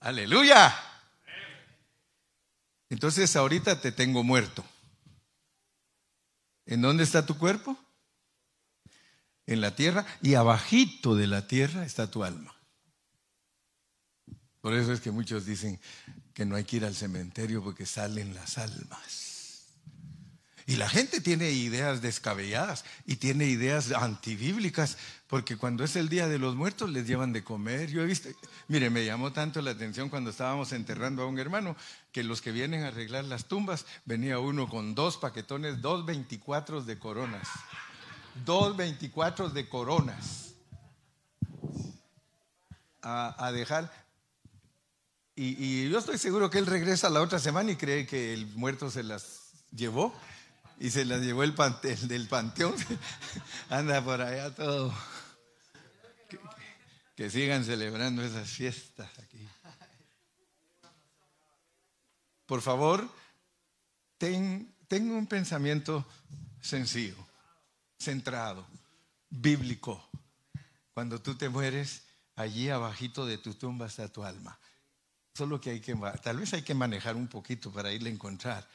Aleluya. 0.00 0.95
Entonces 2.88 3.34
ahorita 3.36 3.80
te 3.80 3.92
tengo 3.92 4.22
muerto. 4.22 4.64
¿En 6.66 6.82
dónde 6.82 7.04
está 7.04 7.26
tu 7.26 7.38
cuerpo? 7.38 7.76
En 9.46 9.60
la 9.60 9.76
tierra 9.76 10.04
y 10.22 10.34
abajito 10.34 11.14
de 11.14 11.26
la 11.26 11.46
tierra 11.46 11.84
está 11.84 12.10
tu 12.10 12.24
alma. 12.24 12.54
Por 14.60 14.74
eso 14.74 14.92
es 14.92 15.00
que 15.00 15.12
muchos 15.12 15.46
dicen 15.46 15.80
que 16.34 16.44
no 16.44 16.56
hay 16.56 16.64
que 16.64 16.76
ir 16.76 16.84
al 16.84 16.94
cementerio 16.94 17.62
porque 17.62 17.86
salen 17.86 18.34
las 18.34 18.58
almas. 18.58 19.25
Y 20.68 20.76
la 20.76 20.88
gente 20.88 21.20
tiene 21.20 21.52
ideas 21.52 22.02
descabelladas 22.02 22.84
y 23.06 23.16
tiene 23.16 23.46
ideas 23.46 23.92
antibíblicas, 23.92 24.98
porque 25.28 25.56
cuando 25.56 25.84
es 25.84 25.94
el 25.94 26.08
día 26.08 26.26
de 26.26 26.38
los 26.38 26.56
muertos 26.56 26.90
les 26.90 27.06
llevan 27.06 27.32
de 27.32 27.44
comer. 27.44 27.88
Yo 27.90 28.02
he 28.02 28.06
visto, 28.06 28.28
mire, 28.66 28.90
me 28.90 29.04
llamó 29.04 29.32
tanto 29.32 29.62
la 29.62 29.70
atención 29.70 30.08
cuando 30.08 30.30
estábamos 30.30 30.72
enterrando 30.72 31.22
a 31.22 31.26
un 31.26 31.38
hermano, 31.38 31.76
que 32.10 32.24
los 32.24 32.42
que 32.42 32.50
vienen 32.50 32.82
a 32.82 32.88
arreglar 32.88 33.24
las 33.24 33.46
tumbas, 33.46 33.86
venía 34.06 34.40
uno 34.40 34.68
con 34.68 34.96
dos 34.96 35.16
paquetones, 35.18 35.80
dos 35.80 36.04
veinticuatro 36.04 36.82
de 36.82 36.98
coronas. 36.98 37.48
Dos 38.44 38.76
veinticuatro 38.76 39.48
de 39.48 39.68
coronas. 39.68 40.54
A, 43.02 43.46
a 43.46 43.52
dejar, 43.52 43.92
y, 45.38 45.88
yo 45.90 45.98
estoy 45.98 46.16
seguro 46.16 46.48
que 46.48 46.58
él 46.58 46.66
regresa 46.66 47.10
la 47.10 47.20
otra 47.20 47.38
semana 47.38 47.70
y 47.70 47.76
cree 47.76 48.06
que 48.06 48.32
el 48.32 48.46
muerto 48.56 48.90
se 48.90 49.02
las 49.02 49.52
llevó 49.70 50.14
y 50.78 50.90
se 50.90 51.04
las 51.04 51.22
llevó 51.22 51.42
el, 51.42 51.54
del 52.08 52.28
panteón. 52.28 52.74
Anda 53.70 54.04
por 54.04 54.20
allá 54.20 54.54
todo. 54.54 54.92
Que, 57.16 57.30
sigan 57.30 57.64
celebrando 57.64 58.22
esas 58.22 58.48
fiestas 58.50 59.08
aquí. 59.18 59.48
Por 62.44 62.60
favor, 62.60 63.08
ten, 64.18 64.72
un 64.90 65.26
pensamiento 65.26 66.06
sencillo, 66.60 67.16
centrado, 67.98 68.66
bíblico. 69.30 70.08
Cuando 70.92 71.20
tú 71.20 71.34
te 71.36 71.48
mueres, 71.48 72.02
allí 72.36 72.68
abajito 72.68 73.26
de 73.26 73.38
tu 73.38 73.54
tumba 73.54 73.86
está 73.86 74.08
tu 74.08 74.22
alma. 74.22 74.58
Solo 75.34 75.60
que 75.60 75.70
hay 75.70 75.80
que, 75.80 75.96
tal 76.22 76.38
vez 76.38 76.52
hay 76.54 76.62
que 76.62 76.74
manejar 76.74 77.16
un 77.16 77.28
poquito 77.28 77.72
para 77.72 77.92
irle 77.92 78.10
a 78.10 78.12
encontrar, 78.12 78.68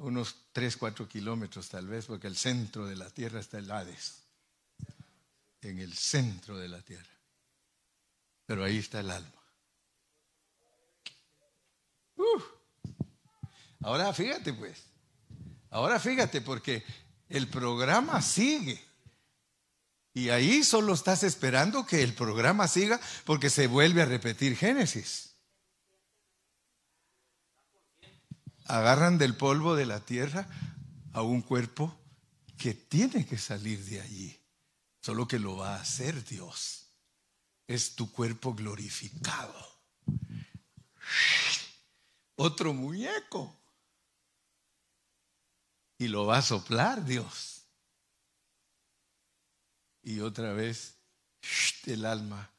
unos 0.00 0.36
3, 0.52 0.76
4 0.76 1.08
kilómetros 1.08 1.68
tal 1.68 1.86
vez, 1.86 2.06
porque 2.06 2.26
el 2.26 2.36
centro 2.36 2.86
de 2.86 2.96
la 2.96 3.10
tierra 3.10 3.40
está 3.40 3.58
el 3.58 3.70
Hades, 3.70 4.22
en 5.62 5.78
el 5.78 5.94
centro 5.94 6.58
de 6.58 6.68
la 6.68 6.80
tierra. 6.82 7.10
Pero 8.46 8.64
ahí 8.64 8.78
está 8.78 9.00
el 9.00 9.10
alma. 9.10 9.32
Ahora 13.80 14.12
fíjate 14.12 14.52
pues, 14.52 14.82
ahora 15.70 16.00
fíjate 16.00 16.40
porque 16.40 16.84
el 17.28 17.48
programa 17.48 18.20
sigue. 18.22 18.82
Y 20.14 20.30
ahí 20.30 20.64
solo 20.64 20.94
estás 20.94 21.22
esperando 21.22 21.86
que 21.86 22.02
el 22.02 22.12
programa 22.12 22.66
siga 22.66 23.00
porque 23.24 23.50
se 23.50 23.68
vuelve 23.68 24.02
a 24.02 24.06
repetir 24.06 24.56
Génesis. 24.56 25.27
Agarran 28.68 29.18
del 29.18 29.36
polvo 29.36 29.74
de 29.74 29.86
la 29.86 30.00
tierra 30.00 30.48
a 31.12 31.22
un 31.22 31.42
cuerpo 31.42 31.98
que 32.56 32.74
tiene 32.74 33.26
que 33.26 33.38
salir 33.38 33.84
de 33.84 34.00
allí. 34.00 34.40
Solo 35.00 35.26
que 35.26 35.38
lo 35.38 35.56
va 35.56 35.76
a 35.76 35.80
hacer 35.80 36.24
Dios. 36.24 36.90
Es 37.66 37.94
tu 37.94 38.10
cuerpo 38.12 38.54
glorificado. 38.54 39.80
Otro 42.36 42.72
muñeco. 42.72 43.54
Y 45.98 46.08
lo 46.08 46.26
va 46.26 46.38
a 46.38 46.42
soplar 46.42 47.04
Dios. 47.04 47.62
Y 50.02 50.20
otra 50.20 50.52
vez 50.52 50.98
el 51.92 52.04
alma 52.04 52.50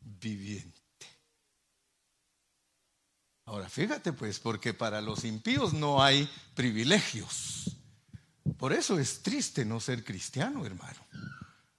viviente. 0.00 0.77
Ahora, 3.48 3.66
fíjate 3.66 4.12
pues, 4.12 4.38
porque 4.38 4.74
para 4.74 5.00
los 5.00 5.24
impíos 5.24 5.72
no 5.72 6.02
hay 6.02 6.28
privilegios. 6.54 7.78
Por 8.58 8.74
eso 8.74 8.98
es 8.98 9.22
triste 9.22 9.64
no 9.64 9.80
ser 9.80 10.04
cristiano, 10.04 10.66
hermano. 10.66 11.00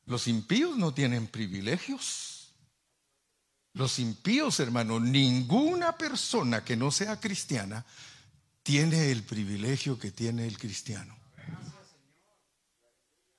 Los 0.07 0.28
impíos 0.28 0.76
no 0.78 0.95
tienen 0.95 1.28
privilegios. 1.28 2.55
Los 3.74 3.99
impíos, 3.99 4.59
hermano, 4.59 4.99
ninguna 4.99 5.95
persona 5.95 6.65
que 6.65 6.76
no 6.76 6.89
sea 6.89 7.20
cristiana 7.20 7.86
tiene 8.63 9.11
el 9.11 9.22
privilegio 9.22 9.99
que 9.99 10.09
tiene 10.09 10.47
el 10.47 10.57
cristiano. 10.57 11.15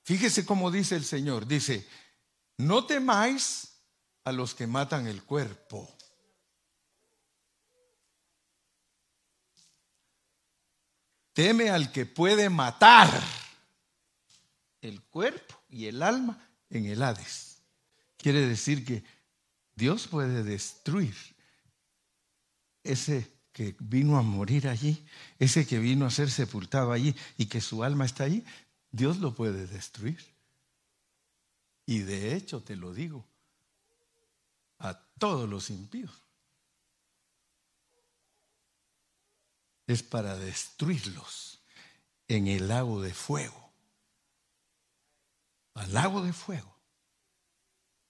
Fíjese 0.05 0.47
cómo 0.47 0.71
dice 0.71 0.95
el 0.95 1.05
Señor. 1.05 1.49
Dice, 1.49 1.85
no 2.59 2.87
temáis 2.87 3.73
a 4.23 4.31
los 4.31 4.55
que 4.55 4.69
matan 4.69 5.09
el 5.09 5.25
cuerpo 5.25 5.97
Teme 11.33 11.71
al 11.71 11.93
que 11.93 12.07
puede 12.07 12.51
matar 12.51 13.09
el 14.81 15.01
cuerpo 15.03 15.61
y 15.69 15.87
el 15.87 16.03
alma 16.03 16.39
en 16.71 16.87
el 16.87 17.03
Hades. 17.03 17.63
Quiere 18.17 18.47
decir 18.47 18.85
que 18.85 19.05
Dios 19.75 20.07
puede 20.07 20.43
destruir 20.43 21.15
ese 22.83 23.31
que 23.53 23.77
vino 23.81 24.17
a 24.17 24.23
morir 24.23 24.69
allí, 24.69 25.05
ese 25.39 25.67
que 25.67 25.79
vino 25.79 26.07
a 26.07 26.11
ser 26.11 26.31
sepultado 26.31 26.93
allí 26.93 27.15
y 27.37 27.47
que 27.47 27.61
su 27.61 27.83
alma 27.83 28.05
está 28.05 28.25
allí, 28.25 28.45
Dios 28.91 29.19
lo 29.19 29.35
puede 29.35 29.67
destruir. 29.67 30.19
Y 31.87 32.01
de 32.01 32.35
hecho 32.37 32.63
te 32.63 32.77
lo 32.77 32.95
digo, 32.95 33.27
a 34.79 34.95
todos 35.19 35.49
los 35.49 35.71
impíos. 35.71 36.11
Es 39.93 40.03
para 40.03 40.37
destruirlos 40.37 41.61
en 42.29 42.47
el 42.47 42.69
lago 42.69 43.03
de 43.03 43.13
fuego. 43.13 43.73
Al 45.75 45.93
lago 45.93 46.23
de 46.23 46.33
fuego. 46.33 46.77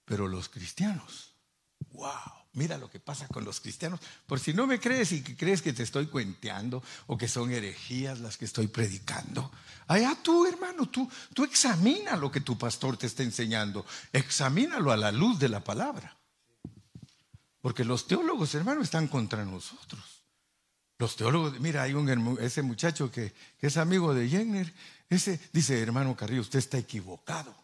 Pero 0.05 0.27
los 0.27 0.49
cristianos, 0.49 1.33
wow, 1.91 2.11
mira 2.53 2.77
lo 2.77 2.89
que 2.89 2.99
pasa 2.99 3.27
con 3.27 3.45
los 3.45 3.61
cristianos. 3.61 3.99
Por 4.25 4.39
si 4.39 4.53
no 4.53 4.67
me 4.67 4.79
crees 4.79 5.11
y 5.11 5.23
que 5.23 5.35
crees 5.35 5.61
que 5.61 5.73
te 5.73 5.83
estoy 5.83 6.07
cuenteando 6.07 6.83
o 7.07 7.17
que 7.17 7.27
son 7.27 7.51
herejías 7.51 8.19
las 8.19 8.37
que 8.37 8.45
estoy 8.45 8.67
predicando, 8.67 9.51
allá 9.87 10.17
tú, 10.21 10.45
hermano, 10.45 10.89
tú, 10.89 11.09
tú 11.33 11.43
examina 11.43 12.15
lo 12.15 12.31
que 12.31 12.41
tu 12.41 12.57
pastor 12.57 12.97
te 12.97 13.07
está 13.07 13.23
enseñando. 13.23 13.85
Examínalo 14.11 14.91
a 14.91 14.97
la 14.97 15.11
luz 15.11 15.39
de 15.39 15.49
la 15.49 15.63
palabra. 15.63 16.17
Porque 17.61 17.85
los 17.85 18.07
teólogos, 18.07 18.53
hermano, 18.55 18.81
están 18.81 19.07
contra 19.07 19.45
nosotros. 19.45 20.10
Los 21.01 21.15
teólogos, 21.15 21.59
mira, 21.59 21.81
hay 21.81 21.95
un 21.95 22.37
ese 22.39 22.61
muchacho 22.61 23.09
que, 23.09 23.33
es 23.59 23.77
amigo 23.77 24.13
de 24.13 24.29
Jenner, 24.29 24.71
ese 25.09 25.39
dice, 25.51 25.81
hermano 25.81 26.15
Carrillo, 26.15 26.41
usted 26.41 26.59
está 26.59 26.77
equivocado. 26.77 27.55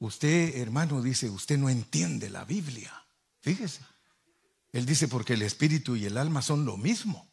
Usted, 0.00 0.56
hermano, 0.56 1.00
dice, 1.00 1.30
usted 1.30 1.58
no 1.58 1.68
entiende 1.68 2.28
la 2.28 2.44
Biblia. 2.44 2.92
Fíjese. 3.40 3.82
Él 4.72 4.84
dice, 4.84 5.06
porque 5.06 5.34
el 5.34 5.42
espíritu 5.42 5.94
y 5.94 6.04
el 6.04 6.18
alma 6.18 6.42
son 6.42 6.64
lo 6.64 6.76
mismo. 6.76 7.30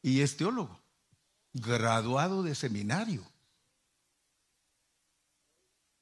Y 0.00 0.20
es 0.20 0.36
teólogo, 0.36 0.80
graduado 1.54 2.44
de 2.44 2.54
seminario. 2.54 3.26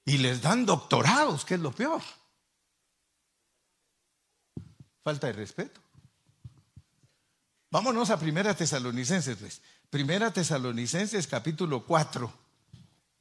Y 0.05 0.18
les 0.18 0.43
dan 0.43 0.66
doctorados, 0.66 1.47
que 1.47 1.55
es 1.55 1.61
lo 1.61 1.72
peor. 1.72 2.03
Falta 5.03 5.28
de 5.28 5.32
respeto. 5.32 5.84
Vámonos 7.75 8.11
a 8.11 8.20
Primera 8.20 8.55
Tesalonicenses, 8.55 9.37
pues. 9.37 9.61
Primera 9.91 10.33
Tesalonicenses 10.33 11.27
capítulo 11.27 11.85
4. 11.85 12.33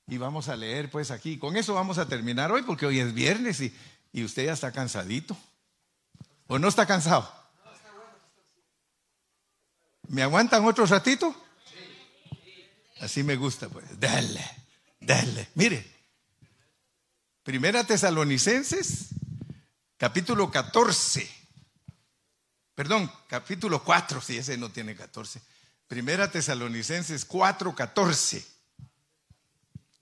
Y 0.09 0.17
vamos 0.19 0.47
a 0.47 0.55
leer 0.55 0.91
pues 0.91 1.09
aquí. 1.09 1.39
Con 1.39 1.57
eso 1.57 1.73
vamos 1.73 1.97
a 1.97 2.07
terminar 2.07 2.51
hoy 2.51 2.61
porque 2.61 2.85
hoy 2.85 2.99
es 2.99 3.15
viernes 3.15 3.59
y, 3.61 3.75
y 4.11 4.23
usted 4.23 4.45
ya 4.45 4.53
está 4.53 4.71
cansadito. 4.71 5.35
¿O 6.45 6.59
no 6.59 6.67
está 6.67 6.85
cansado? 6.85 7.33
¿Me 10.09 10.21
aguantan 10.21 10.63
otro 10.65 10.85
ratito? 10.85 11.35
Así 12.99 13.23
me 13.23 13.35
gusta, 13.37 13.69
pues. 13.69 13.99
Dale, 13.99 14.47
dale. 14.99 15.49
Mire, 15.55 15.83
Primera 17.41 17.83
Tesalonicenses, 17.85 19.15
capítulo 19.97 20.51
14. 20.51 21.42
Perdón, 22.75 23.11
capítulo 23.27 23.83
4, 23.83 24.21
si 24.21 24.37
ese 24.37 24.57
no 24.57 24.69
tiene 24.69 24.95
14. 24.95 25.41
Primera 25.87 26.31
Tesalonicenses 26.31 27.23
4, 27.25 27.75
14. 27.75 28.45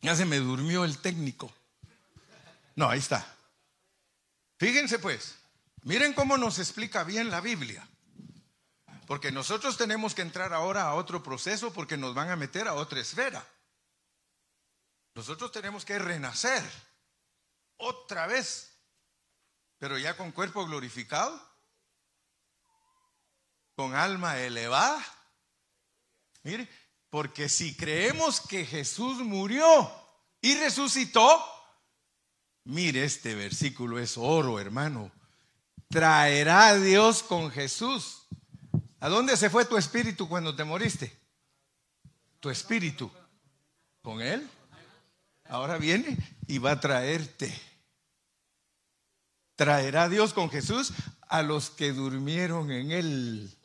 Ya 0.02 0.16
se 0.16 0.26
me 0.26 0.38
durmió 0.38 0.86
el 0.86 0.98
técnico. 1.00 1.54
No, 2.76 2.90
ahí 2.90 3.00
está. 3.00 3.36
Fíjense 4.58 5.00
pues, 5.00 5.36
miren 5.84 6.14
cómo 6.14 6.38
nos 6.38 6.60
explica 6.60 7.04
bien 7.04 7.30
la 7.30 7.42
Biblia. 7.42 7.88
Porque 9.06 9.32
nosotros 9.32 9.76
tenemos 9.76 10.16
que 10.16 10.22
entrar 10.22 10.54
ahora 10.54 10.84
a 10.84 10.94
otro 10.94 11.22
proceso 11.22 11.74
porque 11.74 11.98
nos 11.98 12.16
van 12.16 12.30
a 12.30 12.38
meter 12.38 12.70
a 12.70 12.76
otra 12.76 13.02
esfera. 13.02 13.46
Nosotros 15.14 15.52
tenemos 15.52 15.84
que 15.84 16.00
renacer 16.00 16.64
otra 17.76 18.28
vez, 18.28 18.72
pero 19.78 19.98
ya 19.98 20.16
con 20.16 20.32
cuerpo 20.32 20.66
glorificado, 20.66 21.51
con 23.82 23.96
alma 23.96 24.38
elevada. 24.38 25.04
Mire, 26.44 26.70
porque 27.10 27.50
si 27.50 27.76
creemos 27.76 28.40
que 28.40 28.64
Jesús 28.64 29.18
murió 29.22 29.92
y 30.40 30.54
resucitó, 30.54 31.44
mire, 32.66 33.04
este 33.04 33.34
versículo 33.34 33.98
es 33.98 34.20
oro, 34.20 34.60
hermano. 34.60 35.12
Traerá 35.90 36.76
Dios 36.78 37.24
con 37.24 37.50
Jesús. 37.50 38.28
¿A 39.00 39.10
dónde 39.10 39.36
se 39.36 39.50
fue 39.50 39.66
tu 39.66 39.78
espíritu 39.78 40.30
cuando 40.30 40.56
te 40.56 40.64
moriste? 40.64 41.20
Tu 42.40 42.52
espíritu. 42.52 43.12
¿Con 44.04 44.22
Él? 44.22 44.48
Ahora 45.46 45.80
viene 45.80 46.16
y 46.46 46.60
va 46.60 46.74
a 46.74 46.80
traerte. 46.80 47.52
Traerá 49.56 50.08
Dios 50.08 50.36
con 50.36 50.52
Jesús 50.52 50.94
a 51.28 51.42
los 51.42 51.72
que 51.72 51.94
durmieron 51.94 52.70
en 52.70 52.92
Él. 52.92 53.58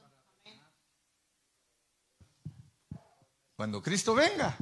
Cuando 3.56 3.82
Cristo 3.82 4.14
venga, 4.14 4.54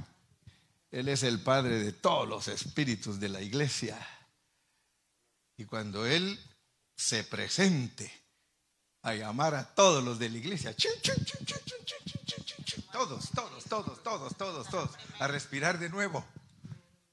Él 0.91 1.09
es 1.09 1.25
el 1.25 1.43
Padre 1.43 1.81
de 1.81 1.93
todos 1.93 2.29
los 2.29 2.47
espíritus 2.47 3.19
de 3.19 3.29
la 3.29 3.43
iglesia. 3.43 3.99
Y 5.57 5.65
cuando 5.65 6.07
Él 6.07 6.39
se 6.97 7.25
presente 7.25 8.11
a 9.03 9.15
llamar 9.15 9.57
a 9.57 9.75
todos 9.75 10.03
los 10.03 10.19
de 10.21 10.31
la 10.31 10.39
iglesia, 10.39 10.75
todos, 12.93 13.31
todos, 13.31 13.65
todos, 13.65 14.03
todos, 14.03 14.37
todos, 14.37 14.69
todos, 14.69 14.91
a 15.19 15.27
respirar 15.27 15.79
de 15.79 15.91
nuevo. 15.91 16.25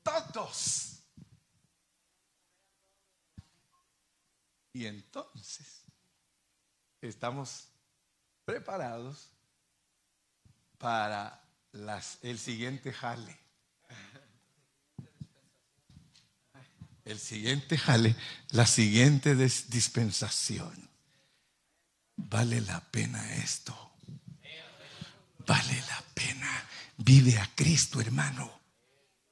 Todos. 0.03 0.99
Y 4.73 4.85
entonces 4.85 5.83
estamos 7.01 7.67
preparados 8.45 9.31
para 10.77 11.41
las, 11.73 12.17
el 12.21 12.39
siguiente 12.39 12.91
jale. 12.93 13.37
El 17.03 17.19
siguiente 17.19 17.77
jale, 17.77 18.15
la 18.51 18.65
siguiente 18.65 19.35
dispensación. 19.35 20.89
Vale 22.15 22.61
la 22.61 22.79
pena 22.79 23.35
esto. 23.35 23.91
Vale 25.47 25.83
la 25.89 26.03
pena. 26.13 26.65
Vive 26.97 27.37
a 27.39 27.49
Cristo, 27.55 27.99
hermano. 27.99 28.61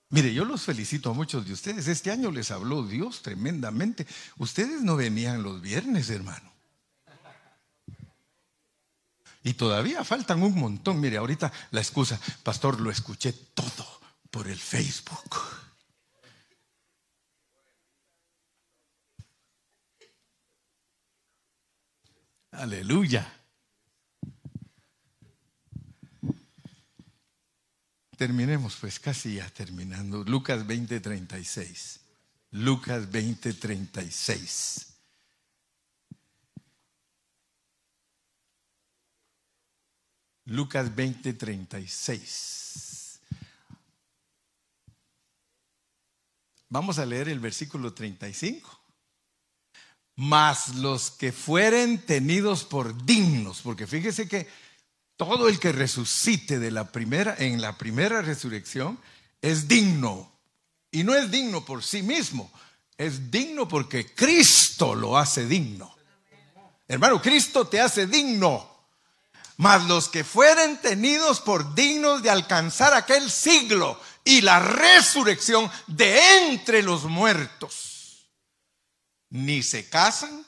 Mire, 0.09 0.33
yo 0.33 0.43
los 0.43 0.63
felicito 0.63 1.11
a 1.11 1.13
muchos 1.13 1.45
de 1.45 1.53
ustedes. 1.53 1.87
Este 1.87 2.09
año 2.09 2.31
les 2.31 2.49
habló 2.49 2.85
Dios 2.85 3.21
tremendamente. 3.21 4.07
Ustedes 4.37 4.81
no 4.81 4.95
venían 4.95 5.43
los 5.43 5.61
viernes, 5.61 6.09
hermano. 6.09 6.48
Y 9.49 9.55
todavía 9.55 10.03
faltan 10.03 10.43
un 10.43 10.53
montón. 10.53 10.99
Mire, 10.99 11.17
ahorita 11.17 11.51
la 11.71 11.79
excusa, 11.81 12.19
pastor, 12.43 12.79
lo 12.79 12.91
escuché 12.91 13.33
todo 13.33 13.99
por 14.29 14.47
el 14.47 14.59
Facebook. 14.59 15.35
Aleluya. 22.51 23.27
Terminemos 28.17 28.75
pues 28.79 28.99
casi 28.99 29.37
ya 29.37 29.49
terminando. 29.49 30.23
Lucas 30.25 30.67
20:36. 30.67 32.01
Lucas 32.51 33.09
20:36. 33.09 34.98
Lucas 40.49 40.95
20, 40.95 41.33
36. 41.33 43.19
Vamos 46.69 46.97
a 46.97 47.05
leer 47.05 47.29
el 47.29 47.39
versículo 47.39 47.93
35. 47.93 48.79
Mas 50.15 50.75
los 50.75 51.11
que 51.11 51.31
fueren 51.31 52.03
tenidos 52.05 52.63
por 52.63 53.05
dignos, 53.05 53.61
porque 53.61 53.85
fíjese 53.85 54.27
que 54.27 54.47
todo 55.15 55.47
el 55.47 55.59
que 55.59 55.71
resucite 55.71 56.57
de 56.57 56.71
la 56.71 56.91
primera, 56.91 57.35
en 57.37 57.61
la 57.61 57.77
primera 57.77 58.21
resurrección 58.23 58.99
es 59.41 59.67
digno. 59.67 60.31
Y 60.91 61.03
no 61.03 61.13
es 61.13 61.29
digno 61.29 61.63
por 61.63 61.83
sí 61.83 62.01
mismo, 62.01 62.51
es 62.97 63.29
digno 63.29 63.67
porque 63.67 64.15
Cristo 64.15 64.95
lo 64.95 65.15
hace 65.15 65.45
digno. 65.45 65.95
Hermano, 66.87 67.21
Cristo 67.21 67.67
te 67.67 67.79
hace 67.79 68.07
digno 68.07 68.68
mas 69.59 69.89
los 69.89 70.07
que 70.07 70.23
fueren 70.23 70.77
tenidos 70.77 71.41
por 71.41 71.75
dignos 71.75 72.23
de 72.23 72.29
alcanzar 72.29 72.93
aquel 72.93 73.29
siglo 73.29 73.99
y 74.23 74.39
la 74.39 74.61
resurrección 74.61 75.69
de 75.85 76.47
entre 76.47 76.81
los 76.81 77.03
muertos, 77.03 78.31
ni 79.29 79.61
se 79.61 79.89
casan, 79.89 80.45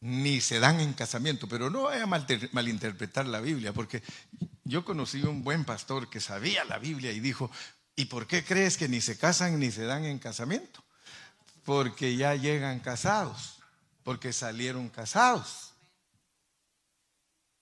ni 0.00 0.40
se 0.40 0.60
dan 0.60 0.80
en 0.80 0.94
casamiento. 0.94 1.46
Pero 1.46 1.68
no 1.68 1.82
vaya 1.82 2.04
a 2.04 2.06
malinterpretar 2.06 3.26
la 3.26 3.40
Biblia, 3.40 3.74
porque 3.74 4.02
yo 4.64 4.82
conocí 4.82 5.22
un 5.22 5.44
buen 5.44 5.66
pastor 5.66 6.08
que 6.08 6.20
sabía 6.20 6.64
la 6.64 6.78
Biblia 6.78 7.12
y 7.12 7.20
dijo, 7.20 7.50
¿y 7.96 8.06
por 8.06 8.26
qué 8.26 8.42
crees 8.42 8.78
que 8.78 8.88
ni 8.88 9.02
se 9.02 9.18
casan 9.18 9.60
ni 9.60 9.70
se 9.70 9.84
dan 9.84 10.06
en 10.06 10.18
casamiento? 10.18 10.82
Porque 11.66 12.16
ya 12.16 12.34
llegan 12.34 12.80
casados, 12.80 13.58
porque 14.04 14.32
salieron 14.32 14.88
casados. 14.88 15.65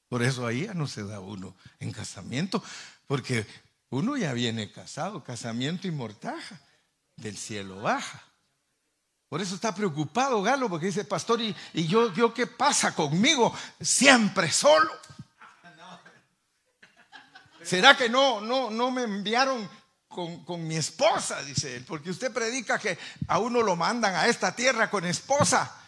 Por 0.08 0.22
eso 0.22 0.46
ahí 0.46 0.66
ya 0.66 0.74
no 0.74 0.86
se 0.86 1.04
da 1.04 1.20
uno 1.20 1.56
en 1.80 1.92
casamiento, 1.92 2.62
porque 3.06 3.46
uno 3.90 4.16
ya 4.16 4.32
viene 4.32 4.70
casado, 4.70 5.24
casamiento 5.24 5.86
y 5.86 5.90
mortaja, 5.90 6.60
del 7.16 7.36
cielo 7.36 7.80
baja. 7.80 8.22
Por 9.28 9.40
eso 9.40 9.54
está 9.54 9.74
preocupado 9.74 10.42
Galo, 10.42 10.68
porque 10.68 10.86
dice, 10.86 11.04
pastor, 11.04 11.40
¿y, 11.40 11.54
yo, 11.86 12.12
yo 12.12 12.32
qué 12.32 12.46
pasa 12.46 12.94
conmigo? 12.94 13.54
Siempre 13.80 14.50
solo. 14.50 14.90
¿Será 17.62 17.96
que 17.96 18.08
no, 18.08 18.40
no, 18.40 18.70
no 18.70 18.90
me 18.90 19.02
enviaron 19.02 19.68
con, 20.06 20.44
con, 20.44 20.66
mi 20.66 20.76
esposa? 20.76 21.42
Dice 21.42 21.76
él, 21.76 21.84
porque 21.84 22.10
usted 22.10 22.30
predica 22.32 22.78
que 22.78 22.98
a 23.26 23.38
uno 23.38 23.62
lo 23.62 23.74
mandan 23.74 24.14
a 24.14 24.26
esta 24.26 24.54
tierra 24.54 24.90
con 24.90 25.04
esposa. 25.06 25.83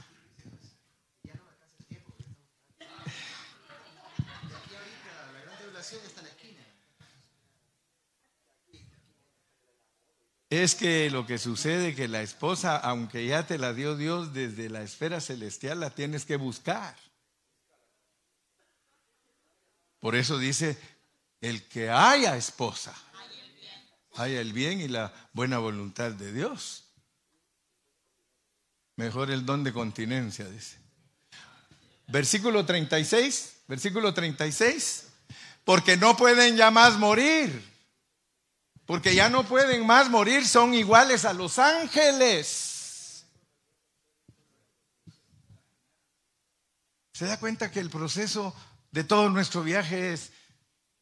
Es 10.49 10.75
que 10.77 11.11
lo 11.11 11.27
que 11.27 11.39
sucede 11.39 11.95
que 11.95 12.07
la 12.07 12.23
esposa, 12.23 12.77
aunque 12.77 13.27
ya 13.27 13.47
te 13.47 13.59
la 13.59 13.73
dio 13.73 13.97
Dios 13.97 14.33
desde 14.33 14.71
la 14.71 14.83
esfera 14.83 15.21
celestial, 15.21 15.81
la 15.81 15.91
tienes 15.91 16.25
que 16.25 16.37
buscar. 16.37 16.97
Por 19.99 20.15
eso 20.15 20.39
dice, 20.39 20.79
el 21.41 21.67
que 21.67 21.91
haya 21.91 22.37
esposa, 22.37 22.95
haya 24.15 24.41
el 24.41 24.53
bien 24.53 24.81
y 24.81 24.89
la 24.89 25.13
buena 25.33 25.59
voluntad 25.59 26.13
de 26.13 26.33
Dios. 26.33 26.85
Mejor 28.95 29.31
el 29.31 29.45
don 29.45 29.65
de 29.65 29.73
continencia, 29.73 30.49
dice. 30.49 30.79
Versículo 32.07 32.65
36, 32.65 33.63
versículo 33.67 34.15
36, 34.15 35.09
porque 35.65 35.97
no 35.97 36.17
pueden 36.17 36.57
ya 36.57 36.71
más 36.71 36.97
morir 36.99 37.76
porque 38.87 39.15
ya 39.15 39.29
no 39.29 39.45
pueden 39.45 39.85
más 39.85 40.09
morir, 40.09 40.47
son 40.47 40.73
iguales 40.73 41.25
a 41.25 41.33
los 41.33 41.59
ángeles. 41.59 43.27
¿Se 47.13 47.27
da 47.27 47.41
cuenta 47.41 47.71
que 47.71 47.81
el 47.81 47.91
proceso 47.91 48.55
de 48.93 49.03
todo 49.03 49.29
nuestro 49.29 49.63
viaje 49.63 50.13
es 50.13 50.31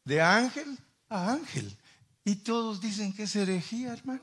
de 0.03 0.21
ángel 0.21 0.79
a 1.09 1.33
ángel? 1.33 1.77
Y 2.23 2.37
todos 2.37 2.81
dicen 2.81 3.13
que 3.13 3.23
es 3.23 3.35
herejía, 3.35 3.93
hermano. 3.93 4.21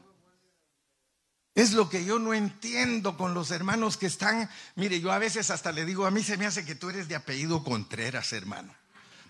Es 1.55 1.73
lo 1.73 1.89
que 1.89 2.05
yo 2.05 2.19
no 2.19 2.35
entiendo 2.35 3.17
con 3.17 3.35
los 3.35 3.51
hermanos 3.51 3.97
que 3.97 4.07
están. 4.07 4.49
Mire, 4.75 5.01
yo 5.01 5.13
a 5.13 5.19
veces 5.19 5.51
hasta 5.51 5.71
le 5.71 5.85
digo, 5.85 6.07
a 6.07 6.11
mí 6.11 6.23
se 6.23 6.37
me 6.39 6.47
hace 6.47 6.65
que 6.65 6.75
tú 6.75 6.89
eres 6.91 7.09
de 7.09 7.15
apellido 7.15 7.63
Contreras, 7.63 8.33
hermano. 8.33 8.75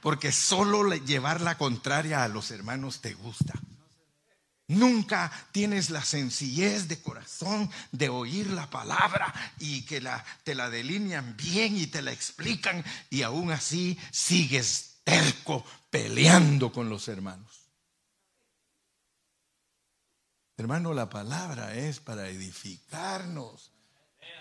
Porque 0.00 0.32
solo 0.32 0.88
llevar 0.94 1.40
la 1.40 1.58
contraria 1.58 2.22
a 2.22 2.28
los 2.28 2.50
hermanos 2.50 3.00
te 3.00 3.12
gusta. 3.14 3.54
Nunca 4.72 5.30
tienes 5.52 5.90
la 5.90 6.02
sencillez 6.02 6.88
de 6.88 7.00
corazón 7.00 7.70
de 7.90 8.08
oír 8.08 8.48
la 8.50 8.68
palabra 8.70 9.32
y 9.58 9.82
que 9.82 10.02
te 10.44 10.54
la 10.54 10.70
delinean 10.70 11.36
bien 11.36 11.76
y 11.76 11.86
te 11.86 12.02
la 12.02 12.12
explican 12.12 12.84
y 13.10 13.22
aún 13.22 13.52
así 13.52 13.98
sigues 14.10 15.00
terco 15.04 15.64
peleando 15.90 16.72
con 16.72 16.88
los 16.88 17.08
hermanos. 17.08 17.68
Hermano, 20.56 20.94
la 20.94 21.08
palabra 21.08 21.74
es 21.74 22.00
para 22.00 22.28
edificarnos. 22.28 23.72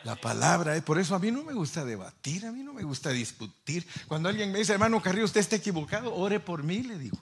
La 0.04 0.16
palabra 0.16 0.76
es, 0.76 0.84
por 0.84 1.00
eso 1.00 1.16
a 1.16 1.20
mí 1.20 1.32
no 1.32 1.44
me 1.44 1.54
gusta 1.54 1.86
debatir, 1.86 2.46
a 2.46 2.52
mí 2.52 2.64
no 2.64 2.74
me 2.74 2.84
gusta 2.84 3.10
discutir. 3.10 3.88
Cuando 4.08 4.30
alguien 4.30 4.52
me 4.52 4.60
dice, 4.60 4.74
hermano 4.74 5.02
Carrillo, 5.02 5.26
usted 5.26 5.42
está 5.42 5.56
equivocado, 5.56 6.14
ore 6.16 6.40
por 6.40 6.64
mí, 6.64 6.84
le 6.84 6.98
digo. 6.98 7.18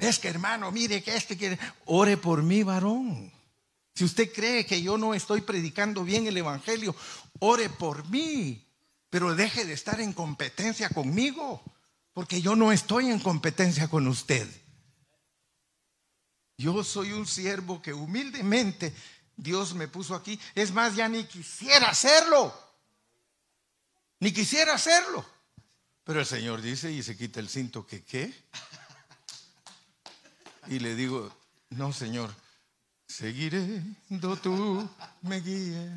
Es 0.00 0.18
que 0.18 0.28
hermano, 0.28 0.70
mire 0.70 1.02
que 1.02 1.16
este 1.16 1.36
quiere, 1.36 1.58
ore 1.86 2.16
por 2.16 2.42
mí, 2.42 2.62
varón. 2.62 3.32
Si 3.94 4.04
usted 4.04 4.32
cree 4.32 4.66
que 4.66 4.82
yo 4.82 4.98
no 4.98 5.14
estoy 5.14 5.40
predicando 5.40 6.04
bien 6.04 6.26
el 6.26 6.36
Evangelio, 6.36 6.94
ore 7.38 7.68
por 7.68 8.08
mí, 8.08 8.66
pero 9.08 9.34
deje 9.34 9.64
de 9.64 9.72
estar 9.72 10.00
en 10.00 10.12
competencia 10.12 10.88
conmigo, 10.88 11.62
porque 12.12 12.42
yo 12.42 12.56
no 12.56 12.72
estoy 12.72 13.10
en 13.10 13.20
competencia 13.20 13.88
con 13.88 14.08
usted. 14.08 14.48
Yo 16.56 16.82
soy 16.84 17.12
un 17.12 17.26
siervo 17.26 17.80
que 17.80 17.94
humildemente 17.94 18.94
Dios 19.36 19.74
me 19.74 19.88
puso 19.88 20.14
aquí. 20.14 20.38
Es 20.54 20.72
más, 20.72 20.94
ya 20.94 21.08
ni 21.08 21.24
quisiera 21.24 21.90
hacerlo. 21.90 22.52
Ni 24.20 24.32
quisiera 24.32 24.74
hacerlo. 24.74 25.24
Pero 26.04 26.20
el 26.20 26.26
Señor 26.26 26.60
dice 26.62 26.92
y 26.92 27.02
se 27.02 27.16
quita 27.16 27.40
el 27.40 27.48
cinto 27.48 27.86
que 27.86 28.04
qué 28.04 28.32
y 30.66 30.78
le 30.78 30.94
digo, 30.94 31.30
no, 31.70 31.92
Señor, 31.92 32.34
seguiré 33.06 33.82
do 34.08 34.36
tú 34.36 34.88
me 35.22 35.40
guíes, 35.40 35.90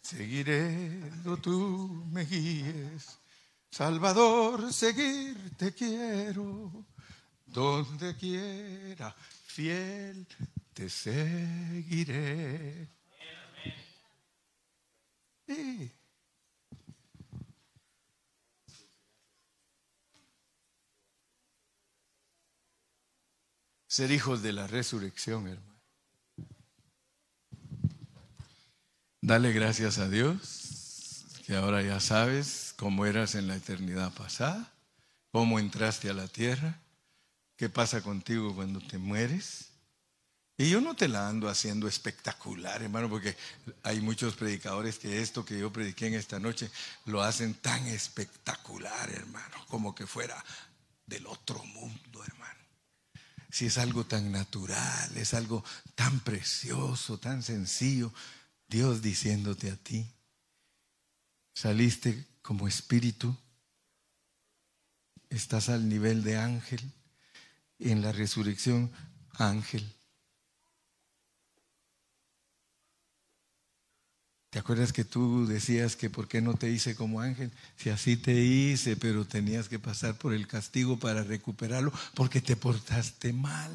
seguiré 0.00 1.10
do 1.24 1.36
tú 1.36 2.04
me 2.10 2.24
guíes. 2.24 3.18
Salvador, 3.70 4.72
seguirte 4.72 5.72
quiero, 5.72 6.84
donde 7.46 8.16
quiera, 8.16 9.14
fiel 9.46 10.26
te 10.74 10.88
seguiré. 10.88 12.88
Sí. 15.46 15.92
Ser 23.92 24.10
hijos 24.10 24.40
de 24.40 24.54
la 24.54 24.66
resurrección, 24.66 25.48
hermano. 25.48 25.78
Dale 29.20 29.52
gracias 29.52 29.98
a 29.98 30.08
Dios, 30.08 31.26
que 31.46 31.54
ahora 31.54 31.82
ya 31.82 32.00
sabes 32.00 32.72
cómo 32.78 33.04
eras 33.04 33.34
en 33.34 33.48
la 33.48 33.56
eternidad 33.56 34.10
pasada, 34.14 34.72
cómo 35.30 35.58
entraste 35.58 36.08
a 36.08 36.14
la 36.14 36.26
tierra, 36.26 36.80
qué 37.56 37.68
pasa 37.68 38.00
contigo 38.00 38.54
cuando 38.54 38.80
te 38.80 38.96
mueres. 38.96 39.72
Y 40.56 40.70
yo 40.70 40.80
no 40.80 40.96
te 40.96 41.06
la 41.06 41.28
ando 41.28 41.50
haciendo 41.50 41.86
espectacular, 41.86 42.82
hermano, 42.82 43.10
porque 43.10 43.36
hay 43.82 44.00
muchos 44.00 44.36
predicadores 44.36 44.98
que 44.98 45.20
esto 45.20 45.44
que 45.44 45.58
yo 45.58 45.70
prediqué 45.70 46.06
en 46.06 46.14
esta 46.14 46.40
noche 46.40 46.70
lo 47.04 47.22
hacen 47.22 47.52
tan 47.52 47.86
espectacular, 47.88 49.10
hermano, 49.10 49.66
como 49.68 49.94
que 49.94 50.06
fuera 50.06 50.42
del 51.04 51.26
otro 51.26 51.62
mundo, 51.62 52.24
hermano 52.24 52.61
si 53.52 53.66
es 53.66 53.76
algo 53.76 54.04
tan 54.04 54.32
natural, 54.32 55.14
es 55.14 55.34
algo 55.34 55.62
tan 55.94 56.20
precioso, 56.20 57.18
tan 57.18 57.42
sencillo, 57.42 58.10
Dios 58.66 59.02
diciéndote 59.02 59.70
a 59.70 59.76
ti, 59.76 60.10
saliste 61.54 62.26
como 62.40 62.66
espíritu, 62.66 63.36
estás 65.28 65.68
al 65.68 65.86
nivel 65.86 66.24
de 66.24 66.38
ángel, 66.38 66.80
en 67.78 68.00
la 68.00 68.12
resurrección 68.12 68.90
ángel. 69.34 69.84
¿Te 74.52 74.58
acuerdas 74.58 74.92
que 74.92 75.06
tú 75.06 75.46
decías 75.46 75.96
que 75.96 76.10
por 76.10 76.28
qué 76.28 76.42
no 76.42 76.52
te 76.52 76.68
hice 76.68 76.94
como 76.94 77.22
ángel? 77.22 77.50
Si 77.78 77.88
así 77.88 78.18
te 78.18 78.34
hice, 78.34 78.98
pero 78.98 79.26
tenías 79.26 79.66
que 79.70 79.78
pasar 79.78 80.18
por 80.18 80.34
el 80.34 80.46
castigo 80.46 80.98
para 80.98 81.24
recuperarlo 81.24 81.90
porque 82.14 82.42
te 82.42 82.54
portaste 82.54 83.32
mal. 83.32 83.72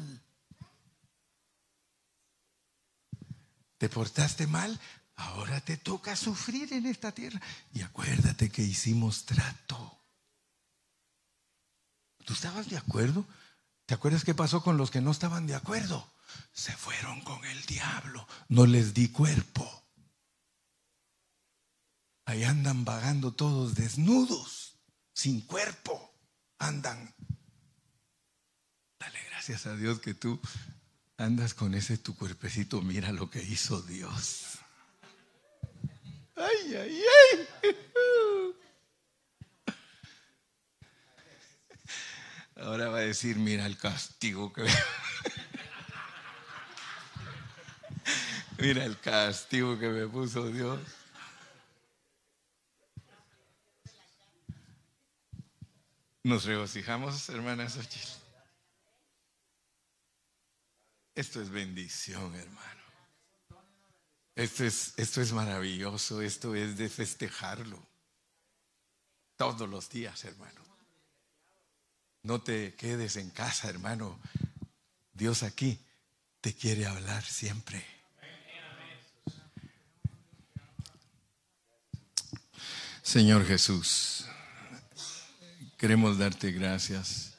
¿Te 3.76 3.88
portaste 3.88 4.46
mal? 4.46 4.78
Ahora 5.16 5.60
te 5.60 5.78
toca 5.78 6.14
sufrir 6.14 6.72
en 6.72 6.86
esta 6.86 7.10
tierra. 7.10 7.42
Y 7.74 7.82
acuérdate 7.82 8.48
que 8.48 8.62
hicimos 8.62 9.24
trato. 9.24 9.98
¿Tú 12.24 12.34
estabas 12.34 12.68
de 12.68 12.76
acuerdo? 12.76 13.26
¿Te 13.84 13.94
acuerdas 13.94 14.22
qué 14.22 14.32
pasó 14.32 14.62
con 14.62 14.76
los 14.76 14.92
que 14.92 15.00
no 15.00 15.10
estaban 15.10 15.48
de 15.48 15.56
acuerdo? 15.56 16.08
Se 16.52 16.70
fueron 16.70 17.20
con 17.22 17.44
el 17.46 17.60
diablo. 17.66 18.28
No 18.48 18.64
les 18.64 18.94
di 18.94 19.08
cuerpo. 19.08 19.87
Ahí 22.28 22.44
andan 22.44 22.84
vagando 22.84 23.32
todos 23.32 23.74
desnudos, 23.74 24.78
sin 25.14 25.40
cuerpo, 25.40 26.14
andan. 26.58 27.14
Dale 29.00 29.18
gracias 29.30 29.64
a 29.64 29.74
Dios 29.74 30.00
que 30.00 30.12
tú 30.12 30.38
andas 31.16 31.54
con 31.54 31.74
ese 31.74 31.96
tu 31.96 32.14
cuerpecito, 32.14 32.82
mira 32.82 33.12
lo 33.12 33.30
que 33.30 33.42
hizo 33.42 33.80
Dios. 33.80 34.58
Ay, 36.36 36.74
ay, 36.74 37.02
ay. 37.62 37.74
Ahora 42.56 42.90
va 42.90 42.98
a 42.98 43.00
decir, 43.00 43.36
mira 43.36 43.64
el 43.64 43.78
castigo 43.78 44.52
que... 44.52 44.66
mira 48.58 48.84
el 48.84 49.00
castigo 49.00 49.78
que 49.78 49.88
me 49.88 50.06
puso 50.08 50.50
Dios. 50.50 50.78
Nos 56.28 56.44
regocijamos, 56.44 57.26
hermanas 57.30 57.78
Esto 61.14 61.40
es 61.40 61.48
bendición, 61.48 62.34
hermano. 62.34 62.82
Esto 64.34 64.66
es, 64.66 64.92
esto 64.98 65.22
es 65.22 65.32
maravilloso, 65.32 66.20
esto 66.20 66.54
es 66.54 66.76
de 66.76 66.90
festejarlo. 66.90 67.82
Todos 69.36 69.66
los 69.70 69.88
días, 69.88 70.22
hermano. 70.26 70.60
No 72.24 72.42
te 72.42 72.74
quedes 72.74 73.16
en 73.16 73.30
casa, 73.30 73.70
hermano. 73.70 74.20
Dios 75.14 75.42
aquí 75.42 75.80
te 76.42 76.54
quiere 76.54 76.84
hablar 76.84 77.24
siempre. 77.24 77.82
Señor 83.02 83.46
Jesús. 83.46 84.17
Queremos 85.78 86.18
darte 86.18 86.50
gracias. 86.50 87.34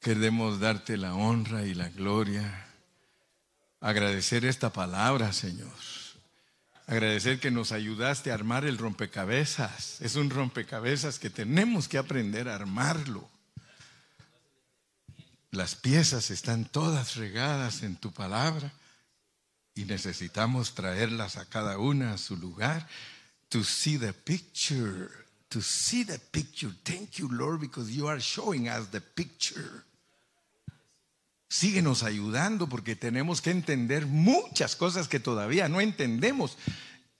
Queremos 0.00 0.58
darte 0.58 0.96
la 0.96 1.14
honra 1.14 1.64
y 1.64 1.72
la 1.72 1.88
gloria. 1.88 2.66
agradecer 3.80 4.44
esta 4.44 4.72
palabra, 4.72 5.32
Señor. 5.32 5.72
Agradecer 6.86 7.38
que 7.38 7.52
nos 7.52 7.70
ayudaste 7.70 8.30
a 8.30 8.34
armar 8.34 8.64
el 8.64 8.76
rompecabezas. 8.76 10.00
Es 10.00 10.16
un 10.16 10.30
rompecabezas 10.30 11.20
que 11.20 11.30
tenemos 11.30 11.86
que 11.86 11.96
aprender 11.96 12.48
a 12.48 12.56
armarlo. 12.56 13.30
Las 15.52 15.76
piezas 15.76 16.32
están 16.32 16.64
todas 16.64 17.14
regadas 17.14 17.84
en 17.84 17.94
tu 17.94 18.12
palabra 18.12 18.72
y 19.76 19.84
necesitamos 19.84 20.74
traerlas 20.74 21.36
a 21.36 21.48
cada 21.48 21.78
una 21.78 22.14
a 22.14 22.18
su 22.18 22.36
lugar 22.36 22.88
to 23.48 23.62
see 23.62 23.96
the 23.96 24.12
picture, 24.12 25.23
to 25.54 25.62
see 25.62 26.02
the 26.02 26.18
picture. 26.32 26.72
Thank 26.82 27.20
you, 27.20 27.28
Lord, 27.30 27.60
because 27.60 27.88
you 27.88 28.08
are 28.08 28.18
showing 28.18 28.68
us 28.68 28.88
the 28.90 29.00
picture. 29.00 29.84
Síguenos 31.48 32.02
ayudando 32.02 32.68
porque 32.68 32.96
tenemos 32.96 33.40
que 33.40 33.52
entender 33.52 34.04
muchas 34.06 34.74
cosas 34.74 35.06
que 35.06 35.20
todavía 35.20 35.68
no 35.68 35.80
entendemos 35.80 36.58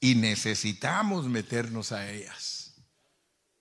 y 0.00 0.16
necesitamos 0.16 1.28
meternos 1.28 1.92
a 1.92 2.10
ellas. 2.10 2.74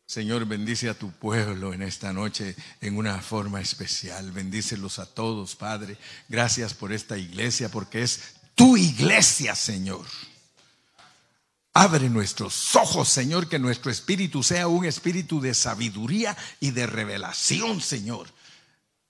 Señor, 0.07 0.47
bendice 0.47 0.89
a 0.89 0.95
tu 0.95 1.11
pueblo 1.11 1.71
en 1.71 1.83
esta 1.83 2.11
noche 2.11 2.55
en 2.81 2.97
una 2.97 3.21
forma 3.21 3.61
especial. 3.61 4.31
Bendícelos 4.31 4.97
a 4.97 5.05
todos, 5.05 5.55
Padre. 5.55 5.97
Gracias 6.29 6.73
por 6.73 6.91
esta 6.91 7.15
iglesia 7.19 7.69
porque 7.69 8.01
es 8.01 8.33
tu 8.55 8.75
iglesia, 8.75 9.53
Señor. 9.53 10.07
Abre 11.73 12.09
nuestros 12.09 12.75
ojos, 12.75 13.09
Señor, 13.09 13.49
que 13.49 13.57
nuestro 13.57 13.91
espíritu 13.91 14.43
sea 14.43 14.67
un 14.67 14.85
espíritu 14.85 15.41
de 15.41 15.53
sabiduría 15.53 16.37
y 16.59 16.71
de 16.71 16.85
revelación, 16.85 17.81
Señor. 17.81 18.27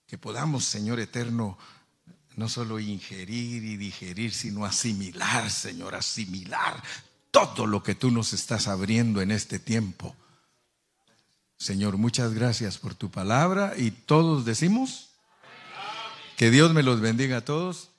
Que 0.07 0.17
podamos, 0.17 0.63
Señor 0.63 0.99
eterno, 0.99 1.57
no 2.35 2.47
solo 2.47 2.79
ingerir 2.79 3.63
y 3.63 3.75
digerir, 3.75 4.33
sino 4.33 4.65
asimilar, 4.65 5.51
Señor, 5.51 5.95
asimilar 5.95 6.81
todo 7.33 7.65
lo 7.65 7.81
que 7.81 7.95
tú 7.95 8.11
nos 8.11 8.31
estás 8.31 8.67
abriendo 8.67 9.19
en 9.19 9.31
este 9.31 9.57
tiempo. 9.57 10.15
Señor, 11.57 11.97
muchas 11.97 12.33
gracias 12.33 12.77
por 12.77 12.93
tu 12.93 13.09
palabra 13.09 13.73
y 13.75 13.89
todos 13.89 14.45
decimos 14.45 15.09
que 16.37 16.51
Dios 16.51 16.73
me 16.73 16.83
los 16.83 17.01
bendiga 17.01 17.37
a 17.37 17.45
todos. 17.45 17.89